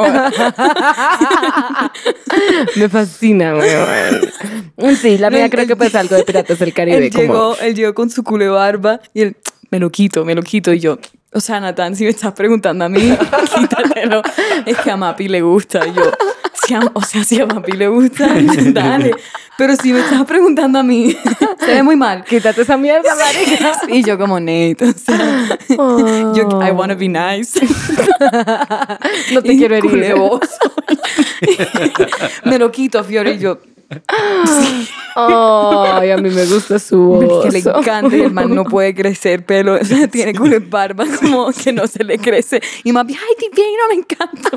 Me 2.77 2.89
fascina, 2.89 3.55
weón. 3.55 4.97
Sí, 4.97 5.19
la 5.19 5.31
mía 5.31 5.51
creo 5.51 5.67
que 5.67 5.77
pues 5.77 5.95
algo 5.95 6.15
de 6.17 6.25
Piratas 6.25 6.59
del 6.59 6.73
Caribe. 6.73 7.07
Él 7.07 7.13
como... 7.13 7.23
llegó, 7.23 7.57
él 7.59 7.75
llegó 7.75 7.95
con 7.95 8.11
su 8.11 8.23
culo 8.23 8.45
de 8.45 8.51
barba 8.51 9.01
y 9.13 9.23
él, 9.23 9.37
me 9.71 9.79
lo 9.81 9.91
quito, 9.91 10.25
me 10.25 10.35
lo 10.35 10.43
quito. 10.43 10.73
Y 10.73 10.81
yo, 10.81 10.99
o 11.33 11.41
sea, 11.41 11.59
Natán, 11.59 11.97
si 11.97 12.05
me 12.05 12.11
estás 12.11 12.33
preguntando 12.33 12.85
a 12.85 12.89
mí, 12.89 13.13
quítatelo. 13.57 14.23
Es 14.67 14.79
que 14.79 14.91
a 14.91 14.97
Mapi 14.97 15.29
le 15.29 15.43
gusta. 15.43 15.87
Y 15.87 15.93
yo, 15.93 16.13
si 16.55 16.75
a- 16.75 16.91
o 16.93 17.03
sea, 17.03 17.25
si 17.25 17.41
a 17.41 17.47
Mapi 17.47 17.73
le 17.73 17.89
gusta, 17.89 18.29
dale. 18.73 19.15
Pero 19.57 19.77
si 19.77 19.93
me 19.93 20.01
estás 20.01 20.25
preguntando 20.25 20.81
a 20.81 20.83
mí, 20.83 21.17
se 21.61 21.67
ve 21.67 21.83
muy 21.83 21.95
mal. 21.97 22.25
Quítate 22.25 22.63
esa 22.63 22.77
mierda, 22.77 23.15
marica. 23.15 23.73
Y 23.89 24.03
yo 24.03 24.19
como, 24.19 24.41
Nate, 24.41 24.77
o 24.81 24.93
sea, 24.93 25.59
yo, 26.35 26.49
I 26.61 26.71
wanna 26.73 26.95
be 26.95 27.09
nice. 27.09 27.61
No 29.33 29.43
te 29.43 29.53
Y 29.53 29.59
quiero 29.59 29.77
herir. 29.77 30.15
me 32.45 32.59
lo 32.59 32.71
quito, 32.73 33.05
Fiore, 33.05 33.35
y 33.35 33.39
yo, 33.39 33.59
Ay, 35.17 36.11
a 36.11 36.17
mí 36.17 36.31
me 36.31 36.45
gusta 36.47 36.79
su 36.79 36.99
voz. 36.99 37.45
Que 37.45 37.51
le 37.53 37.59
encanta 37.61 38.17
y 38.17 38.23
el 38.23 38.33
man 38.33 38.53
no 38.55 38.65
puede 38.65 38.95
crecer 38.95 39.45
pelo, 39.47 39.75
o 39.81 39.85
sea, 39.85 40.09
tiene 40.09 40.35
como 40.35 40.51
barba 40.69 41.05
como 41.21 41.53
que 41.53 41.73
no 41.73 41.87
se 41.87 42.03
le 42.03 42.19
crece. 42.19 42.61
Y 42.83 42.93
más 42.93 43.07
ay, 43.09 43.15
divino, 43.39 43.83
me 43.89 43.95
encanta. 43.97 44.51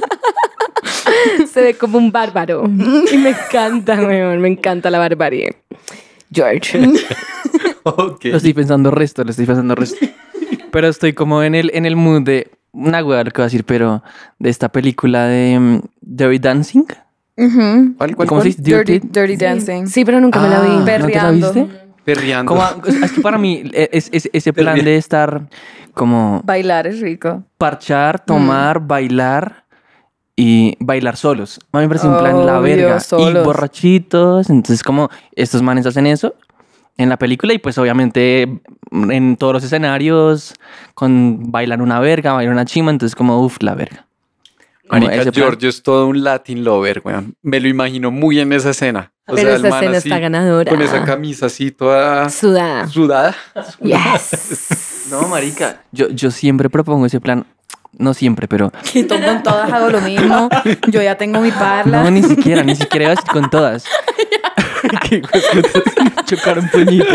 Se 1.52 1.62
ve 1.62 1.74
como 1.76 1.97
un 1.98 2.12
bárbaro. 2.12 2.64
Y 3.12 3.18
me 3.18 3.30
encanta, 3.30 3.96
weón, 3.96 4.40
me 4.42 4.48
encanta 4.50 4.90
la 4.90 5.00
barbarie. 5.00 5.56
George. 6.32 6.80
Lo 7.86 8.18
estoy 8.38 8.54
pensando 8.54 8.92
resto, 8.92 9.24
lo 9.24 9.30
estoy 9.32 9.46
pensando 9.46 9.74
resto. 9.76 10.06
Pero 10.72 10.88
estoy 10.90 11.14
como 11.14 11.42
en 11.44 11.56
el, 11.56 11.72
en 11.74 11.86
el 11.86 11.96
mood 11.96 12.22
de 12.24 12.52
una 12.74 13.04
hueá 13.04 13.24
lo 13.24 13.32
que 13.32 13.38
voy 13.42 13.44
a 13.46 13.48
decir, 13.48 13.64
pero 13.64 14.04
de 14.40 14.50
esta 14.50 14.70
película 14.70 15.26
de 15.26 15.58
mm, 15.58 15.80
Dirty 16.02 16.40
Dancing. 16.40 16.84
¿Cuál, 17.98 18.16
¿Cómo 18.16 18.42
se 18.42 18.48
dice? 18.50 18.62
Dirty, 18.62 19.00
Dirty 19.00 19.38
Dancing. 19.38 19.88
Sí, 19.88 20.04
pero 20.04 20.20
nunca 20.20 20.42
me 20.42 20.50
la 20.50 20.60
vi. 20.62 20.68
Ah, 20.70 20.74
¿no 20.80 20.86
te 20.86 20.92
la 20.92 21.06
Perreando. 21.08 21.54
viste? 21.54 21.68
Perreando. 22.04 22.50
Como, 22.54 22.64
es 23.06 23.12
que 23.12 23.22
para 23.22 23.38
mí 23.38 23.64
e- 23.74 23.90
es, 23.94 24.10
es- 24.12 24.30
ese 24.34 24.52
plan 24.54 24.84
de 24.84 24.98
estar 24.98 25.48
como 25.94 26.42
Bailar 26.44 26.88
es 26.88 27.00
rico. 27.00 27.44
parchar, 27.58 28.20
tomar, 28.24 28.80
bailar 28.86 29.64
y 30.40 30.78
bailar 30.80 31.18
solos. 31.18 31.60
A 31.74 31.78
mí 31.80 31.84
me 31.84 31.88
parece 31.90 32.08
un 32.08 32.18
plan 32.18 32.46
la 32.46 32.60
verga. 32.60 33.00
Y 33.18 33.34
borrachitos. 33.44 34.50
Entonces, 34.50 34.84
como 34.84 35.10
estos 35.36 35.62
manes 35.64 35.86
hacen 35.88 36.06
eso 36.06 36.36
en 36.98 37.10
la 37.10 37.18
película 37.18 37.54
y 37.54 37.58
pues 37.58 37.78
obviamente 37.78 38.62
en 38.92 39.36
todos 39.36 39.54
los 39.54 39.64
escenarios 39.64 40.54
con 40.94 41.52
bailan 41.52 41.82
una 41.82 42.00
verga, 42.00 42.34
bailan 42.34 42.54
una 42.54 42.66
chima. 42.66 42.92
Entonces, 42.92 43.16
como 43.16 43.42
uff, 43.42 43.58
la 43.62 43.74
verga. 43.74 44.06
Marica. 44.90 45.32
Giorgio 45.32 45.68
es 45.70 45.84
todo 45.84 46.08
un 46.08 46.24
Latin 46.24 46.64
lover, 46.64 47.02
weón. 47.04 47.36
Me 47.42 47.60
lo 47.60 47.68
imagino 47.68 48.12
muy 48.12 48.40
en 48.40 48.54
esa 48.54 48.70
escena. 48.70 49.12
O 49.28 49.36
Pero 49.36 49.50
el 49.50 49.56
esa 49.56 49.70
man 49.70 49.80
escena 49.84 49.98
así, 49.98 50.08
está 50.10 50.20
ganadora. 50.20 50.72
Con 50.72 50.82
esa 50.82 51.04
camisa 51.04 51.48
así 51.48 51.72
toda 51.72 52.30
Sudada. 52.30 52.88
sudada. 52.88 53.36
Yes. 53.82 54.84
No, 55.10 55.26
marica. 55.30 55.84
Yo, 55.94 56.10
yo 56.10 56.32
siempre 56.32 56.70
propongo 56.70 57.06
ese 57.06 57.22
plan. 57.22 57.46
No 57.94 58.14
siempre, 58.14 58.48
pero... 58.48 58.72
Que 58.92 59.04
to- 59.04 59.20
con 59.20 59.44
todas 59.44 59.72
hago 59.72 59.90
lo 59.90 60.02
mismo. 60.02 60.50
Yo 60.88 61.02
ya 61.02 61.16
tengo 61.18 61.40
mi 61.42 61.52
parla. 61.52 62.04
No, 62.04 62.12
ni 62.12 62.22
siquiera, 62.30 62.64
ni 62.64 62.76
siquiera 62.76 63.06
iba 63.06 63.14
a 63.14 63.16
decir 63.16 63.30
con 63.32 63.50
todas. 63.50 63.86
Chocaron 66.26 66.68
puñito. 66.70 67.06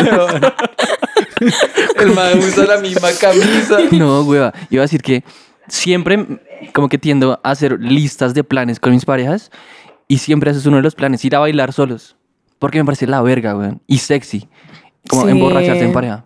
El 1.99 2.13
man 2.15 2.39
usa 2.39 2.65
la 2.67 2.79
misma 2.79 3.09
camisa. 3.21 3.79
No, 3.93 4.23
hueva. 4.23 4.53
Iba 4.71 4.83
a 4.83 4.87
decir 4.87 5.03
que 5.03 5.25
siempre 5.69 6.27
como 6.73 6.89
que 6.89 6.99
tiendo 6.99 7.41
a 7.43 7.51
hacer 7.51 7.79
listas 7.81 8.35
de 8.35 8.45
planes 8.45 8.81
con 8.81 8.93
mis 8.93 9.05
parejas 9.05 9.51
y 10.09 10.19
siempre 10.19 10.51
ese 10.51 10.61
es 10.61 10.67
uno 10.67 10.77
de 10.77 10.83
los 10.83 10.95
planes, 10.95 11.25
ir 11.25 11.35
a 11.37 11.39
bailar 11.41 11.73
solos. 11.73 12.17
Porque 12.59 12.79
me 12.79 12.85
parece 12.85 13.07
la 13.07 13.21
verga, 13.23 13.57
weón. 13.57 13.83
Y 13.87 13.99
sexy. 13.99 14.49
Como 15.09 15.25
Sí. 15.25 15.31
emborracharse 15.31 15.85
en 15.85 15.93
pareja. 15.93 16.25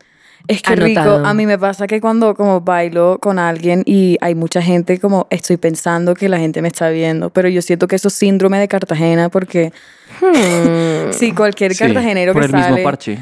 Es 0.48 0.62
que 0.62 0.72
Anotado. 0.74 1.16
rico. 1.18 1.28
A 1.28 1.34
mí 1.34 1.44
me 1.46 1.58
pasa 1.58 1.86
que 1.86 2.00
cuando 2.00 2.34
como 2.34 2.60
bailo 2.60 3.18
con 3.20 3.38
alguien 3.38 3.82
y 3.84 4.16
hay 4.20 4.34
mucha 4.34 4.62
gente, 4.62 4.98
como 5.00 5.26
estoy 5.30 5.56
pensando 5.56 6.14
que 6.14 6.28
la 6.28 6.38
gente 6.38 6.62
me 6.62 6.68
está 6.68 6.88
viendo, 6.90 7.30
pero 7.30 7.48
yo 7.48 7.62
siento 7.62 7.88
que 7.88 7.96
eso 7.96 8.08
es 8.08 8.14
síndrome 8.14 8.58
de 8.58 8.68
Cartagena 8.68 9.28
porque 9.28 9.72
sí, 11.12 11.32
cualquier 11.32 11.74
Sí, 11.74 11.78
cartagenero 11.84 12.32
por 12.32 12.42
que 12.42 12.46
el 12.46 12.52
sale... 12.52 12.68
mismo 12.70 12.82
parche. 12.84 13.18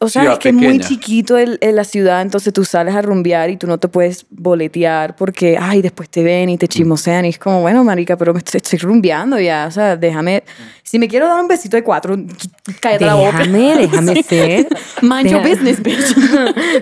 O 0.00 0.08
sea, 0.08 0.32
es 0.32 0.38
que 0.38 0.48
es 0.48 0.54
muy 0.54 0.66
pequeña. 0.66 0.88
chiquito 0.88 1.38
el, 1.38 1.58
el- 1.60 1.76
la 1.76 1.84
ciudad, 1.84 2.20
entonces 2.22 2.52
tú 2.52 2.64
sales 2.64 2.94
a 2.94 3.02
rumbear 3.02 3.48
y 3.50 3.56
tú 3.56 3.66
no 3.66 3.78
te 3.78 3.88
puedes 3.88 4.26
boletear 4.30 5.14
porque, 5.16 5.56
ay, 5.60 5.82
después 5.82 6.08
te 6.10 6.22
ven 6.22 6.48
y 6.50 6.58
te 6.58 6.66
chismosean 6.68 7.24
y 7.24 7.28
es 7.28 7.38
como, 7.38 7.60
bueno, 7.60 7.84
marica, 7.84 8.16
pero 8.16 8.32
me 8.32 8.38
estoy, 8.38 8.58
estoy 8.58 8.78
rumbeando 8.80 9.38
ya, 9.38 9.66
o 9.68 9.70
sea, 9.70 9.96
déjame, 9.96 10.42
si 10.82 10.98
me 10.98 11.06
quiero 11.08 11.28
dar 11.28 11.40
un 11.40 11.48
besito 11.48 11.76
de 11.76 11.84
cuatro, 11.84 12.16
cállate 12.80 13.06
la 13.06 13.14
boca. 13.14 13.38
Déjame, 13.38 13.76
déjame 13.78 14.22
ser. 14.22 14.66
Mind 15.02 15.28
your 15.30 15.42
business, 15.42 15.82
bitch. 15.82 16.14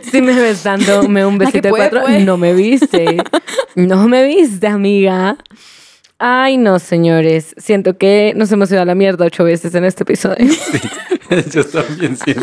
Si 0.10 0.20
me 0.22 0.32
ves 0.34 0.62
dándome 0.64 1.24
un 1.26 1.38
besito 1.38 1.60
de 1.62 1.68
puede, 1.70 1.90
cuatro, 1.90 2.02
puede. 2.02 2.20
no 2.24 2.36
me 2.36 2.54
viste. 2.54 3.18
No 3.74 4.08
me 4.08 4.24
viste, 4.26 4.66
amiga. 4.66 5.36
Ay, 6.24 6.56
no, 6.56 6.78
señores. 6.78 7.52
Siento 7.56 7.98
que 7.98 8.32
nos 8.36 8.52
hemos 8.52 8.70
ido 8.70 8.80
a 8.80 8.84
la 8.84 8.94
mierda 8.94 9.24
ocho 9.24 9.42
veces 9.42 9.74
en 9.74 9.84
este 9.84 10.04
episodio. 10.04 10.46
Yo 11.52 11.64
también 11.64 12.16
siento. 12.16 12.42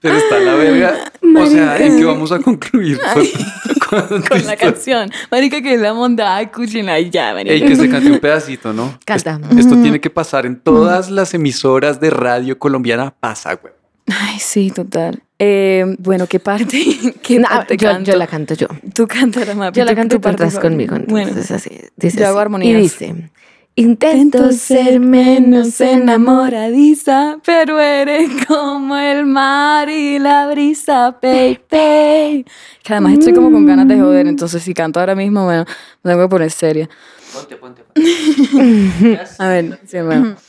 Pero 0.00 0.16
está 0.16 0.38
la 0.38 0.54
verga. 0.54 0.94
O 1.36 1.46
sea, 1.46 1.76
¿en 1.76 1.98
qué 1.98 2.04
vamos 2.06 2.32
a 2.32 2.38
concluir? 2.38 2.98
Con, 3.12 4.08
con 4.08 4.22
Con 4.22 4.46
la 4.46 4.56
canción. 4.56 5.10
Marica, 5.30 5.60
que 5.60 5.74
es 5.74 5.80
la 5.80 5.92
mondada, 5.92 6.40
escúchenla 6.40 6.98
y 7.00 7.10
ya, 7.10 7.34
marica. 7.34 7.52
Ey, 7.54 7.60
que 7.66 7.76
se 7.76 7.88
cante 7.90 8.10
un 8.10 8.18
pedacito, 8.18 8.72
¿no? 8.72 8.98
Canta. 9.04 9.38
Es- 9.50 9.58
Esto 9.58 9.76
tiene 9.82 10.00
que 10.00 10.08
pasar 10.08 10.46
en 10.46 10.58
todas 10.58 11.10
las 11.10 11.34
emisoras 11.34 12.00
de 12.00 12.08
radio 12.08 12.58
colombiana. 12.58 13.14
Pasa, 13.20 13.54
güey. 13.56 13.74
Ay, 14.10 14.38
sí, 14.38 14.70
total. 14.70 15.22
Eh, 15.38 15.96
bueno, 15.98 16.26
¿qué 16.26 16.40
parte? 16.40 16.82
¿Qué 17.22 17.38
No, 17.38 17.48
parte 17.48 17.76
yo, 17.76 17.88
canto? 17.90 18.10
yo 18.12 18.18
la 18.18 18.26
canto 18.26 18.54
yo. 18.54 18.66
Tú 18.94 19.06
cántala, 19.06 19.54
Mapi. 19.54 19.78
Yo 19.78 19.84
la 19.84 19.94
canto 19.94 20.16
y 20.16 20.18
tú 20.18 20.28
favorita. 20.28 20.60
conmigo. 20.60 20.96
Bueno, 21.08 21.28
Entonces 21.28 21.50
así. 21.50 21.70
Dice 21.96 22.18
yo 22.18 22.26
hago 22.26 22.38
así. 22.38 22.42
armonías. 22.42 22.78
Y 22.78 22.82
dice... 22.82 23.30
Intento 23.76 24.50
ser 24.52 24.98
menos 25.00 25.80
enamoradiza, 25.80 27.38
pero 27.46 27.78
eres 27.80 28.28
como 28.46 28.96
el 28.96 29.24
mar 29.24 29.88
y 29.88 30.18
la 30.18 30.48
brisa, 30.50 31.16
baby. 31.22 31.56
Que 31.70 32.44
además 32.92 33.12
estoy 33.14 33.32
como 33.32 33.50
con 33.50 33.64
ganas 33.64 33.86
de 33.88 33.98
joder, 33.98 34.26
entonces 34.26 34.62
si 34.64 34.74
canto 34.74 34.98
ahora 35.00 35.14
mismo, 35.14 35.44
bueno, 35.44 35.64
me 36.02 36.10
tengo 36.10 36.24
que 36.24 36.28
poner 36.28 36.50
seria. 36.50 36.90
A 39.38 39.48
ver, 39.48 39.80
sí, 39.86 39.98
bueno. 40.00 40.36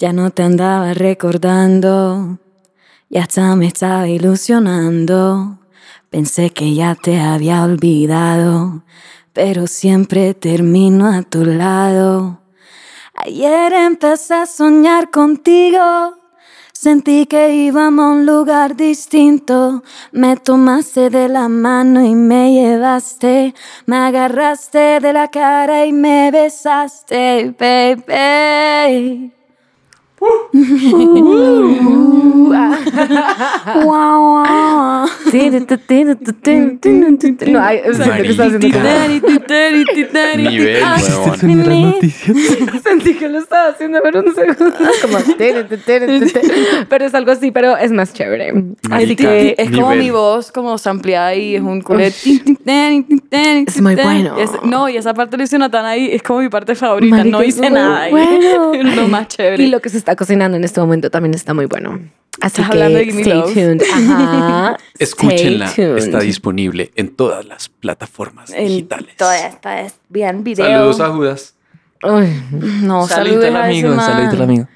Ya 0.00 0.12
no 0.12 0.30
te 0.30 0.42
andaba 0.42 0.92
recordando, 0.92 2.38
ya 3.14 3.22
hasta 3.22 3.54
me 3.54 3.68
estaba 3.68 4.08
ilusionando. 4.08 5.60
Pensé 6.10 6.50
que 6.50 6.74
ya 6.74 6.96
te 6.96 7.20
había 7.20 7.62
olvidado, 7.62 8.82
pero 9.32 9.68
siempre 9.68 10.34
termino 10.34 11.06
a 11.06 11.22
tu 11.22 11.44
lado. 11.44 12.40
Ayer 13.14 13.72
empecé 13.72 14.34
a 14.34 14.46
soñar 14.46 15.12
contigo. 15.12 16.16
Sentí 16.72 17.26
que 17.26 17.54
íbamos 17.54 18.04
a 18.04 18.08
un 18.08 18.26
lugar 18.26 18.74
distinto. 18.74 19.84
Me 20.10 20.36
tomaste 20.36 21.08
de 21.08 21.28
la 21.28 21.48
mano 21.48 22.04
y 22.04 22.16
me 22.16 22.52
llevaste. 22.52 23.54
Me 23.86 23.96
agarraste 23.96 24.98
de 24.98 25.12
la 25.12 25.28
cara 25.28 25.86
y 25.86 25.92
me 25.92 26.32
besaste, 26.32 27.54
baby. 27.56 29.32
No, 37.52 37.60
ay, 37.60 37.80
que 38.22 38.30
está 38.30 38.44
haciendo 38.44 38.68
como- 38.70 38.84
Nivel, 40.50 40.82
huevón. 40.82 41.94
Sentí 42.82 43.14
que 43.14 43.28
lo 43.28 43.38
estaba 43.38 43.68
haciendo 43.68 44.00
por 44.02 44.16
un 44.16 44.34
segundo. 44.34 44.76
Como... 45.02 45.18
tere, 45.36 45.64
tere, 45.64 45.78
tere, 45.78 46.26
tere. 46.26 46.54
Pero 46.88 47.04
es 47.04 47.14
algo 47.14 47.32
así, 47.32 47.50
pero 47.50 47.76
es 47.76 47.90
más 47.92 48.12
chévere. 48.12 48.50
Así 48.50 48.88
Marica, 48.88 49.22
que 49.24 49.54
Es 49.58 49.70
como 49.70 49.90
Nivel. 49.90 49.98
mi 49.98 50.10
voz, 50.10 50.52
como 50.52 50.76
ampliada 50.84 51.34
y 51.34 51.56
es 51.56 51.62
un 51.62 51.80
culet. 51.80 52.14
Es 53.66 53.80
muy 53.80 53.94
bueno. 53.96 54.36
no, 54.64 54.88
y 54.88 54.96
esa 54.96 55.14
parte 55.14 55.36
lo 55.36 55.42
hice 55.42 55.58
Natán 55.58 55.84
ahí, 55.84 56.10
es 56.12 56.22
como 56.22 56.40
mi 56.40 56.48
parte 56.48 56.74
favorita. 56.74 57.16
Marica, 57.16 57.30
no 57.36 57.42
es 57.42 57.48
hice 57.48 57.62
muy 57.62 57.70
nada 57.70 58.02
ahí. 58.02 58.10
bueno. 58.12 58.94
Lo 58.94 59.08
más 59.08 59.28
chévere. 59.28 59.62
Y 59.62 59.66
lo 59.68 59.80
que 59.80 59.88
se 59.88 59.98
está 59.98 60.13
cocinando 60.16 60.56
en 60.56 60.64
este 60.64 60.80
momento 60.80 61.10
también 61.10 61.34
está 61.34 61.54
muy 61.54 61.66
bueno. 61.66 62.00
Así 62.40 62.60
¿Estás 62.60 62.66
que 62.66 62.72
hablando 62.72 62.98
de 62.98 63.08
stay 63.10 63.32
Love? 63.32 63.54
tuned. 63.54 63.82
Ajá. 63.94 64.76
Escúchenla. 64.98 65.66
Stay 65.66 65.84
tuned. 65.86 65.98
Está 65.98 66.18
disponible 66.20 66.90
en 66.96 67.14
todas 67.14 67.44
las 67.44 67.68
plataformas 67.68 68.50
En 68.50 68.66
digitales. 68.66 69.16
todas, 69.16 69.60
todas. 69.60 69.94
Bien, 70.08 70.42
video. 70.42 70.66
Saludos 70.66 71.00
a 71.00 71.08
Judas. 71.10 71.54
Uy. 72.02 72.26
No, 72.82 73.06
Saludito 73.06 73.42
saludos 73.42 73.44
al 73.44 73.56
a 73.56 73.70
ese 73.70 73.78
amigo, 73.78 73.94
man. 73.94 74.06
saludito 74.12 74.36
al 74.36 74.42
amigo. 74.42 74.68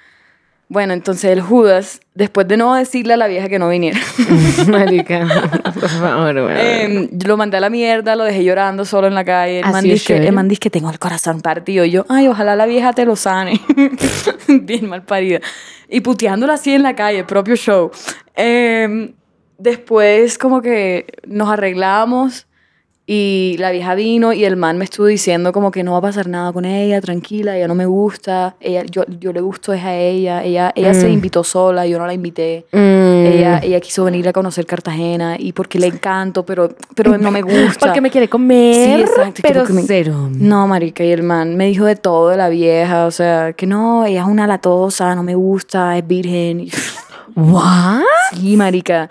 Bueno, 0.71 0.93
entonces 0.93 1.31
el 1.31 1.41
Judas, 1.41 2.01
después 2.15 2.47
de 2.47 2.59
no 2.59 2.75
decirle 2.75 3.15
a 3.15 3.17
la 3.17 3.27
vieja 3.27 3.49
que 3.49 3.59
no 3.59 3.71
viniera, 3.71 3.99
Marica, 4.69 5.27
por 5.75 5.89
favor, 5.89 6.35
weón. 6.35 6.53
eh, 6.59 7.09
yo 7.13 7.29
lo 7.29 7.37
mandé 7.39 7.57
a 7.57 7.61
la 7.61 7.71
mierda, 7.71 8.15
lo 8.17 8.25
dejé 8.25 8.45
llorando 8.45 8.85
solo 8.85 9.07
en 9.07 9.15
la 9.15 9.25
calle. 9.25 9.61
El 9.61 9.65
Así 9.65 9.73
man, 9.73 9.85
dice 9.85 9.95
que, 9.97 10.05
chévere. 10.09 10.27
el 10.29 10.35
man 10.35 10.49
dice 10.49 10.61
que 10.61 10.71
tengo 10.71 10.91
el 10.91 10.99
corazón 10.99 11.41
partido. 11.41 11.85
Y 11.87 11.91
yo, 11.93 12.05
ay, 12.11 12.29
ojalá 12.29 12.55
la 12.55 12.67
vieja 12.67 12.93
te 12.93 13.07
lo 13.07 13.17
sane. 13.17 13.59
Bien 14.49 14.89
mal 14.89 15.05
parida. 15.05 15.41
Y 15.89 16.01
puteándola 16.03 16.55
así 16.55 16.75
en 16.75 16.83
la 16.83 16.95
calle, 16.95 17.25
propio 17.25 17.57
show. 17.57 17.91
Eh, 18.37 19.15
después 19.57 20.37
como 20.39 20.61
que 20.61 21.07
nos 21.27 21.49
arreglamos 21.49 22.47
Y 23.11 23.57
la 23.59 23.71
vieja 23.71 23.95
vino 23.95 24.35
y 24.35 24.45
el 24.45 24.57
man 24.57 24.77
me 24.77 24.85
estuvo 24.85 25.07
diciendo 25.07 25.51
como 25.51 25.71
que 25.71 25.83
no 25.83 25.93
va 25.93 25.99
a 25.99 26.03
pasar 26.03 26.29
nada 26.29 26.53
con 26.53 26.67
ella, 26.67 27.01
tranquila, 27.01 27.57
ella 27.57 27.67
no 27.67 27.75
me 27.75 27.87
gusta, 27.87 28.55
ella, 28.61 28.83
yo, 28.85 29.05
yo 29.19 29.33
le 29.33 29.41
gusto 29.41 29.73
es 29.73 29.83
a 29.83 29.95
ella, 29.97 30.45
ella, 30.45 30.73
ella 30.77 30.93
se 30.93 31.09
Mm. 31.09 31.13
invitó 31.13 31.43
sola, 31.43 31.87
yo 31.87 31.99
no 31.99 32.07
la 32.07 32.13
invité, 32.13 32.67
Mm. 32.71 32.77
ella, 33.27 33.61
ella 33.63 33.81
quiso 33.81 34.05
venir 34.05 34.29
a 34.29 34.35
conocer 34.35 34.67
Cartagena 34.67 35.37
y 35.39 35.53
porque 35.53 35.79
le 35.79 35.87
encanto, 35.87 36.45
pero, 36.45 36.69
pero 36.95 37.17
no 37.17 37.31
me 37.31 37.41
gusta. 37.79 37.87
Porque 37.87 38.03
me 38.03 38.11
quiere 38.11 38.29
comer, 38.29 38.75
Sí, 38.75 39.01
exacto, 39.01 39.41
pero 39.43 39.65
me- 39.71 39.85
cero. 39.87 40.29
No, 40.31 40.67
marica, 40.69 41.03
y 41.03 41.11
el 41.11 41.23
man 41.23 41.57
me 41.57 41.65
dijo 41.65 41.87
de 41.87 41.97
todo 41.97 42.29
de 42.29 42.37
la 42.37 42.51
vieja, 42.51 43.07
o 43.07 43.11
sea, 43.11 43.55
que 43.55 43.67
no, 43.67 44.05
ella 44.05 44.21
es 44.21 44.29
una 44.29 44.47
latosa, 44.47 45.15
no 45.15 45.23
me 45.23 45.35
gusta, 45.35 45.97
es 45.97 46.07
virgen. 46.07 46.69
¿What? 47.35 48.03
Sí, 48.35 48.55
marica. 48.59 49.09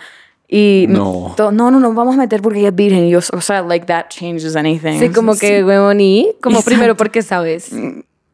Y 0.50 0.86
No. 0.88 1.34
to- 1.36 1.52
no, 1.52 1.72
no, 1.72 1.80
no 1.80 1.94
vamos 1.94 2.16
a 2.16 2.20
meter 2.20 2.42
porque 2.42 2.60
ella 2.60 2.70
es 2.70 2.76
virgen. 2.76 3.06
Y 3.06 3.10
yo, 3.10 3.20
o 3.20 3.42
sea, 3.42 3.62
like 3.64 3.86
that 3.88 4.06
changes 4.10 4.56
anything. 4.56 5.00
Sí, 5.00 5.10
como 5.10 5.36
que, 5.36 5.64
huevón, 5.64 6.00
y 6.00 6.30
como 6.42 6.58
Exacto. 6.60 6.70
primero 6.72 6.96
porque 6.98 7.22
sabes. 7.22 7.72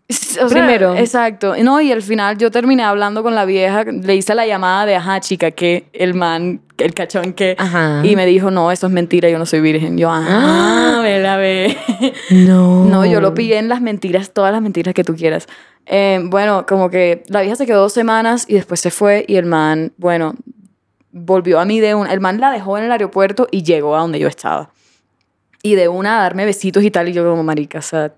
O 0.10 0.48
sea, 0.48 0.48
Primero. 0.48 0.96
Exacto. 0.96 1.56
No, 1.64 1.82
y 1.82 1.92
al 1.92 2.02
final 2.04 2.38
yo 2.38 2.52
terminé 2.52 2.84
hablando 2.84 3.24
con 3.24 3.34
la 3.34 3.46
vieja, 3.46 3.84
le 3.86 4.16
hice 4.16 4.36
la 4.36 4.46
llamada 4.46 4.86
de, 4.86 4.96
ajá, 4.96 5.20
chica, 5.22 5.50
que 5.52 5.86
el 5.94 6.14
man, 6.14 6.62
el 6.78 6.94
cachón 6.94 7.34
que... 7.34 7.56
Ajá. 7.58 8.02
Y 8.04 8.16
me 8.16 8.26
dijo, 8.28 8.52
no, 8.52 8.72
eso 8.72 8.88
es 8.88 8.94
mentira, 8.94 9.30
yo 9.30 9.40
no 9.40 9.46
soy 9.48 9.62
virgen. 9.62 9.98
Yo, 9.98 10.10
ah, 10.12 11.00
ve 11.02 11.20
la 11.20 11.38
ve. 11.38 11.76
No. 12.32 12.86
No, 12.86 13.06
yo 13.06 13.22
lo 13.22 13.34
pillé 13.34 13.58
en 13.58 13.70
las 13.70 13.82
mentiras, 13.82 14.32
todas 14.34 14.52
las 14.52 14.62
mentiras 14.62 14.94
que 14.94 15.04
tú 15.04 15.16
quieras. 15.16 15.48
Eh, 15.88 16.20
bueno, 16.26 16.66
como 16.68 16.90
que 16.92 17.24
la 17.28 17.42
vieja 17.42 17.56
se 17.56 17.66
quedó 17.66 17.80
dos 17.82 17.94
semanas 17.94 18.46
y 18.48 18.54
después 18.54 18.82
se 18.82 18.92
fue 18.92 19.26
y 19.28 19.38
el 19.38 19.46
man, 19.46 19.94
bueno, 19.98 20.36
volvió 21.14 21.60
a 21.62 21.66
mí 21.66 21.80
de 21.80 21.96
un... 21.96 22.08
El 22.08 22.20
man 22.20 22.40
la 22.42 22.52
dejó 22.52 22.78
en 22.78 22.84
el 22.84 22.92
aeropuerto 22.92 23.48
y 23.52 23.64
llegó 23.64 23.96
a 23.96 24.00
donde 24.02 24.20
yo 24.20 24.28
estaba. 24.28 24.72
Y 25.62 25.76
de 25.76 25.88
una 25.88 26.18
a 26.20 26.24
darme 26.24 26.44
besitos 26.46 26.84
y 26.84 26.92
tal, 26.92 27.08
y 27.08 27.14
yo 27.14 27.24
como 27.30 27.44
marica, 27.44 27.80
o 27.80 27.82
sea, 27.82 28.12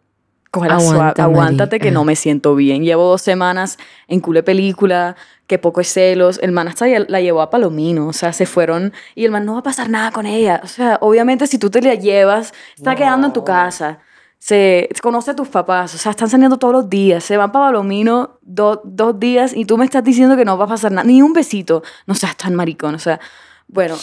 Aguanta, 0.87 1.23
aguántate 1.23 1.79
que 1.79 1.91
no 1.91 2.05
me 2.05 2.15
siento 2.15 2.55
bien. 2.55 2.83
Llevo 2.83 3.03
dos 3.09 3.21
semanas 3.21 3.77
en 4.07 4.21
cule 4.21 4.41
película, 4.41 5.17
que 5.47 5.59
poco 5.59 5.81
es 5.81 5.91
celos. 5.91 6.39
El 6.41 6.53
man 6.53 6.69
hasta 6.69 6.87
ya- 6.87 7.05
la 7.09 7.19
llevó 7.19 7.41
a 7.41 7.49
Palomino, 7.49 8.07
o 8.07 8.13
sea, 8.13 8.31
se 8.31 8.45
fueron 8.45 8.93
y 9.15 9.25
el 9.25 9.31
man 9.31 9.45
no 9.45 9.53
va 9.53 9.59
a 9.59 9.63
pasar 9.63 9.89
nada 9.89 10.11
con 10.11 10.25
ella. 10.25 10.61
O 10.63 10.67
sea, 10.67 10.97
obviamente 11.01 11.45
si 11.47 11.59
tú 11.59 11.69
te 11.69 11.81
la 11.81 11.95
llevas, 11.95 12.53
está 12.77 12.95
quedando 12.95 13.27
en 13.27 13.33
tu 13.33 13.43
casa. 13.43 13.99
Se 14.39 14.89
conoce 15.01 15.31
a 15.31 15.35
tus 15.35 15.47
papás, 15.47 15.95
o 15.95 15.97
sea, 15.97 16.11
están 16.11 16.29
saliendo 16.29 16.57
todos 16.57 16.73
los 16.73 16.89
días, 16.89 17.23
se 17.23 17.35
van 17.37 17.51
para 17.51 17.65
Palomino 17.67 18.37
do- 18.41 18.81
dos 18.83 19.19
días 19.19 19.53
y 19.55 19.65
tú 19.65 19.77
me 19.77 19.85
estás 19.85 20.03
diciendo 20.03 20.35
que 20.37 20.45
no 20.45 20.55
va 20.57 20.65
a 20.65 20.67
pasar 20.67 20.91
nada, 20.91 21.07
ni 21.07 21.21
un 21.23 21.33
besito. 21.33 21.81
No 22.05 22.13
seas 22.13 22.37
tan 22.37 22.53
maricón, 22.53 22.93
o 22.95 22.99
sea, 22.99 23.19
bueno. 23.67 23.95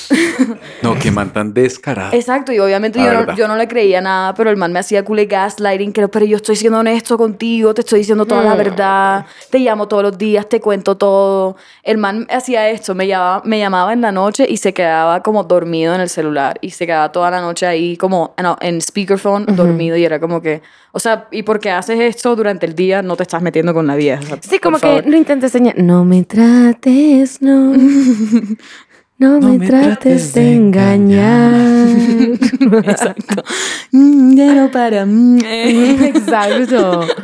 No, 0.82 0.98
que 0.98 1.10
man 1.10 1.32
tan 1.32 1.54
descarado. 1.54 2.12
Exacto, 2.12 2.52
y 2.52 2.58
obviamente 2.58 2.98
La 2.98 3.04
yo 3.06 3.12
no, 3.26 3.34
yo 3.36 3.48
no 3.48 3.56
le 3.56 3.68
creía 3.68 4.00
nada, 4.00 4.34
pero 4.34 4.50
el 4.50 4.56
man 4.56 4.72
me 4.72 4.80
hacía 4.80 5.04
cool 5.04 5.24
gaslighting, 5.24 5.92
que, 5.92 6.08
pero 6.08 6.26
yo 6.26 6.36
estoy 6.36 6.56
siendo 6.56 6.80
honesto 6.80 7.16
contigo, 7.16 7.72
te 7.72 7.80
estoy 7.82 8.00
diciendo 8.00 8.26
toda 8.26 8.42
la 8.42 8.54
Hmm. 8.54 8.58
verdad, 8.58 9.26
te 9.50 9.60
llamo 9.60 9.88
todos 9.88 10.02
los 10.02 10.18
días, 10.18 10.48
te 10.48 10.60
cuento 10.60 10.96
todo. 10.96 11.56
El 11.84 11.96
man 11.98 12.26
hacía 12.30 12.68
esto, 12.70 12.94
me 12.94 13.06
llamaba, 13.06 13.42
me 13.44 13.58
llamaba 13.60 13.92
en 13.92 14.00
la 14.00 14.12
noche 14.12 14.46
y 14.48 14.56
se 14.58 14.74
quedaba 14.74 15.22
como 15.22 15.44
dormido 15.44 15.94
en 15.94 16.00
el 16.00 16.08
celular, 16.08 16.58
y 16.60 16.70
se 16.70 16.84
quedaba 16.86 17.12
toda 17.12 17.30
la 17.30 17.40
noche 17.40 17.64
ahí 17.66 17.96
como 17.96 18.34
no, 18.42 18.56
en 18.60 18.80
speakerphone, 18.82 19.46
dormido, 19.46 19.96
y 19.96 20.04
era 20.04 20.18
como 20.20 20.42
que, 20.42 20.60
o 20.90 20.98
sea, 20.98 21.28
¿y 21.30 21.44
por 21.44 21.60
qué 21.60 21.70
haces 21.70 21.98
esto 22.00 22.34
durante 22.36 22.66
el 22.66 22.74
día? 22.74 23.00
No 23.00 23.16
te 23.16 23.22
estás 23.22 23.40
metiendo 23.40 23.72
con 23.72 23.86
la 23.86 23.94
vieja. 23.96 24.20
o 24.22 24.26
sea, 24.26 24.38
Sí, 24.42 24.58
como 24.58 24.78
que 24.78 25.02
no 25.06 25.16
intentes 25.16 25.54
engañar. 25.54 25.78
No 25.78 26.04
me 26.04 26.24
trates, 26.24 27.40
no. 27.40 27.72
No, 29.22 29.40
me, 29.40 29.56
me 29.58 29.66
trates, 29.68 30.32
trates 30.32 30.32
de 30.34 30.54
engañar. 30.54 31.54
Exacto. 32.84 33.44
Mm, 33.92 34.34
ya 34.36 34.54
no 34.54 34.70
para. 34.70 35.02
eh. 35.04 35.98
Exacto. 36.14 37.06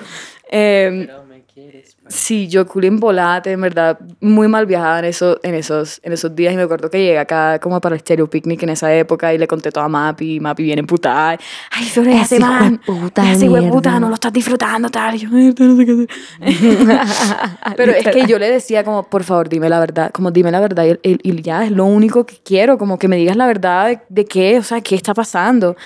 Eh, 0.50 1.06
sí, 2.08 2.48
yo 2.48 2.66
culé 2.66 2.88
en 2.88 2.98
volate, 3.00 3.52
en 3.52 3.60
verdad, 3.60 3.98
muy 4.20 4.48
mal 4.48 4.66
viajada 4.66 5.00
en, 5.00 5.04
eso, 5.06 5.38
en, 5.42 5.54
esos, 5.54 6.00
en 6.02 6.12
esos 6.12 6.34
días. 6.34 6.52
Y 6.52 6.56
me 6.56 6.62
acuerdo 6.62 6.90
que 6.90 6.98
llegué 6.98 7.18
acá 7.18 7.58
como 7.58 7.80
para 7.80 7.94
el 7.94 8.00
Stereo 8.00 8.28
Picnic 8.28 8.62
en 8.62 8.70
esa 8.70 8.92
época 8.94 9.32
y 9.34 9.38
le 9.38 9.46
conté 9.46 9.70
todo 9.70 9.84
a 9.84 9.88
Mapi. 9.88 10.36
Y 10.36 10.40
Mapi 10.40 10.62
viene 10.62 10.80
emputada. 10.80 11.38
Ay, 11.70 11.84
Fiore, 11.84 12.12
Ese 12.14 12.36
ese 12.36 12.40
man. 12.40 12.80
hijueputa 12.82 13.32
Ese 13.32 13.46
puta, 13.70 13.98
no 14.00 14.08
lo 14.08 14.14
estás 14.14 14.32
disfrutando, 14.32 14.88
tal. 14.90 15.14
Y 15.14 15.18
yo, 15.18 15.28
"Mierda, 15.30 15.64
no 15.64 15.76
sé 15.76 15.86
qué 15.86 15.92
hacer". 15.92 16.08
Pero 17.76 17.92
es 17.92 18.08
que 18.08 18.26
yo 18.26 18.38
le 18.38 18.50
decía 18.50 18.84
como, 18.84 19.04
por 19.04 19.24
favor, 19.24 19.48
dime 19.48 19.68
la 19.68 19.80
verdad, 19.80 20.10
como 20.12 20.30
dime 20.30 20.50
la 20.50 20.60
verdad 20.60 20.84
y, 21.02 21.08
y- 21.08 21.18
y 21.22 21.42
ya 21.42 21.64
es 21.64 21.70
lo 21.70 21.84
único 21.84 22.26
que 22.26 22.36
quiero, 22.44 22.78
como 22.78 22.98
que 22.98 23.08
me 23.08 23.16
digas 23.16 23.36
la 23.36 23.46
verdad 23.46 23.86
de, 23.88 24.00
de 24.08 24.24
qué, 24.24 24.58
o 24.58 24.62
sea, 24.62 24.80
qué 24.80 24.94
está 24.94 25.14
pasando. 25.14 25.76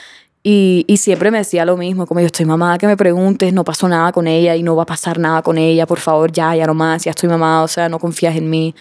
Y, 0.44 0.84
y 0.88 0.96
siempre 0.96 1.30
me 1.30 1.38
decía 1.38 1.64
lo 1.64 1.76
mismo, 1.76 2.04
como 2.06 2.18
yo 2.20 2.26
estoy 2.26 2.44
mamada 2.46 2.76
que 2.78 2.86
me 2.88 2.96
preguntes, 2.96 3.52
no 3.52 3.62
pasó 3.64 3.88
nada 3.88 4.10
con 4.10 4.26
ella 4.26 4.56
y 4.56 4.62
no 4.64 4.74
va 4.74 4.82
a 4.82 4.86
pasar 4.86 5.18
nada 5.18 5.40
con 5.42 5.56
ella, 5.56 5.86
por 5.86 6.00
favor, 6.00 6.32
ya, 6.32 6.54
ya 6.56 6.66
no 6.66 6.74
más, 6.74 7.04
ya 7.04 7.10
estoy 7.10 7.28
mamada, 7.28 7.62
o 7.62 7.68
sea, 7.68 7.88
no 7.88 7.98
confías 8.00 8.34
en 8.36 8.50
mí. 8.50 8.74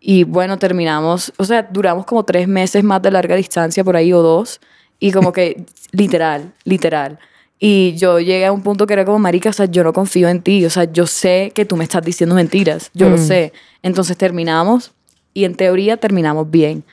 Y 0.00 0.24
bueno, 0.24 0.58
terminamos, 0.58 1.32
o 1.38 1.44
sea, 1.44 1.62
duramos 1.62 2.06
como 2.06 2.24
tres 2.24 2.46
meses 2.46 2.84
más 2.84 3.02
de 3.02 3.10
larga 3.10 3.34
distancia, 3.34 3.82
por 3.82 3.96
ahí 3.96 4.12
o 4.12 4.22
dos, 4.22 4.60
y 5.00 5.10
como 5.10 5.32
que 5.32 5.64
literal, 5.92 6.52
literal. 6.64 7.18
Y 7.58 7.94
yo 7.96 8.18
llegué 8.20 8.46
a 8.46 8.52
un 8.52 8.62
punto 8.62 8.86
que 8.86 8.92
era 8.92 9.04
como, 9.04 9.18
marica, 9.18 9.50
o 9.50 9.52
sea, 9.52 9.66
yo 9.66 9.82
no 9.84 9.92
confío 9.92 10.28
en 10.28 10.40
ti, 10.42 10.64
o 10.64 10.70
sea, 10.70 10.84
yo 10.84 11.06
sé 11.08 11.50
que 11.54 11.64
tú 11.64 11.76
me 11.76 11.84
estás 11.84 12.04
diciendo 12.04 12.34
mentiras, 12.36 12.90
yo 12.94 13.08
lo 13.08 13.16
Mm. 13.16 13.26
sé. 13.26 13.52
Entonces 13.82 14.16
terminamos 14.16 14.92
y 15.34 15.44
en 15.44 15.54
teoría 15.56 15.96
terminamos 15.96 16.48
bien. 16.50 16.84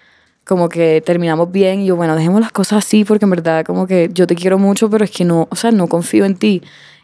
Como 0.49 0.67
que 0.67 0.99
terminamos 1.05 1.51
bien 1.51 1.81
y 1.81 1.85
yo, 1.85 1.95
bueno, 1.95 2.15
dejemos 2.15 2.41
las 2.41 2.51
cosas 2.51 2.79
así 2.83 3.05
porque 3.05 3.25
en 3.25 3.29
verdad 3.29 3.63
como 3.63 3.85
que 3.85 4.09
yo 4.11 4.25
te 4.25 4.33
quiero 4.33 4.57
mucho, 4.57 4.89
pero 4.89 5.05
es 5.05 5.11
que 5.11 5.23
no, 5.23 5.47
o 5.51 5.55
sea, 5.55 5.69
no 5.71 5.85
confío 5.87 6.25
en 6.25 6.35
ti. 6.35 6.63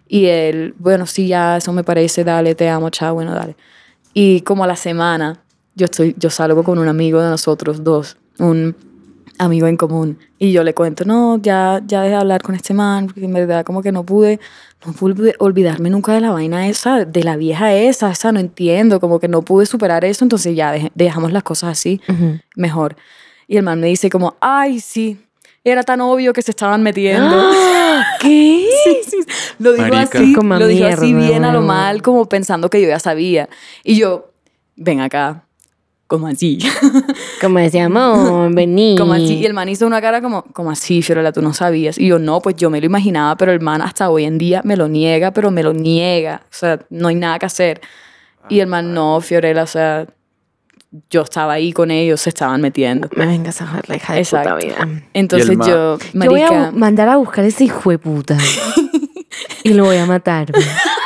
Y 0.09 0.25
él, 0.25 0.73
bueno, 0.79 1.05
sí, 1.05 1.27
ya, 1.27 1.57
eso 1.57 1.71
me 1.71 1.83
parece, 1.83 2.23
dale, 2.23 2.55
te 2.55 2.67
amo, 2.69 2.89
chao, 2.89 3.13
bueno, 3.13 3.35
dale. 3.35 3.55
Y 4.15 4.41
como 4.41 4.63
a 4.63 4.67
la 4.67 4.75
semana, 4.75 5.43
yo, 5.75 5.85
estoy, 5.85 6.15
yo 6.17 6.31
salgo 6.31 6.63
con 6.63 6.79
un 6.79 6.87
amigo 6.87 7.21
de 7.21 7.29
nosotros 7.29 7.83
dos, 7.83 8.17
un 8.39 8.75
amigo 9.37 9.67
en 9.67 9.77
común, 9.77 10.17
y 10.39 10.51
yo 10.51 10.63
le 10.63 10.73
cuento, 10.73 11.05
no, 11.05 11.37
ya, 11.39 11.81
ya 11.85 12.01
dejé 12.01 12.11
de 12.15 12.19
hablar 12.21 12.41
con 12.41 12.55
este 12.55 12.73
man, 12.73 13.05
porque 13.07 13.25
en 13.25 13.33
verdad 13.33 13.63
como 13.65 13.83
que 13.83 13.91
no 13.91 14.03
pude, 14.05 14.39
no 14.87 14.93
pude 14.93 15.35
olvidarme 15.39 15.89
nunca 15.91 16.13
de 16.13 16.21
la 16.21 16.31
vaina 16.31 16.67
esa, 16.67 17.03
de 17.05 17.23
la 17.23 17.35
vieja 17.35 17.73
esa, 17.75 18.09
esa, 18.09 18.31
no 18.31 18.39
entiendo, 18.39 18.99
como 18.99 19.19
que 19.19 19.27
no 19.27 19.41
pude 19.43 19.65
superar 19.67 20.03
eso, 20.05 20.25
entonces 20.25 20.55
ya 20.55 20.71
deje- 20.73 20.91
dejamos 20.95 21.31
las 21.31 21.43
cosas 21.43 21.71
así, 21.77 22.01
mejor. 22.55 22.95
Y 23.47 23.57
el 23.57 23.63
man 23.63 23.79
me 23.79 23.87
dice 23.87 24.09
como, 24.09 24.35
ay, 24.39 24.79
sí, 24.79 25.17
era 25.63 25.83
tan 25.83 26.01
obvio 26.01 26.31
que 26.33 26.41
se 26.41 26.51
estaban 26.51 26.83
metiendo. 26.83 27.51
¿Qué? 28.21 28.67
Sí, 28.83 28.99
sí. 29.09 29.17
Lo 29.59 29.73
dijo 29.73 29.87
Marica. 29.87 30.19
así, 30.19 30.33
Como 30.33 30.55
lo 30.55 30.67
dijo 30.67 30.85
así 30.85 31.13
bien 31.13 31.43
a 31.43 31.51
lo 31.51 31.61
mal, 31.61 32.01
como 32.01 32.27
pensando 32.29 32.69
que 32.69 32.81
yo 32.81 32.87
ya 32.87 32.99
sabía. 32.99 33.49
Y 33.83 33.97
yo, 33.97 34.31
ven 34.75 35.01
acá, 35.01 35.45
como 36.07 36.27
así. 36.27 36.59
Como 37.41 37.59
decíamos, 37.59 38.53
vení. 38.53 38.95
como 38.97 39.13
así. 39.13 39.35
Y 39.39 39.45
el 39.45 39.53
man 39.53 39.67
hizo 39.69 39.85
una 39.85 40.01
cara 40.01 40.21
como, 40.21 40.43
como 40.43 40.71
así, 40.71 41.01
Fiorella, 41.01 41.31
tú 41.31 41.41
no 41.41 41.53
sabías. 41.53 41.97
Y 41.97 42.07
yo, 42.07 42.17
no, 42.17 42.41
pues 42.41 42.55
yo 42.55 42.69
me 42.69 42.79
lo 42.79 42.85
imaginaba, 42.85 43.35
pero 43.35 43.51
el 43.51 43.59
man 43.59 43.81
hasta 43.81 44.09
hoy 44.09 44.23
en 44.23 44.37
día 44.37 44.61
me 44.63 44.77
lo 44.77 44.87
niega, 44.87 45.31
pero 45.31 45.51
me 45.51 45.61
lo 45.61 45.73
niega. 45.73 46.41
O 46.45 46.53
sea, 46.53 46.79
no 46.89 47.09
hay 47.09 47.15
nada 47.15 47.37
que 47.37 47.45
hacer. 47.45 47.81
Y 48.49 48.59
el 48.61 48.67
man, 48.67 48.93
no, 48.93 49.19
Fiorella, 49.21 49.63
o 49.63 49.67
sea, 49.67 50.07
yo 51.09 51.21
estaba 51.21 51.53
ahí 51.53 51.71
con 51.73 51.91
ellos, 51.91 52.21
se 52.21 52.29
estaban 52.29 52.61
metiendo. 52.61 53.09
Me 53.15 53.25
vengas 53.25 53.61
a 53.61 53.67
joder 53.67 53.89
la 53.89 53.95
hija 53.97 54.13
de 54.13 54.23
puta 54.23 54.41
Exacto. 54.41 54.65
vida. 54.65 55.01
Entonces 55.13 55.47
Y 55.47 55.51
el 55.51 55.57
ma- 55.57 55.67
yo, 55.67 55.97
Yo 56.13 56.29
voy 56.29 56.41
a 56.41 56.51
marica, 56.51 56.71
mandar 56.71 57.09
a 57.09 57.17
buscar 57.17 57.43
a 57.45 57.47
ese 57.47 57.63
hijo 57.65 57.89
de 57.89 57.97
puta. 57.99 58.37
y 59.63 59.73
lo 59.73 59.85
voy 59.85 59.97
a 59.97 60.05
matar. 60.05 60.51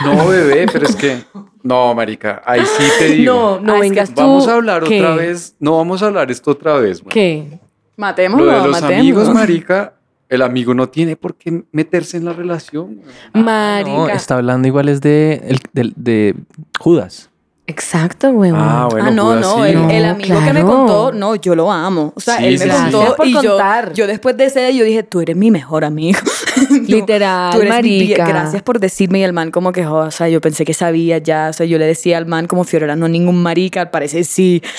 No, 0.04 0.28
bebé, 0.28 0.66
pero 0.72 0.86
es 0.86 0.96
que. 0.96 1.24
No, 1.62 1.94
marica, 1.94 2.42
ahí 2.46 2.62
sí 2.66 2.84
te 3.00 3.06
digo. 3.10 3.34
No, 3.34 3.60
no 3.60 3.74
Ah, 3.76 3.80
vengas 3.80 4.10
tú. 4.14 4.22
Vamos 4.22 4.48
a 4.48 4.54
hablar 4.56 4.84
¿Qué? 4.84 5.00
otra 5.02 5.16
vez. 5.16 5.56
No 5.60 5.78
vamos 5.78 6.02
a 6.02 6.06
hablar 6.08 6.32
esto 6.32 6.52
otra 6.52 6.76
vez. 6.76 7.04
man. 7.04 7.12
¿Qué? 7.12 7.60
matémoslo, 7.98 8.46
Lo 8.46 8.52
de 8.52 8.58
los 8.60 8.72
matémoslo. 8.82 8.96
amigos, 8.98 9.30
marica. 9.34 9.94
El 10.30 10.42
amigo 10.44 10.74
no 10.74 10.88
tiene 10.88 11.16
por 11.18 11.36
qué 11.36 11.64
meterse 11.72 12.16
en 12.16 12.24
la 12.26 12.34
relación. 12.34 13.02
Marica. 13.34 13.90
No, 13.98 14.08
está 14.10 14.36
hablando 14.38 14.68
igual 14.68 14.88
es 14.88 15.02
de, 15.02 15.42
el- 15.48 15.60
del- 15.74 15.94
de 15.98 16.36
Judas. 16.80 17.30
Exacto, 17.70 18.30
huevón. 18.32 18.60
Ah, 18.60 18.88
bueno. 18.90 19.06
ah, 19.08 19.12
no, 19.12 19.36
no, 19.36 19.64
el, 19.64 20.04
amigo 20.06 20.44
que 20.44 20.54
me 20.54 20.64
contó, 20.64 21.12
no, 21.12 21.36
yo 21.36 21.54
lo 21.54 21.72
amo. 21.72 22.14
O 22.16 22.20
sea, 22.20 22.38
Sí, 22.38 22.46
él 22.46 22.58
sí, 22.58 22.66
me 22.66 22.72
sí. 22.74 22.78
contó 22.82 22.98
Gracias 22.98 23.16
por 23.18 23.28
y 23.28 23.34
yo, 23.34 23.42
contar. 23.42 23.94
yo 23.94 24.08
después 24.08 24.36
de 24.38 24.46
ese 24.46 24.60
día 24.62 24.72
yo 24.72 24.84
dije, 24.86 25.04
tú 25.04 25.22
eres 25.22 25.36
mi 25.36 25.52
mejor 25.52 25.86
amigo. 25.86 26.20
Literal, 26.88 27.54
tú 27.54 27.60
eres 27.62 27.70
marica. 27.74 28.26
gracias 28.28 28.62
por 28.64 28.80
decirme 28.80 29.20
y 29.20 29.24
el 29.24 29.34
man 29.34 29.52
como 29.52 29.72
que, 29.72 29.86
oh, 29.86 30.06
o 30.08 30.12
sea, 30.12 30.30
yo 30.30 30.42
pensé 30.42 30.66
que 30.66 30.74
sabía 30.74 31.18
ya, 31.20 31.48
o 31.50 31.54
sea, 31.54 31.66
yo 31.66 31.78
le 31.78 31.86
decía 31.86 32.18
al 32.18 32.26
man 32.26 32.48
como 32.48 32.64
Fiorella, 32.64 32.96
no 32.96 33.08
ningún 33.08 33.42
marica, 33.42 33.82
al 33.82 33.90
parecer 33.90 34.26
sí. 34.26 34.62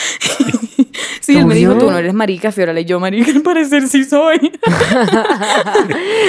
Sí, 1.20 1.36
él 1.36 1.44
me 1.46 1.54
dijo, 1.54 1.74
tú 1.76 1.90
no 1.90 1.98
eres 1.98 2.14
marica, 2.14 2.50
Fiorella, 2.50 2.80
y 2.80 2.84
yo, 2.86 2.98
marica, 2.98 3.30
al 3.30 3.42
parecer 3.42 3.86
sí 3.86 4.04
soy. 4.04 4.38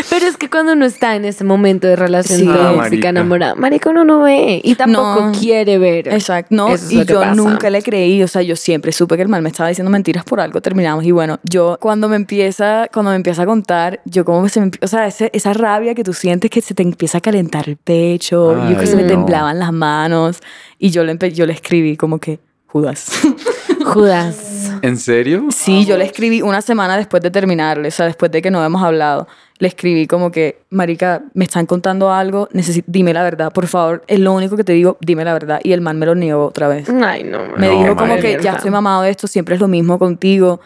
Pero 0.09 0.25
es 0.27 0.37
que 0.37 0.49
cuando 0.49 0.73
uno 0.73 0.85
está 0.85 1.15
en 1.15 1.25
ese 1.25 1.43
momento 1.43 1.87
de 1.87 1.95
relación 1.95 2.39
Sí. 2.39 2.45
tóxica, 2.45 2.69
Ah, 2.69 2.73
marica. 2.73 3.09
enamorada, 3.09 3.55
marica, 3.55 3.89
uno 3.89 4.03
no 4.03 4.21
ve 4.21 4.61
y 4.63 4.75
tampoco 4.75 5.27
No. 5.27 5.31
quiere 5.31 5.77
ver. 5.77 6.07
Exacto, 6.09 6.53
no, 6.55 6.69
es 6.73 6.91
y 6.91 7.03
yo 7.05 7.19
pasa. 7.21 7.35
nunca 7.35 7.69
le 7.69 7.81
creí, 7.81 8.21
o 8.21 8.27
sea, 8.27 8.41
yo 8.41 8.55
siempre 8.55 8.91
supe 8.91 9.15
que 9.15 9.21
el 9.23 9.27
mal 9.29 9.41
me 9.41 9.49
estaba 9.49 9.69
diciendo 9.69 9.89
mentiras 9.89 10.23
por 10.23 10.39
algo, 10.39 10.61
terminamos, 10.61 11.03
y 11.05 11.11
bueno, 11.11 11.39
yo 11.43 11.77
cuando 11.79 12.07
me 12.09 12.15
empieza, 12.15 12.87
cuando 12.93 13.11
me 13.11 13.15
empieza 13.17 13.43
a 13.43 13.45
contar, 13.45 14.01
yo 14.05 14.25
como 14.25 14.43
que 14.43 14.49
se 14.49 14.59
me, 14.61 14.67
empie- 14.71 14.79
o 14.83 14.87
sea, 14.87 15.07
ese- 15.07 15.31
esa 15.41 15.53
rabia 15.53 15.93
que 15.95 16.03
tú 16.03 16.13
sientes 16.13 16.49
que 16.49 16.61
se 16.61 16.73
te 16.73 16.83
empieza 16.83 17.17
a 17.17 17.21
calentar 17.21 17.67
el 17.67 17.77
pecho, 17.77 18.53
y 18.65 18.69
yo 18.71 18.75
que 18.75 18.81
Ay, 18.81 18.87
se 18.87 18.95
me 18.95 19.03
no. 19.03 19.07
temblaban 19.09 19.59
las 19.59 19.73
manos, 19.73 20.39
y 20.79 20.89
yo 20.91 21.03
le, 21.03 21.17
yo 21.33 21.45
le 21.45 21.53
escribí 21.53 21.97
como 21.97 22.19
que, 22.19 22.39
Judas. 22.67 23.09
Judas. 23.85 24.71
¿En 24.81 24.97
serio? 24.97 25.47
Sí, 25.49 25.85
yo 25.85 25.97
le 25.97 26.05
escribí 26.05 26.41
una 26.41 26.61
semana 26.61 26.97
después 26.97 27.21
de 27.23 27.31
terminarle, 27.31 27.87
o 27.87 27.91
sea, 27.91 28.05
después 28.05 28.31
de 28.31 28.41
que 28.41 28.51
no 28.51 28.63
hemos 28.63 28.81
hablado. 28.83 29.27
Le 29.57 29.67
escribí 29.67 30.07
como 30.07 30.31
que, 30.31 30.61
Marica, 30.69 31.23
me 31.33 31.45
están 31.45 31.65
contando 31.65 32.11
algo, 32.11 32.47
necesi- 32.49 32.83
dime 32.87 33.13
la 33.13 33.23
verdad, 33.23 33.51
por 33.51 33.67
favor, 33.67 34.03
es 34.07 34.19
lo 34.19 34.33
único 34.33 34.55
que 34.57 34.63
te 34.63 34.73
digo, 34.73 34.97
dime 35.01 35.23
la 35.25 35.33
verdad. 35.33 35.59
Y 35.63 35.71
el 35.73 35.81
man 35.81 35.99
me 35.99 36.05
lo 36.05 36.15
negó 36.15 36.45
otra 36.45 36.67
vez. 36.67 36.89
Ay, 36.89 37.23
no. 37.23 37.39
Me 37.57 37.67
No, 37.67 37.79
dijo 37.81 37.95
como 37.95 38.15
que 38.17 38.39
ya 38.41 38.53
estoy 38.53 38.71
mamado 38.71 39.01
de 39.03 39.09
esto, 39.11 39.27
siempre 39.27 39.55
es 39.55 39.61
lo 39.61 39.67
mismo 39.67 39.99
contigo. 39.99 40.61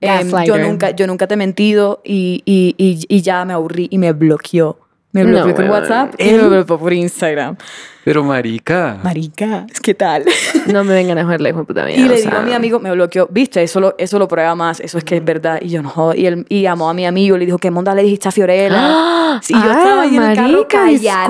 Em, 0.00 0.30
yo, 0.44 0.58
nunca, 0.58 0.90
yo 0.92 1.06
nunca 1.06 1.26
te 1.26 1.34
he 1.34 1.36
mentido 1.36 2.00
y, 2.04 2.42
y, 2.44 2.74
y, 2.78 3.04
y 3.08 3.22
ya 3.22 3.44
me 3.44 3.52
aburrí 3.52 3.88
y 3.90 3.98
me 3.98 4.12
bloqueó. 4.12 4.78
Me 5.10 5.24
No, 5.24 5.30
bloqueó 5.30 5.54
por 5.54 5.64
weón. 5.64 5.70
WhatsApp 5.82 6.14
y 6.18 6.24
me 6.32 6.48
bloqueó 6.48 6.78
por 6.78 6.92
Instagram. 6.92 7.56
Pero 8.04 8.24
marica. 8.24 8.98
Marica, 9.02 9.66
¿qué 9.82 9.94
tal? 9.94 10.24
No 10.66 10.84
me 10.84 10.92
vengan 10.92 11.16
a 11.18 11.24
joder 11.24 11.40
la 11.40 11.48
hijo 11.48 11.64
puta 11.64 11.84
vida. 11.86 11.96
Y 11.96 12.08
le 12.08 12.18
sea. 12.18 12.30
digo 12.30 12.42
a 12.42 12.44
mi 12.44 12.52
amigo, 12.52 12.78
me 12.78 12.90
bloqueó, 12.90 13.26
viste, 13.30 13.62
eso 13.62 13.80
lo, 13.80 13.94
eso 13.98 14.18
lo 14.18 14.28
prueba 14.28 14.54
más, 14.54 14.80
eso 14.80 14.98
es 14.98 15.04
que 15.04 15.16
es 15.16 15.24
verdad. 15.24 15.60
Y 15.62 15.70
yo 15.70 15.82
no 15.82 15.88
jodo. 15.88 16.14
Y, 16.14 16.26
él, 16.26 16.44
y 16.50 16.60
llamó 16.62 16.90
a 16.90 16.94
mi 16.94 17.06
amigo, 17.06 17.38
le 17.38 17.46
dijo, 17.46 17.56
¿qué 17.58 17.70
monda 17.70 17.94
le 17.94 18.02
dijiste 18.02 18.28
a 18.28 18.32
Fiorella? 18.32 19.04
Sí, 19.42 19.52
yo 19.54 19.60
Ah, 19.62 19.74
estaba 19.78 20.02
ahí 20.02 20.16
en 20.16 20.22
el 20.22 20.34
carro 20.36 20.48
marica, 20.52 20.68
calladita, 20.78 21.28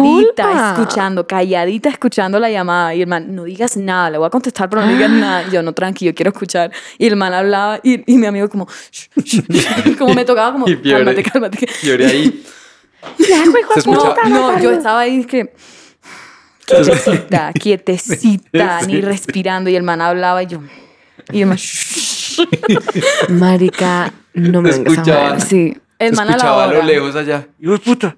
disculpa. 0.48 0.70
escuchando, 0.78 1.26
calladita, 1.26 1.88
escuchando 1.90 2.38
la 2.38 2.48
llamada. 2.48 2.94
Y 2.94 3.02
el 3.02 3.06
man, 3.08 3.34
no 3.34 3.44
digas 3.44 3.76
nada, 3.76 4.08
le 4.10 4.18
voy 4.18 4.26
a 4.26 4.30
contestar, 4.30 4.70
pero 4.70 4.82
no 4.82 4.88
digas 4.92 5.10
nada. 5.10 5.44
Y 5.46 5.50
yo, 5.50 5.62
no, 5.62 5.72
tranquilo, 5.72 6.12
quiero 6.14 6.30
escuchar. 6.30 6.70
Y 6.96 7.06
el 7.06 7.16
man 7.16 7.34
hablaba 7.34 7.80
y, 7.82 8.10
y 8.10 8.16
mi 8.16 8.26
amigo 8.26 8.48
como, 8.48 8.66
"Shh, 8.90 9.08
shh, 9.22 9.42
shh", 9.50 9.96
como 9.98 10.14
me 10.14 10.24
tocaba 10.24 10.52
como, 10.52 10.66
Y 10.68 10.76
Fiore- 10.76 11.04
cálmate, 11.04 11.22
cálmate. 11.22 11.66
Fiore 11.66 12.06
ahí. 12.06 12.42
Se 13.16 13.80
escucha- 13.80 14.14
No, 14.28 14.52
no, 14.52 14.60
yo 14.60 14.72
estaba 14.72 15.00
ahí 15.00 15.24
que 15.24 15.52
quietecita, 16.66 17.52
quietecita, 17.52 18.80
ni 18.86 19.00
respirando. 19.00 19.70
Y 19.70 19.76
el 19.76 19.82
man 19.82 20.00
hablaba 20.00 20.42
y 20.42 20.46
yo, 20.46 20.60
y 21.32 21.40
el 21.42 21.46
man. 21.48 21.58
Marica, 23.28 24.12
no 24.34 24.62
me 24.62 24.70
escuchaba. 24.70 25.40
sí. 25.40 25.76
El 25.98 26.12
man 26.14 26.28
a 26.28 26.30
la 26.32 26.36
escuchaba 26.36 26.66
lo 26.68 26.82
lejos 26.82 27.16
allá. 27.16 27.46
Hijo 27.58 27.72
de 27.72 27.78
puta. 27.80 28.16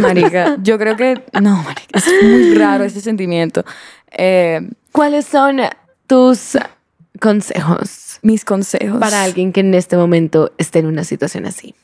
Marica, 0.00 0.56
yo 0.62 0.76
creo 0.78 0.96
que, 0.96 1.22
no, 1.40 1.62
marica, 1.62 1.98
es 1.98 2.06
muy 2.22 2.54
raro 2.54 2.84
ese 2.84 3.00
sentimiento. 3.00 3.64
Eh, 4.10 4.68
¿Cuáles 4.92 5.24
son 5.26 5.60
tus 6.06 6.58
consejos 7.20 8.18
mis 8.22 8.44
consejos. 8.44 8.98
para 8.98 9.22
alguien 9.22 9.52
que 9.52 9.60
en 9.60 9.72
este 9.74 9.96
momento 9.96 10.52
esté 10.58 10.80
en 10.80 10.86
una 10.86 11.04
situación 11.04 11.46
así? 11.46 11.74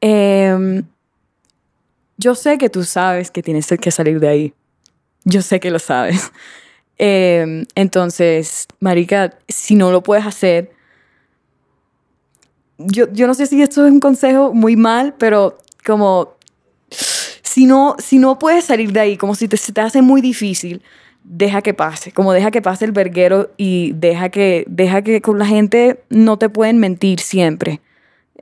Em, 0.00 0.82
yo 2.16 2.34
sé 2.34 2.58
que 2.58 2.70
tú 2.70 2.84
sabes 2.84 3.30
que 3.30 3.42
tienes 3.42 3.66
que 3.66 3.90
salir 3.90 4.20
de 4.20 4.28
ahí. 4.28 4.54
Yo 5.24 5.42
sé 5.42 5.60
que 5.60 5.70
lo 5.70 5.78
sabes. 5.78 6.30
Em, 7.02 7.64
entonces, 7.74 8.66
Marica, 8.78 9.38
si 9.48 9.74
no 9.74 9.90
lo 9.90 10.02
puedes 10.02 10.26
hacer, 10.26 10.70
yo, 12.76 13.10
yo 13.10 13.26
no 13.26 13.32
sé 13.32 13.46
si 13.46 13.62
esto 13.62 13.86
es 13.86 13.90
un 13.90 14.00
consejo 14.00 14.52
muy 14.52 14.76
mal, 14.76 15.14
pero 15.18 15.56
como 15.82 16.34
si 17.42 17.64
no, 17.66 17.96
si 17.98 18.18
no 18.18 18.38
puedes 18.38 18.64
salir 18.64 18.92
de 18.92 19.00
ahí, 19.00 19.16
como 19.16 19.34
si 19.34 19.48
te, 19.48 19.56
se 19.56 19.72
hace 19.80 20.02
muy 20.02 20.20
difícil, 20.20 20.82
deja 21.24 21.62
que 21.62 21.74
pase, 21.74 22.12
como 22.12 22.32
deja 22.32 22.50
que 22.50 22.62
pase 22.62 22.84
el 22.84 22.92
verguero 22.92 23.50
y 23.56 23.92
deja 23.92 24.28
que, 24.28 24.64
deja 24.68 25.02
que 25.02 25.20
con 25.20 25.38
la 25.38 25.46
gente 25.46 26.02
no 26.10 26.38
te 26.38 26.48
pueden 26.48 26.78
mentir 26.78 27.20
siempre. 27.20 27.80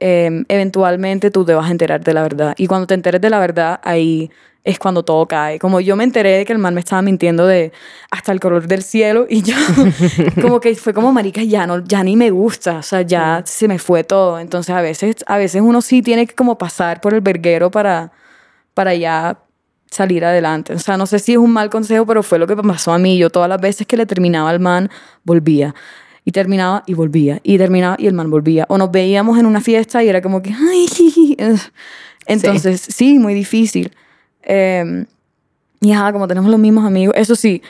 Eh, 0.01 0.45
eventualmente 0.49 1.31
tú 1.31 1.45
te 1.45 1.55
vas 1.55 1.69
a 1.69 1.71
enterar 1.71 2.03
de 2.03 2.15
la 2.15 2.23
verdad. 2.23 2.55
Y 2.57 2.67
cuando 2.67 2.87
te 2.87 2.95
enteres 2.95 3.21
de 3.21 3.31
la 3.31 3.39
verdad, 3.39 3.81
ahí 3.83 4.31
es 4.65 4.79
cuando 4.79 5.03
todo 5.03 5.27
cae. 5.27 5.59
Como 5.59 5.81
yo 5.81 5.97
me 5.97 6.05
enteré 6.05 6.39
de 6.39 6.45
que 6.45 6.53
el 6.53 6.59
man 6.59 6.75
me 6.75 6.81
estaba 6.81 7.01
mintiendo 7.03 7.47
de 7.47 7.73
hasta 8.11 8.33
el 8.33 8.41
color 8.41 8.67
del 8.67 8.83
cielo 8.83 9.27
y 9.29 9.43
yo 9.43 9.55
como 10.43 10.61
que 10.61 10.75
fue 10.75 10.93
como 10.93 11.13
marica, 11.13 11.43
ya 11.43 11.67
no 11.67 11.83
ya 11.85 12.03
ni 12.03 12.17
me 12.17 12.31
gusta, 12.31 12.79
o 12.79 12.83
sea, 12.83 13.03
ya 13.03 13.43
se 13.47 13.67
me 13.67 13.79
fue 13.79 14.05
todo. 14.05 14.39
Entonces, 14.39 14.75
a 14.75 14.83
veces 14.83 15.17
a 15.27 15.39
veces 15.39 15.63
uno 15.63 15.81
sí 15.81 16.03
tiene 16.03 16.27
que 16.27 16.35
como 16.35 16.59
pasar 16.59 17.01
por 17.01 17.15
el 17.15 17.21
verguero 17.21 17.71
para 17.71 18.13
para 18.75 18.95
ya 18.95 19.39
salir 19.91 20.25
adelante. 20.25 20.75
O 20.75 20.79
sea, 20.79 20.97
no 20.97 21.07
sé 21.07 21.19
si 21.19 21.33
es 21.33 21.39
un 21.39 21.53
mal 21.53 21.71
consejo, 21.71 22.07
pero 22.07 22.23
fue 22.23 22.39
lo 22.39 22.47
que 22.47 22.57
pasó 22.57 22.93
a 22.93 22.99
mí. 22.99 23.17
Yo 23.19 23.31
todas 23.31 23.49
las 23.49 23.61
veces 23.61 23.87
que 23.87 23.97
le 23.97 24.07
terminaba 24.07 24.51
al 24.51 24.61
man, 24.61 24.91
volvía. 25.25 25.75
Y 26.25 26.33
terminaba 26.33 26.83
y 26.87 26.95
volvía. 26.95 27.41
Y 27.43 27.59
terminaba 27.59 27.97
y 27.99 28.07
el 28.07 28.15
man 28.15 28.31
volvía. 28.31 28.67
O 28.69 28.79
nos 28.79 28.91
veíamos 28.91 29.39
en 29.39 29.47
una 29.47 29.61
fiesta 29.61 30.03
y 30.03 30.09
era 30.09 30.21
como 30.21 30.43
que... 30.43 30.53
Ay, 30.53 31.37
Entonces, 32.27 32.81
sí, 32.81 33.19
muy 33.19 33.35
difícil. 33.35 33.93
Eh, 34.43 35.07
y 35.81 35.93
ajá, 35.93 36.13
como 36.13 36.29
tenemos 36.29 36.51
los 36.51 36.61
mismos 36.61 36.85
amigos, 36.85 37.15
eso 37.17 37.35
sí, 37.37 37.63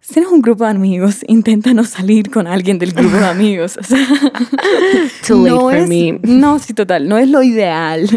si 0.00 0.14
tienes 0.14 0.30
un 0.30 0.40
grupo 0.40 0.64
de 0.64 0.70
amigos, 0.70 1.24
intenta 1.26 1.74
no 1.74 1.84
salir 1.84 2.30
con 2.30 2.46
alguien 2.46 2.78
del 2.78 2.92
grupo 2.92 3.16
de 3.16 3.26
amigos. 3.26 3.76
O 3.80 3.82
sea, 3.82 4.06
Too 5.26 5.44
late 5.44 5.50
no 5.50 5.60
for 5.60 5.74
es, 5.74 5.88
me. 5.88 6.20
No, 6.22 6.58
sí, 6.58 6.74
total, 6.74 7.08
no 7.08 7.18
es 7.18 7.28
lo 7.28 7.42
ideal. 7.42 8.08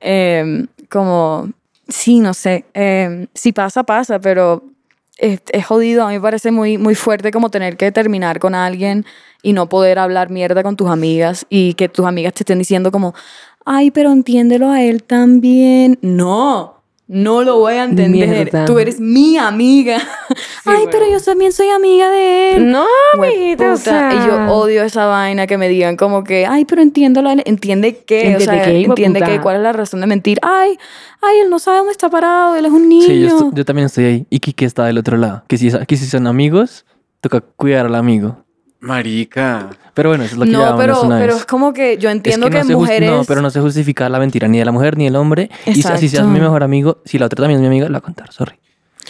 Eh, 0.00 0.66
como, 0.88 1.50
sí, 1.88 2.20
no 2.20 2.34
sé, 2.34 2.64
eh, 2.74 3.26
si 3.34 3.52
pasa, 3.52 3.84
pasa, 3.84 4.20
pero 4.20 4.64
es, 5.20 5.40
es 5.52 5.66
jodido. 5.66 6.04
A 6.04 6.08
mí 6.08 6.14
me 6.14 6.20
parece 6.20 6.50
muy, 6.50 6.78
muy 6.78 6.94
fuerte 6.94 7.30
como 7.30 7.50
tener 7.50 7.76
que 7.76 7.92
terminar 7.92 8.40
con 8.40 8.54
alguien 8.54 9.04
y 9.42 9.52
no 9.52 9.68
poder 9.68 9.98
hablar 9.98 10.30
mierda 10.30 10.62
con 10.62 10.76
tus 10.76 10.88
amigas 10.90 11.46
y 11.48 11.74
que 11.74 11.88
tus 11.88 12.06
amigas 12.06 12.34
te 12.34 12.42
estén 12.42 12.58
diciendo 12.58 12.90
como, 12.90 13.14
ay, 13.64 13.90
pero 13.90 14.12
entiéndelo 14.12 14.70
a 14.70 14.82
él 14.82 15.02
también. 15.02 15.98
No. 16.02 16.79
No 17.12 17.42
lo 17.42 17.56
voy 17.56 17.74
a 17.74 17.82
entender. 17.82 18.28
Mierda. 18.28 18.66
Tú 18.66 18.78
eres 18.78 19.00
mi 19.00 19.36
amiga. 19.36 19.98
Ay, 20.64 20.84
pero 20.92 21.10
yo 21.10 21.20
también 21.20 21.50
soy 21.52 21.68
amiga 21.68 22.08
de 22.08 22.54
él. 22.54 22.70
No, 22.70 22.86
amiguita, 23.14 23.64
o 23.64 23.70
Hueputa. 23.72 24.10
Y 24.12 24.18
yo 24.18 24.36
sea. 24.36 24.52
odio 24.52 24.84
esa 24.84 25.06
vaina 25.06 25.48
que 25.48 25.58
me 25.58 25.68
digan 25.68 25.96
como 25.96 26.22
que, 26.22 26.46
ay, 26.46 26.64
pero 26.66 26.82
entiéndolo, 26.82 27.28
a 27.28 27.32
él. 27.32 27.42
entiende 27.46 28.04
qué, 28.06 28.18
o 28.18 28.20
¿Entiende 28.20 28.44
sea, 28.44 28.64
qué, 28.64 28.84
entiende 28.84 29.22
qué, 29.22 29.40
cuál 29.40 29.56
es 29.56 29.62
la 29.62 29.72
razón 29.72 30.02
de 30.02 30.06
mentir. 30.06 30.38
Ay, 30.42 30.78
ay, 31.20 31.38
él 31.42 31.50
no 31.50 31.58
sabe 31.58 31.78
dónde 31.78 31.90
está 31.90 32.08
parado, 32.08 32.54
él 32.54 32.64
es 32.66 32.70
un 32.70 32.88
niño. 32.88 33.06
Sí, 33.06 33.22
yo, 33.22 33.50
yo 33.52 33.64
también 33.64 33.86
estoy 33.86 34.04
ahí. 34.04 34.26
Y 34.30 34.38
Kike 34.38 34.64
está 34.64 34.84
del 34.84 34.98
otro 34.98 35.16
lado. 35.16 35.42
Que 35.48 35.58
si, 35.58 35.68
que 35.88 35.96
si 35.96 36.06
son 36.06 36.28
amigos, 36.28 36.86
toca 37.20 37.40
cuidar 37.40 37.86
al 37.86 37.96
amigo. 37.96 38.44
Marica. 38.80 39.68
Pero 39.94 40.08
bueno, 40.10 40.24
eso 40.24 40.34
es 40.34 40.38
lo 40.38 40.44
que 40.46 40.52
ya 40.52 40.70
no, 40.70 40.76
pero, 40.76 41.02
una 41.02 41.18
pero 41.18 41.32
vez. 41.34 41.42
es 41.42 41.46
como 41.46 41.72
que 41.72 41.98
yo 41.98 42.08
Es 42.08 42.16
entiendo 42.16 42.48
no 42.48 42.52
que, 42.56 42.62
jus- 42.64 42.72
mujeres... 42.78 43.10
No, 43.10 43.24
pero 43.24 43.42
no 43.42 43.50
se 43.50 43.60
justifica 43.60 44.08
la 44.08 44.18
mentira 44.18 44.48
ni 44.48 44.58
de 44.58 44.64
la 44.64 44.72
mujer 44.72 44.96
ni 44.96 45.04
del 45.04 45.16
hombre. 45.16 45.50
Y 45.66 45.74
si 45.74 45.80
así 45.88 46.08
seas 46.08 46.14
Exacto. 46.22 46.28
mi 46.30 46.40
mejor 46.40 46.62
amigo, 46.62 46.98
si 47.04 47.18
la 47.18 47.26
otra 47.26 47.36
también 47.42 47.56
es 47.58 47.62
mi 47.62 47.66
amiga, 47.66 47.84
la 47.86 47.90
voy 47.90 47.98
a 47.98 48.00
contar, 48.00 48.32
sorry. 48.32 48.54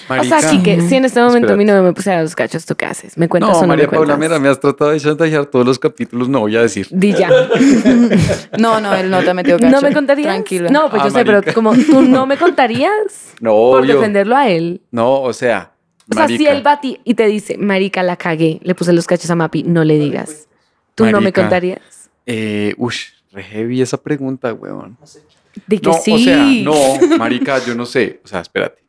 O 0.08 0.24
sea, 0.24 0.38
Kike, 0.40 0.80
si 0.88 0.96
en 0.96 1.04
este 1.04 1.20
momento 1.20 1.52
a 1.52 1.56
mí 1.56 1.62
Espérate. 1.62 1.82
no 1.82 1.86
me 1.88 1.92
pusiera 1.92 2.22
los 2.22 2.34
cachos, 2.34 2.64
¿tú 2.66 2.74
qué 2.74 2.86
haces? 2.86 3.16
¿Me 3.16 3.28
cuentas 3.28 3.50
o 3.50 3.54
No, 3.54 3.60
no 3.62 3.66
María 3.68 3.84
me 3.84 3.90
Paula, 3.92 4.14
cuentas? 4.16 4.28
mira, 4.30 4.40
me 4.40 4.48
has 4.48 4.58
tratado 4.58 4.90
de 4.90 4.98
chantajear 4.98 5.46
todos 5.46 5.64
los 5.66 5.78
capítulos, 5.78 6.28
no 6.28 6.40
voy 6.40 6.56
a 6.56 6.62
decir. 6.62 6.88
Di 6.90 7.12
ya. 7.12 7.28
No, 8.58 8.80
no, 8.80 8.94
él 8.94 9.08
no 9.10 9.20
te 9.22 9.30
ha 9.30 9.34
metido 9.34 9.58
cacho. 9.58 9.70
¿No 9.70 9.80
me 9.80 9.92
contarías? 9.92 10.26
Tranquilo. 10.28 10.68
No, 10.70 10.90
pues 10.90 11.02
Ah, 11.02 11.04
yo 11.06 11.10
sé, 11.12 11.24
pero 11.24 11.38
marica. 11.38 11.52
como 11.54 11.74
tú 11.74 12.02
no 12.02 12.26
me 12.26 12.36
contarías 12.38 12.90
No, 13.40 13.50
por 13.52 13.82
obvio. 13.82 13.96
defenderlo 13.96 14.36
a 14.36 14.48
él. 14.48 14.80
No, 14.90 15.20
o 15.20 15.32
sea, 15.32 15.69
O 16.10 16.14
sea, 16.14 16.26
si 16.28 16.46
él 16.46 16.66
va 16.66 16.72
a 16.72 16.80
ti 16.80 17.00
y 17.04 17.14
te 17.14 17.26
dice, 17.26 17.56
marica, 17.56 18.02
la 18.02 18.16
cagué, 18.16 18.58
le 18.62 18.74
puse 18.74 18.92
los 18.92 19.06
cachos 19.06 19.30
a 19.30 19.34
Mapi, 19.36 19.62
no 19.62 19.84
le 19.84 19.98
digas. 19.98 20.48
¿Tú 20.94 21.06
no 21.06 21.20
me 21.20 21.32
contarías? 21.32 22.10
Eh, 22.26 22.74
ush, 22.78 23.06
re 23.32 23.42
heavy 23.42 23.80
esa 23.80 23.96
pregunta, 24.02 24.52
weón. 24.52 24.96
De 25.66 25.78
que 25.80 25.88
No, 25.88 25.94
sí. 25.94 26.12
o 26.12 26.18
sea, 26.18 26.44
no, 26.62 27.16
marica, 27.18 27.58
yo 27.64 27.74
no 27.74 27.86
sé. 27.86 28.20
O 28.24 28.28
sea, 28.28 28.40
espérate. 28.40 28.82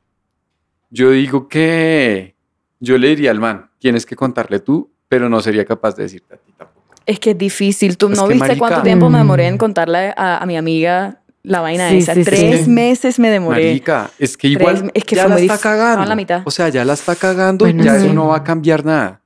Yo 0.90 1.12
digo 1.12 1.48
que 1.48 2.36
yo 2.80 2.98
le 2.98 3.08
diría 3.10 3.32
al 3.32 3.40
man, 3.40 3.70
tienes 3.80 4.06
que 4.06 4.16
contarle 4.16 4.60
tú, 4.60 4.92
pero 5.08 5.30
no 5.30 5.40
sería 5.42 5.64
capaz 5.66 5.96
de 5.96 6.04
decirte 6.04 6.34
a 6.36 6.38
ti 6.38 6.52
tampoco. 6.58 6.82
Es 7.06 7.20
que 7.20 7.32
es 7.32 7.38
difícil. 7.38 7.98
¿Tú 7.98 8.10
Es 8.12 8.18
no 8.18 8.28
viste 8.28 8.40
marica- 8.48 8.60
cuánto 8.60 8.82
tiempo 8.84 9.10
me 9.10 9.18
demoré 9.20 9.48
en 9.48 9.58
contarle 9.58 10.14
a, 10.18 10.38
a 10.38 10.46
mi 10.46 10.58
amiga 10.58 11.21
la 11.44 11.62
vaina 11.62 11.90
Sí, 11.90 11.98
esa? 11.98 12.14
sí, 12.14 12.24
sí. 12.24 12.30
Tres 12.30 12.68
meses 12.68 13.18
me 13.20 13.30
demoré. 13.30 13.66
Marica, 13.68 14.12
es 14.20 14.38
que 14.38 14.50
Tres 14.50 14.60
igual 14.62 14.84
me- 14.86 14.92
es 14.94 15.04
que 15.04 15.16
ya 15.16 15.28
la 15.28 15.40
está 15.40 15.58
cagando. 15.58 16.06
la 16.06 16.16
mitad. 16.16 16.42
O 16.46 16.52
sea, 16.52 16.70
ya 16.70 16.86
la 16.86 16.94
está 16.94 17.16
cagando, 17.16 17.66
Bueno, 17.66 17.84
ya 17.84 18.00
sí. 18.00 18.06
eso 18.06 18.14
no 18.14 18.28
va 18.28 18.38
a 18.38 18.44
cambiar 18.44 18.86
nada. 18.86 19.22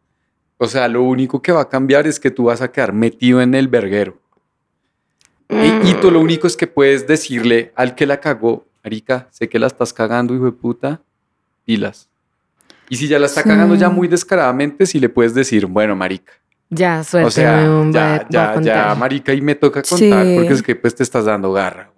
O 0.58 0.68
sea, 0.68 0.88
lo 0.88 1.04
único 1.04 1.42
que 1.42 1.52
va 1.52 1.62
a 1.62 1.70
cambiar 1.70 2.08
es 2.08 2.20
que 2.20 2.32
tú 2.32 2.46
vas 2.46 2.62
a 2.62 2.72
quedar 2.72 2.94
metido 2.94 3.42
en 3.42 3.54
el 3.56 3.68
verguero. 3.68 4.18
Y, 5.50 5.90
y 5.90 5.94
tú 6.02 6.10
lo 6.12 6.20
único 6.22 6.48
es 6.48 6.56
que 6.58 6.66
puedes 6.68 7.06
decirle 7.06 7.72
al 7.76 7.94
que 7.96 8.06
la 8.06 8.20
cagó, 8.20 8.66
marica, 8.84 9.28
sé 9.32 9.48
que 9.48 9.60
la 9.60 9.68
estás 9.68 9.94
cagando, 9.94 10.34
hijo 10.34 10.46
de 10.46 10.52
puta, 10.54 11.02
pilas. 11.66 12.08
Y 12.90 12.96
si 12.98 13.08
ya 13.08 13.20
la 13.20 13.26
está 13.28 13.44
cagando 13.44 13.76
ya 13.76 13.90
muy 13.90 14.08
descaradamente, 14.08 14.86
si 14.86 15.00
le 15.00 15.10
puedes 15.10 15.34
decir, 15.36 15.66
bueno, 15.66 15.96
marica. 15.96 16.34
Ya, 16.70 17.04
suerte. 17.04 17.28
o 17.28 17.32
sea, 17.32 17.88
ya, 17.92 18.26
ya, 18.30 18.62
ya, 18.62 18.96
marica, 18.96 19.34
y 19.34 19.42
me 19.42 19.54
toca 19.56 19.82
contar 19.84 20.26
Sí. 20.26 20.34
porque 20.36 20.54
es 20.54 20.64
que 20.64 20.76
pues 20.76 20.96
te 20.96 21.04
estás 21.04 21.26
dando 21.26 21.52
garra. 21.54 21.92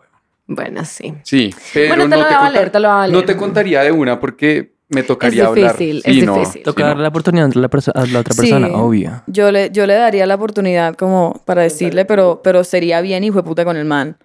Bueno, 0.47 0.85
sí. 0.85 1.13
Sí, 1.23 1.53
pero 1.73 1.87
Bueno, 1.89 2.03
te 2.03 2.09
no, 2.09 2.15
lo 2.17 2.21
te 2.23 2.27
voy 2.29 2.33
a 2.35 2.39
valer, 2.41 2.69
te 2.69 2.79
lo 2.79 2.87
voy 2.93 3.05
a 3.05 3.07
no 3.07 3.23
te 3.25 3.35
contaría 3.35 3.83
de 3.83 3.91
una 3.91 4.19
porque 4.19 4.71
me 4.89 5.03
tocaría 5.03 5.43
Es 5.43 5.49
hablar. 5.49 5.71
difícil, 5.77 6.01
Sí, 6.05 6.19
es 6.21 6.25
no, 6.25 6.35
difícil. 6.39 6.63
Toca 6.63 6.77
sí, 6.77 6.83
no. 6.83 6.87
darle 6.87 7.03
la 7.03 7.09
oportunidad 7.09 7.45
a 7.53 7.59
la, 7.59 7.67
a 7.67 8.05
la 8.07 8.19
otra 8.19 8.33
persona, 8.35 8.67
Sí. 8.67 8.73
obvio. 8.75 9.23
Yo 9.27 9.51
le, 9.51 9.69
yo 9.71 9.85
le 9.85 9.95
daría 9.95 10.25
la 10.25 10.35
oportunidad 10.35 10.95
como 10.95 11.41
para 11.45 11.63
decirle, 11.63 12.05
pero, 12.05 12.39
pero 12.43 12.63
sería 12.63 13.01
bien 13.01 13.25
hijo 13.25 13.35
de 13.37 13.43
puta 13.43 13.65
con 13.65 13.75
el 13.75 13.83
man. 13.85 14.15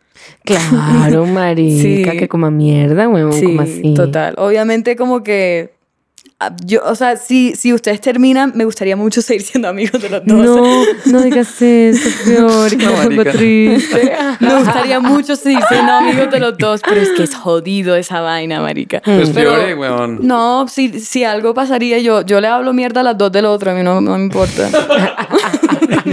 Claro, 0.45 1.27
marica, 1.27 2.13
Sí. 2.13 2.19
que 2.19 2.29
coma 2.29 2.51
mierda, 2.53 3.09
huevón, 3.09 3.33
Sí, 3.33 3.47
como 3.47 3.63
así. 3.63 3.95
total. 3.95 4.35
Obviamente 4.39 4.95
como 4.95 5.25
que 5.25 5.75
yo, 6.65 6.81
o 6.85 6.95
sea, 6.95 7.17
si, 7.17 7.55
si 7.55 7.73
ustedes 7.73 8.01
terminan, 8.01 8.53
me 8.55 8.65
gustaría 8.65 8.97
mucho 8.97 9.23
seguir 9.23 9.43
siendo 9.43 9.69
amigos 9.69 10.01
de 10.03 10.09
los 10.09 10.25
dos. 10.25 10.39
No, 10.39 10.85
no 11.07 11.23
digas 11.23 11.61
eso, 11.61 12.09
peor, 12.25 12.71
que 12.77 12.87
No, 12.87 13.25
triste. 13.33 14.13
Me 14.41 14.55
gustaría 14.57 15.01
mucho 15.01 15.37
seguir 15.37 15.61
siendo 15.69 15.93
amigos 15.93 16.31
de 16.31 16.41
los 16.41 16.57
dos, 16.59 16.81
pero 16.89 17.01
es 17.01 17.11
que 17.11 17.23
es 17.25 17.35
jodido 17.35 17.95
esa 17.97 18.21
vaina, 18.21 18.61
marica. 18.61 19.01
Pues 19.05 19.31
Pero- 19.31 19.55
peor, 19.55 19.79
weón. 19.79 20.19
No, 20.23 20.67
si, 20.69 21.01
si 21.01 21.25
algo 21.25 21.55
pasaría, 21.55 21.99
yo, 21.99 22.23
yo 22.23 22.41
le 22.41 22.49
hablo 22.49 22.73
mierda 22.73 23.01
a 23.01 23.05
las 23.05 23.19
dos 23.19 23.31
del 23.33 23.45
otro, 23.47 23.71
a 23.71 23.75
mí 23.75 23.83
no, 23.83 24.01
no 24.01 24.17
me 24.17 24.25
importa. 24.25 24.69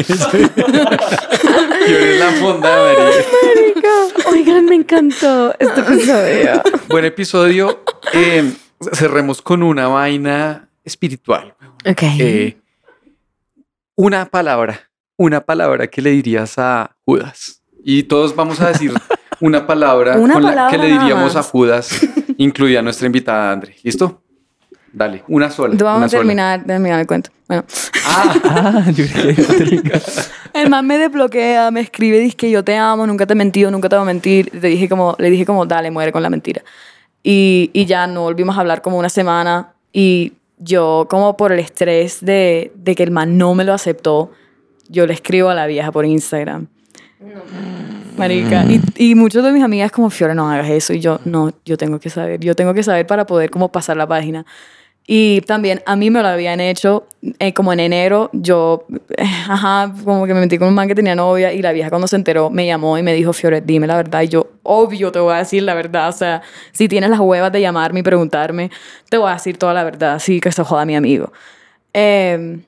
Es 1.87 2.19
la 2.19 2.31
fonda, 2.39 2.69
marica. 2.83 4.29
Oigan, 4.31 4.65
me 4.65 4.75
encantó 4.75 5.53
este 5.59 5.81
episodio. 5.81 6.61
Buen 6.87 7.05
episodio. 7.05 7.83
Eh, 8.13 8.53
cerremos 8.93 9.41
con 9.41 9.63
una 9.63 9.87
vaina 9.87 10.69
espiritual. 10.83 11.53
Ok. 11.85 12.01
Eh, 12.19 12.57
una 13.95 14.25
palabra, 14.25 14.89
una 15.17 15.41
palabra 15.41 15.87
que 15.87 16.01
le 16.01 16.11
dirías 16.11 16.57
a 16.57 16.95
Judas. 17.05 17.61
Y 17.83 18.03
todos 18.03 18.35
vamos 18.35 18.59
a 18.61 18.69
decir 18.69 18.93
una 19.39 19.65
palabra, 19.67 20.17
Una 20.17 20.33
con 20.33 20.43
la 20.43 20.49
palabra 20.49 20.71
que 20.71 20.77
le 20.77 20.91
diríamos 20.91 21.35
a. 21.35 21.43
Judas, 21.43 21.89
incluida 22.37 22.81
nuestra 22.81 23.05
invitada 23.05 23.51
Andre. 23.51 23.75
¿Listo? 23.83 24.21
Dale, 24.91 25.23
una 25.27 25.51
sola. 25.51 25.75
Vamos 25.77 25.97
una 25.97 26.05
a 26.05 26.09
sola. 26.09 26.19
terminar, 26.21 26.63
terminar 26.65 26.99
el 26.99 27.07
cuento. 27.07 27.29
Bueno, 27.47 27.63
Ah, 28.05 28.85
yo 28.95 29.05
creo 29.05 29.35
que 29.83 30.01
el 30.53 30.69
man 30.69 30.85
me 30.87 30.97
desbloquea, 30.97 31.69
me 31.71 31.81
escribe, 31.81 32.19
dice 32.19 32.35
que 32.35 32.49
yo 32.49 32.63
te 32.63 32.75
amo, 32.75 33.05
nunca 33.05 33.27
te 33.27 33.33
he 33.33 33.35
mentido, 33.35 33.69
nunca 33.69 33.87
te 33.87 33.95
voy 33.95 34.03
a 34.03 34.05
mentir. 34.05 34.49
Le 34.53 34.69
dije 34.69 34.89
como, 34.89 35.15
le 35.19 35.29
dije 35.29 35.45
como, 35.45 35.65
dale, 35.65 35.91
muere 35.91 36.11
con 36.11 36.23
la 36.23 36.29
mentira. 36.29 36.63
Y, 37.23 37.69
y 37.73 37.85
ya 37.85 38.07
no 38.07 38.21
volvimos 38.21 38.57
a 38.57 38.61
hablar 38.61 38.81
como 38.81 38.97
una 38.97 39.09
semana 39.09 39.73
y 39.91 40.33
yo 40.57 41.07
como 41.09 41.35
por 41.37 41.51
el 41.51 41.59
estrés 41.59 42.23
de, 42.23 42.71
de 42.75 42.95
que 42.95 43.03
el 43.03 43.11
man 43.11 43.37
no 43.37 43.55
me 43.55 43.63
lo 43.63 43.73
aceptó, 43.73 44.31
yo 44.89 45.05
le 45.05 45.13
escribo 45.13 45.49
a 45.49 45.55
la 45.55 45.67
vieja 45.67 45.91
por 45.91 46.05
Instagram. 46.05 46.67
Marica. 48.17 48.65
Y, 48.65 48.81
y 48.95 49.15
muchos 49.15 49.43
de 49.43 49.51
mis 49.51 49.63
amigas 49.63 49.91
como, 49.91 50.09
Fiore, 50.09 50.35
no 50.35 50.49
hagas 50.49 50.69
eso. 50.69 50.93
Y 50.93 50.99
yo, 50.99 51.19
no, 51.25 51.51
yo 51.65 51.77
tengo 51.77 51.99
que 51.99 52.09
saber. 52.09 52.39
Yo 52.39 52.55
tengo 52.55 52.73
que 52.73 52.83
saber 52.83 53.07
para 53.07 53.25
poder 53.25 53.49
como 53.49 53.71
pasar 53.71 53.97
la 53.97 54.07
página. 54.07 54.45
Y 55.11 55.41
también 55.41 55.81
a 55.87 55.95
mí 55.95 56.11
me 56.11 56.21
lo 56.21 56.27
habían 56.27 56.59
hecho 56.59 57.07
eh, 57.39 57.51
como 57.51 57.73
en 57.73 57.79
enero. 57.79 58.29
Yo, 58.31 58.85
eh, 59.17 59.23
ajá, 59.49 59.91
como 60.05 60.27
que 60.27 60.35
me 60.35 60.41
metí 60.41 60.59
con 60.59 60.67
un 60.67 60.75
man 60.75 60.87
que 60.87 60.93
tenía 60.93 61.15
novia 61.15 61.51
y 61.51 61.63
la 61.63 61.71
vieja 61.71 61.89
cuando 61.89 62.07
se 62.07 62.15
enteró 62.15 62.51
me 62.51 62.67
llamó 62.67 62.95
y 62.95 63.01
me 63.01 63.15
dijo, 63.15 63.33
Fiore, 63.33 63.59
dime 63.61 63.87
la 63.87 63.95
verdad. 63.95 64.21
Y 64.21 64.27
yo, 64.27 64.51
obvio, 64.61 65.11
te 65.11 65.17
voy 65.17 65.33
a 65.33 65.37
decir 65.37 65.63
la 65.63 65.73
verdad. 65.73 66.09
O 66.09 66.11
sea, 66.11 66.43
si 66.73 66.87
tienes 66.87 67.09
las 67.09 67.19
huevas 67.19 67.51
de 67.51 67.59
llamarme 67.59 68.01
y 68.01 68.03
preguntarme, 68.03 68.69
te 69.09 69.17
voy 69.17 69.31
a 69.31 69.33
decir 69.33 69.57
toda 69.57 69.73
la 69.73 69.83
verdad. 69.83 70.13
Así 70.13 70.39
que 70.39 70.51
se 70.51 70.63
joda 70.63 70.85
mi 70.85 70.95
amigo. 70.95 71.33
Eh, 71.91 72.59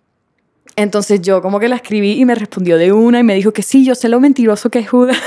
entonces 0.76 1.22
yo 1.22 1.42
como 1.42 1.60
que 1.60 1.68
la 1.68 1.76
escribí 1.76 2.14
y 2.14 2.26
me 2.26 2.36
respondió 2.36 2.78
de 2.78 2.92
una 2.92 3.20
y 3.20 3.24
me 3.24 3.36
dijo 3.36 3.52
que 3.52 3.62
sí, 3.62 3.84
yo 3.84 3.96
sé 3.96 4.10
lo 4.10 4.20
mentiroso 4.20 4.70
que 4.70 4.80
es 4.80 4.90
Judas. 4.90 5.18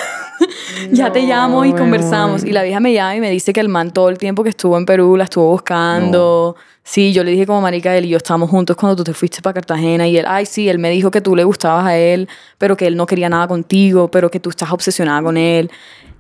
ya 0.93 1.13
te 1.13 1.23
llamo 1.23 1.65
y 1.65 1.73
No, 1.73 1.79
conversamos. 1.79 2.45
Y 2.45 2.53
la 2.53 2.63
vieja 2.63 2.81
me 2.81 2.93
llama 2.93 3.17
y 3.17 3.21
me 3.21 3.31
dice 3.31 3.53
que 3.53 3.61
el 3.61 3.69
man 3.69 3.93
todo 3.93 4.09
el 4.09 4.19
tiempo 4.19 4.43
que 4.43 4.51
estuvo 4.51 4.77
en 4.79 4.87
Perú 4.87 5.17
la 5.17 5.25
estuvo 5.25 5.51
buscando. 5.51 6.57
Sí, 6.83 7.13
yo 7.13 7.25
le 7.25 7.31
dije 7.31 7.47
como 7.47 7.63
marica, 7.63 7.97
él 7.97 8.05
y 8.05 8.09
yo 8.09 8.19
estábamos 8.19 8.51
juntos 8.51 8.77
cuando 8.77 8.97
tú 8.97 9.05
te 9.05 9.15
fuiste 9.15 9.41
para 9.41 9.55
Cartagena 9.55 10.07
y 10.07 10.19
él, 10.19 10.27
ay 10.29 10.45
sí, 10.45 10.69
él 10.69 10.79
me 10.79 10.91
dijo 10.91 11.11
que 11.11 11.23
tú 11.23 11.35
le 11.35 11.43
gustabas 11.43 11.87
a 11.87 11.97
él, 11.97 12.29
pero 12.59 12.77
que 12.77 12.87
él 12.87 12.97
no 12.97 13.07
quería 13.07 13.31
nada 13.31 13.49
contigo, 13.49 14.11
pero 14.11 14.31
que 14.31 14.39
tú 14.39 14.51
estás 14.51 14.71
obsesionada 14.71 15.23
con 15.23 15.37
él. 15.37 15.71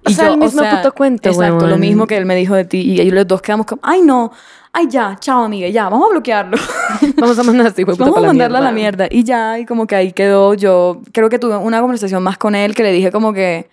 O 0.06 0.10
sea, 0.10 0.28
el 0.28 0.38
mismo 0.38 0.62
puto 0.62 0.92
cuento, 0.92 1.28
Exacto, 1.30 1.66
lo 1.66 1.78
mismo 1.78 2.06
que 2.06 2.16
él 2.16 2.26
me 2.26 2.36
dijo 2.36 2.54
de 2.54 2.64
ti. 2.64 2.80
Y 2.80 3.00
ellos 3.00 3.14
los 3.14 3.26
dos 3.26 3.42
quedamos 3.42 3.66
como, 3.66 3.80
ay 3.82 4.02
no, 4.02 4.32
ay 4.74 4.88
ya, 4.90 5.16
chao 5.18 5.44
amiga, 5.44 5.68
ya, 5.68 5.88
vamos 5.88 6.08
a 6.08 6.10
bloquearlo. 6.10 6.56
Vamos 7.16 7.38
a 7.38 7.42
mandar 7.42 7.66
este 7.68 7.82
hijo 7.82 7.92
de 7.92 7.96
puta 7.96 8.04
Vamos 8.10 8.18
a 8.18 8.20
la 8.22 8.26
mandarla 8.28 8.58
a 8.58 8.62
la 8.62 8.72
mierda. 8.72 9.04
mierda. 9.04 9.16
Y 9.16 9.24
ya, 9.24 9.58
y 9.58 9.64
como 9.66 9.86
que 9.86 9.94
ahí 9.96 10.12
quedó. 10.12 10.54
Yo 10.54 11.00
creo 11.12 11.28
que 11.30 11.38
tuve 11.38 11.56
una 11.56 11.80
conversación 11.80 12.22
más 12.22 12.36
con 12.38 12.54
él 12.54 12.74
que 12.74 12.82
le 12.82 12.92
dije 12.92 13.10
como 13.10 13.32
que. 13.32 13.68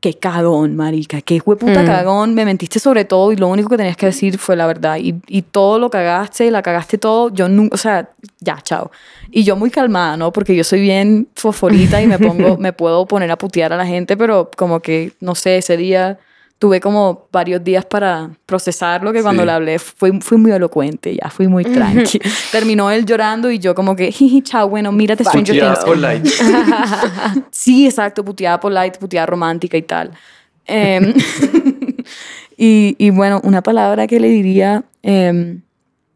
Qué 0.00 0.14
cagón, 0.14 0.76
marica. 0.76 1.20
Qué 1.22 1.40
hueputa 1.44 1.82
Mm. 1.82 1.86
cagón. 1.86 2.34
Me 2.34 2.44
mentiste 2.44 2.78
sobre 2.78 3.04
todo 3.04 3.32
y 3.32 3.36
lo 3.36 3.48
único 3.48 3.68
que 3.68 3.76
tenías 3.76 3.96
que 3.96 4.06
decir 4.06 4.38
fue 4.38 4.54
la 4.54 4.66
verdad. 4.66 4.98
Y, 4.98 5.14
y 5.26 5.42
todo 5.42 5.78
lo 5.78 5.90
cagaste, 5.90 6.50
la 6.50 6.62
cagaste 6.62 6.98
todo. 6.98 7.30
Yo 7.30 7.48
nunca. 7.48 7.74
O 7.74 7.78
sea, 7.78 8.10
ya, 8.40 8.58
chao. 8.62 8.90
Y 9.30 9.42
yo 9.44 9.56
muy 9.56 9.70
calmada, 9.70 10.16
¿no? 10.16 10.32
Porque 10.32 10.54
yo 10.54 10.64
soy 10.64 10.80
bien 10.80 11.28
fosforita 11.34 12.00
y 12.02 12.06
me 12.06 12.18
pongo. 12.18 12.56
me 12.58 12.72
puedo 12.72 13.06
poner 13.06 13.30
a 13.30 13.36
putear 13.38 13.72
a 13.72 13.76
la 13.76 13.86
gente, 13.86 14.16
pero 14.16 14.50
como 14.56 14.80
que, 14.80 15.12
no 15.20 15.34
sé, 15.34 15.58
ese 15.58 15.76
día. 15.76 16.18
Tuve 16.58 16.80
como 16.80 17.28
varios 17.30 17.62
días 17.62 17.84
para 17.84 18.30
procesarlo, 18.46 19.12
que 19.12 19.20
cuando 19.20 19.42
Sí. 19.42 19.46
le 19.46 19.52
hablé 19.52 19.78
fui, 19.78 20.18
fui 20.22 20.38
muy 20.38 20.52
elocuente, 20.52 21.14
ya 21.14 21.28
fui 21.28 21.48
muy 21.48 21.64
tranqui. 22.16 22.18
Terminó 22.50 22.90
él 22.90 23.04
llorando 23.04 23.50
y 23.50 23.58
yo 23.58 23.74
como 23.74 23.94
que, 23.94 24.10
jiji, 24.10 24.40
chao, 24.42 24.66
bueno, 24.68 24.90
mírate 24.90 25.22
Stranger 25.22 25.58
Things. 25.58 25.84
polite. 25.84 26.30
sí, 27.50 27.84
exacto, 27.86 28.24
puteada 28.24 28.58
polite, 28.58 28.98
puteada 28.98 29.26
romántica 29.26 29.76
y 29.76 29.82
tal. 29.82 30.12
Em, 30.64 31.12
y, 32.56 32.96
y 32.98 33.10
bueno, 33.10 33.40
una 33.44 33.62
palabra 33.62 34.06
que 34.06 34.18
le 34.18 34.28
diría, 34.28 34.82
em, 35.02 35.60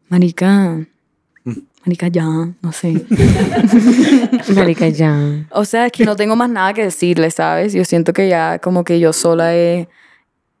marica, 0.09 0.77
marica 1.85 2.07
ya, 2.07 2.25
no 2.25 2.71
sé. 2.71 2.93
Marica, 4.55 4.89
ya. 4.89 5.45
O 5.51 5.65
sea, 5.65 5.85
es 5.85 5.91
que 5.91 6.03
no 6.05 6.15
tengo 6.15 6.35
más 6.35 6.49
nada 6.49 6.73
que 6.73 6.83
decirle, 6.83 7.29
¿sabes? 7.31 7.73
Yo 7.73 7.85
siento 7.85 8.11
que 8.13 8.27
ya 8.27 8.59
como 8.59 8.83
que 8.83 8.99
yo 8.99 9.13
sola 9.13 9.55
he... 9.55 9.87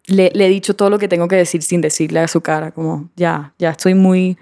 Le, 0.07 0.31
le 0.33 0.45
he 0.45 0.49
dicho 0.49 0.75
todo 0.75 0.89
lo 0.89 0.97
que 0.99 1.07
tengo 1.07 1.27
que 1.27 1.35
decir 1.35 1.61
sin 1.61 1.79
decirle 1.81 2.19
a 2.21 2.27
su 2.27 2.41
cara, 2.41 2.71
como 2.71 3.09
ya, 3.15 3.53
ya 3.59 3.69
estoy 3.71 3.93
muy... 3.95 4.37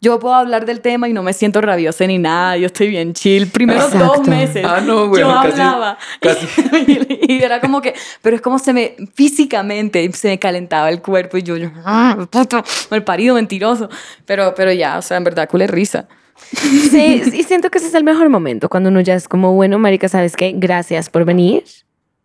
Yo 0.00 0.18
puedo 0.18 0.34
hablar 0.34 0.66
del 0.66 0.82
tema 0.82 1.08
y 1.08 1.14
no 1.14 1.22
me 1.22 1.32
siento 1.32 1.62
rabiosa 1.62 2.06
ni 2.06 2.18
nada, 2.18 2.58
yo 2.58 2.66
estoy 2.66 2.88
bien 2.88 3.14
chill. 3.14 3.46
Primero 3.46 3.80
dos 3.84 3.94
Exacto. 3.94 4.22
meses 4.30 4.62
Ah, 4.68 4.82
no, 4.84 5.08
bueno, 5.08 5.28
yo 5.28 5.34
casi- 5.34 5.60
hablaba 5.62 5.98
casi. 6.20 6.46
y, 7.26 7.32
y 7.32 7.42
era 7.42 7.58
como 7.60 7.80
que, 7.80 7.94
pero 8.20 8.36
es 8.36 8.42
como 8.42 8.58
se 8.58 8.74
me, 8.74 8.96
físicamente 9.14 10.12
se 10.12 10.28
me 10.28 10.38
calentaba 10.38 10.90
el 10.90 11.00
cuerpo 11.00 11.38
y 11.38 11.42
yo, 11.42 11.56
yo 11.56 11.70
"Ah, 11.86 12.18
puto, 12.30 12.62
mal 12.90 13.02
parido, 13.02 13.34
mentiroso. 13.36 13.88
Pero, 14.26 14.52
pero 14.54 14.72
ya, 14.72 14.98
o 14.98 15.02
sea, 15.02 15.16
en 15.16 15.24
verdad, 15.24 15.48
culé 15.48 15.66
risa. 15.68 16.06
Sí, 16.36 17.22
y 17.32 17.42
siento 17.44 17.70
que 17.70 17.78
ese 17.78 17.86
es 17.86 17.94
el 17.94 18.04
mejor 18.04 18.28
momento, 18.28 18.68
cuando 18.68 18.90
uno 18.90 19.00
ya 19.00 19.14
es 19.14 19.26
como, 19.26 19.54
bueno, 19.54 19.78
marica, 19.78 20.08
¿sabes 20.10 20.36
qué? 20.36 20.52
Gracias 20.54 21.08
por 21.08 21.24
venir. 21.24 21.64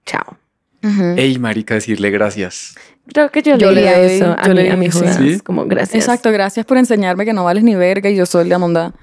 Chao. 0.05 0.35
Ey, 0.81 1.37
marica, 1.39 1.73
decirle 1.75 2.09
gracias. 2.09 2.75
Creo 3.07 3.31
que 3.31 3.41
yo, 3.41 3.57
Yo 3.57 3.71
le 3.71 3.81
diría 3.81 3.97
doy- 3.97 4.11
eso 4.11 4.35
a 4.37 4.43
yo 4.47 4.53
mi, 4.53 4.61
le 4.61 4.71
a 4.87 4.91
Judas, 4.91 5.15
sí. 5.17 5.39
como 5.39 5.65
gracias. 5.65 5.95
Exacto, 5.95 6.31
gracias 6.31 6.65
por 6.65 6.77
enseñarme 6.77 7.25
que 7.25 7.33
no 7.33 7.43
vales 7.43 7.63
ni 7.63 7.75
verga 7.75 8.09
y 8.09 8.15
yo 8.15 8.25
soy 8.25 8.47
la 8.47 8.59
mondada. 8.59 8.93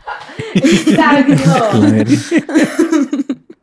Verga. 0.87 2.07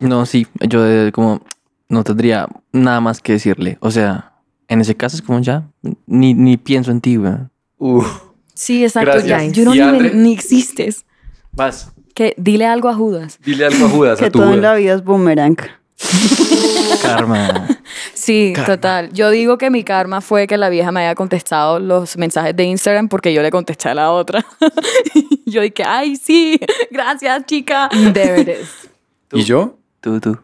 No, 0.00 0.26
sí, 0.26 0.46
yo 0.68 0.84
como 1.12 1.40
no 1.88 2.04
tendría 2.04 2.46
nada 2.72 3.00
más 3.00 3.20
que 3.20 3.32
decirle. 3.34 3.78
O 3.80 3.90
sea, 3.90 4.32
en 4.68 4.80
ese 4.80 4.94
caso 4.96 5.16
es 5.16 5.22
como 5.22 5.40
ya, 5.40 5.64
ni, 6.06 6.34
ni 6.34 6.56
pienso 6.56 6.90
en 6.90 7.00
ti, 7.00 7.16
weón. 7.18 7.50
Uf. 7.78 8.06
Sí, 8.52 8.84
exacto. 8.84 9.12
Gracias. 9.12 9.28
Ya, 9.28 9.44
you 9.52 9.64
don't 9.64 9.76
¿Y 9.76 9.80
even- 9.80 10.22
ni 10.22 10.32
existes. 10.34 11.04
Vas. 11.52 11.90
Que 12.14 12.34
dile 12.36 12.66
algo 12.66 12.88
a 12.88 12.94
Judas. 12.94 13.38
Dile 13.44 13.64
algo 13.66 13.86
a 13.86 13.88
Judas, 13.88 14.18
Que 14.18 14.26
a 14.26 14.30
tu 14.30 14.38
todo 14.40 14.54
en 14.54 14.62
la 14.62 14.74
vida 14.74 14.94
es 14.94 15.02
boomerang. 15.02 15.56
Karma. 17.02 17.68
Sí, 18.14 18.52
Karma. 18.54 18.74
total. 18.74 19.12
Yo 19.12 19.30
digo 19.30 19.58
que 19.58 19.70
mi 19.70 19.84
karma 19.84 20.20
fue 20.20 20.46
que 20.46 20.56
la 20.56 20.68
vieja 20.68 20.92
me 20.92 21.00
haya 21.00 21.14
contestado 21.14 21.78
los 21.78 22.16
mensajes 22.16 22.54
de 22.56 22.64
Instagram 22.64 23.08
porque 23.08 23.32
yo 23.32 23.42
le 23.42 23.50
contesté 23.50 23.88
a 23.90 23.94
la 23.94 24.10
otra. 24.10 24.44
yo 25.46 25.62
dije, 25.62 25.84
ay, 25.86 26.16
sí, 26.16 26.58
gracias, 26.90 27.46
chica. 27.46 27.88
There 28.12 28.40
it 28.40 28.48
is. 28.48 28.90
¿Y 29.32 29.44
yo? 29.44 29.78
Tú, 30.00 30.20
tú. 30.20 30.38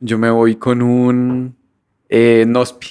Yo 0.00 0.18
me 0.18 0.30
voy 0.30 0.56
con 0.56 0.82
un 0.82 1.56
eh, 2.08 2.44
Nospi. 2.46 2.88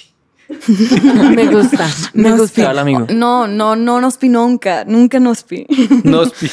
Me 1.36 1.46
gusta, 1.46 1.88
me 2.12 2.32
gusta. 2.32 2.70
Hola, 2.70 2.80
amigo. 2.80 3.06
No, 3.14 3.46
no, 3.46 3.76
no 3.76 4.00
nos 4.00 4.16
pi 4.16 4.28
nunca, 4.28 4.84
nunca 4.84 5.20
nos 5.20 5.44
pi. 5.44 5.64
Nospi. 6.02 6.50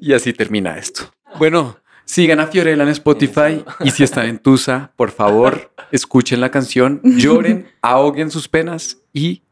y 0.00 0.12
así 0.12 0.32
termina 0.32 0.76
esto. 0.76 1.04
Bueno, 1.38 1.76
sigan 2.12 2.40
a 2.40 2.46
Fiorella 2.46 2.82
en 2.82 2.90
Spotify 2.90 3.64
y 3.82 3.90
si 3.90 4.04
están 4.04 4.26
en 4.26 4.38
Tusa, 4.38 4.92
por 4.96 5.10
favor, 5.12 5.72
escuchen 5.90 6.42
la 6.42 6.50
canción, 6.50 7.00
lloren, 7.02 7.68
ahoguen 7.80 8.30
sus 8.30 8.48
penas 8.48 8.98
y 9.14 9.42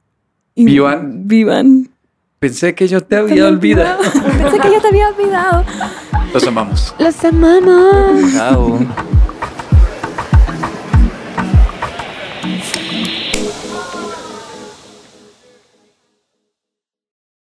Y 0.54 0.66
Vivan. 0.66 1.26
Vivan. 1.26 1.88
Pensé 2.38 2.74
que 2.74 2.86
yo 2.86 3.00
te 3.00 3.16
había 3.16 3.46
olvidado. 3.46 4.02
Pensé 4.02 4.58
que 4.58 4.70
ya 4.72 4.80
te 4.80 4.88
había 4.88 5.08
olvidado. 5.08 5.64
Los 6.34 6.46
amamos. 6.46 6.94
Los 6.98 7.24
amamos. 7.24 8.32
Chao. 8.34 8.78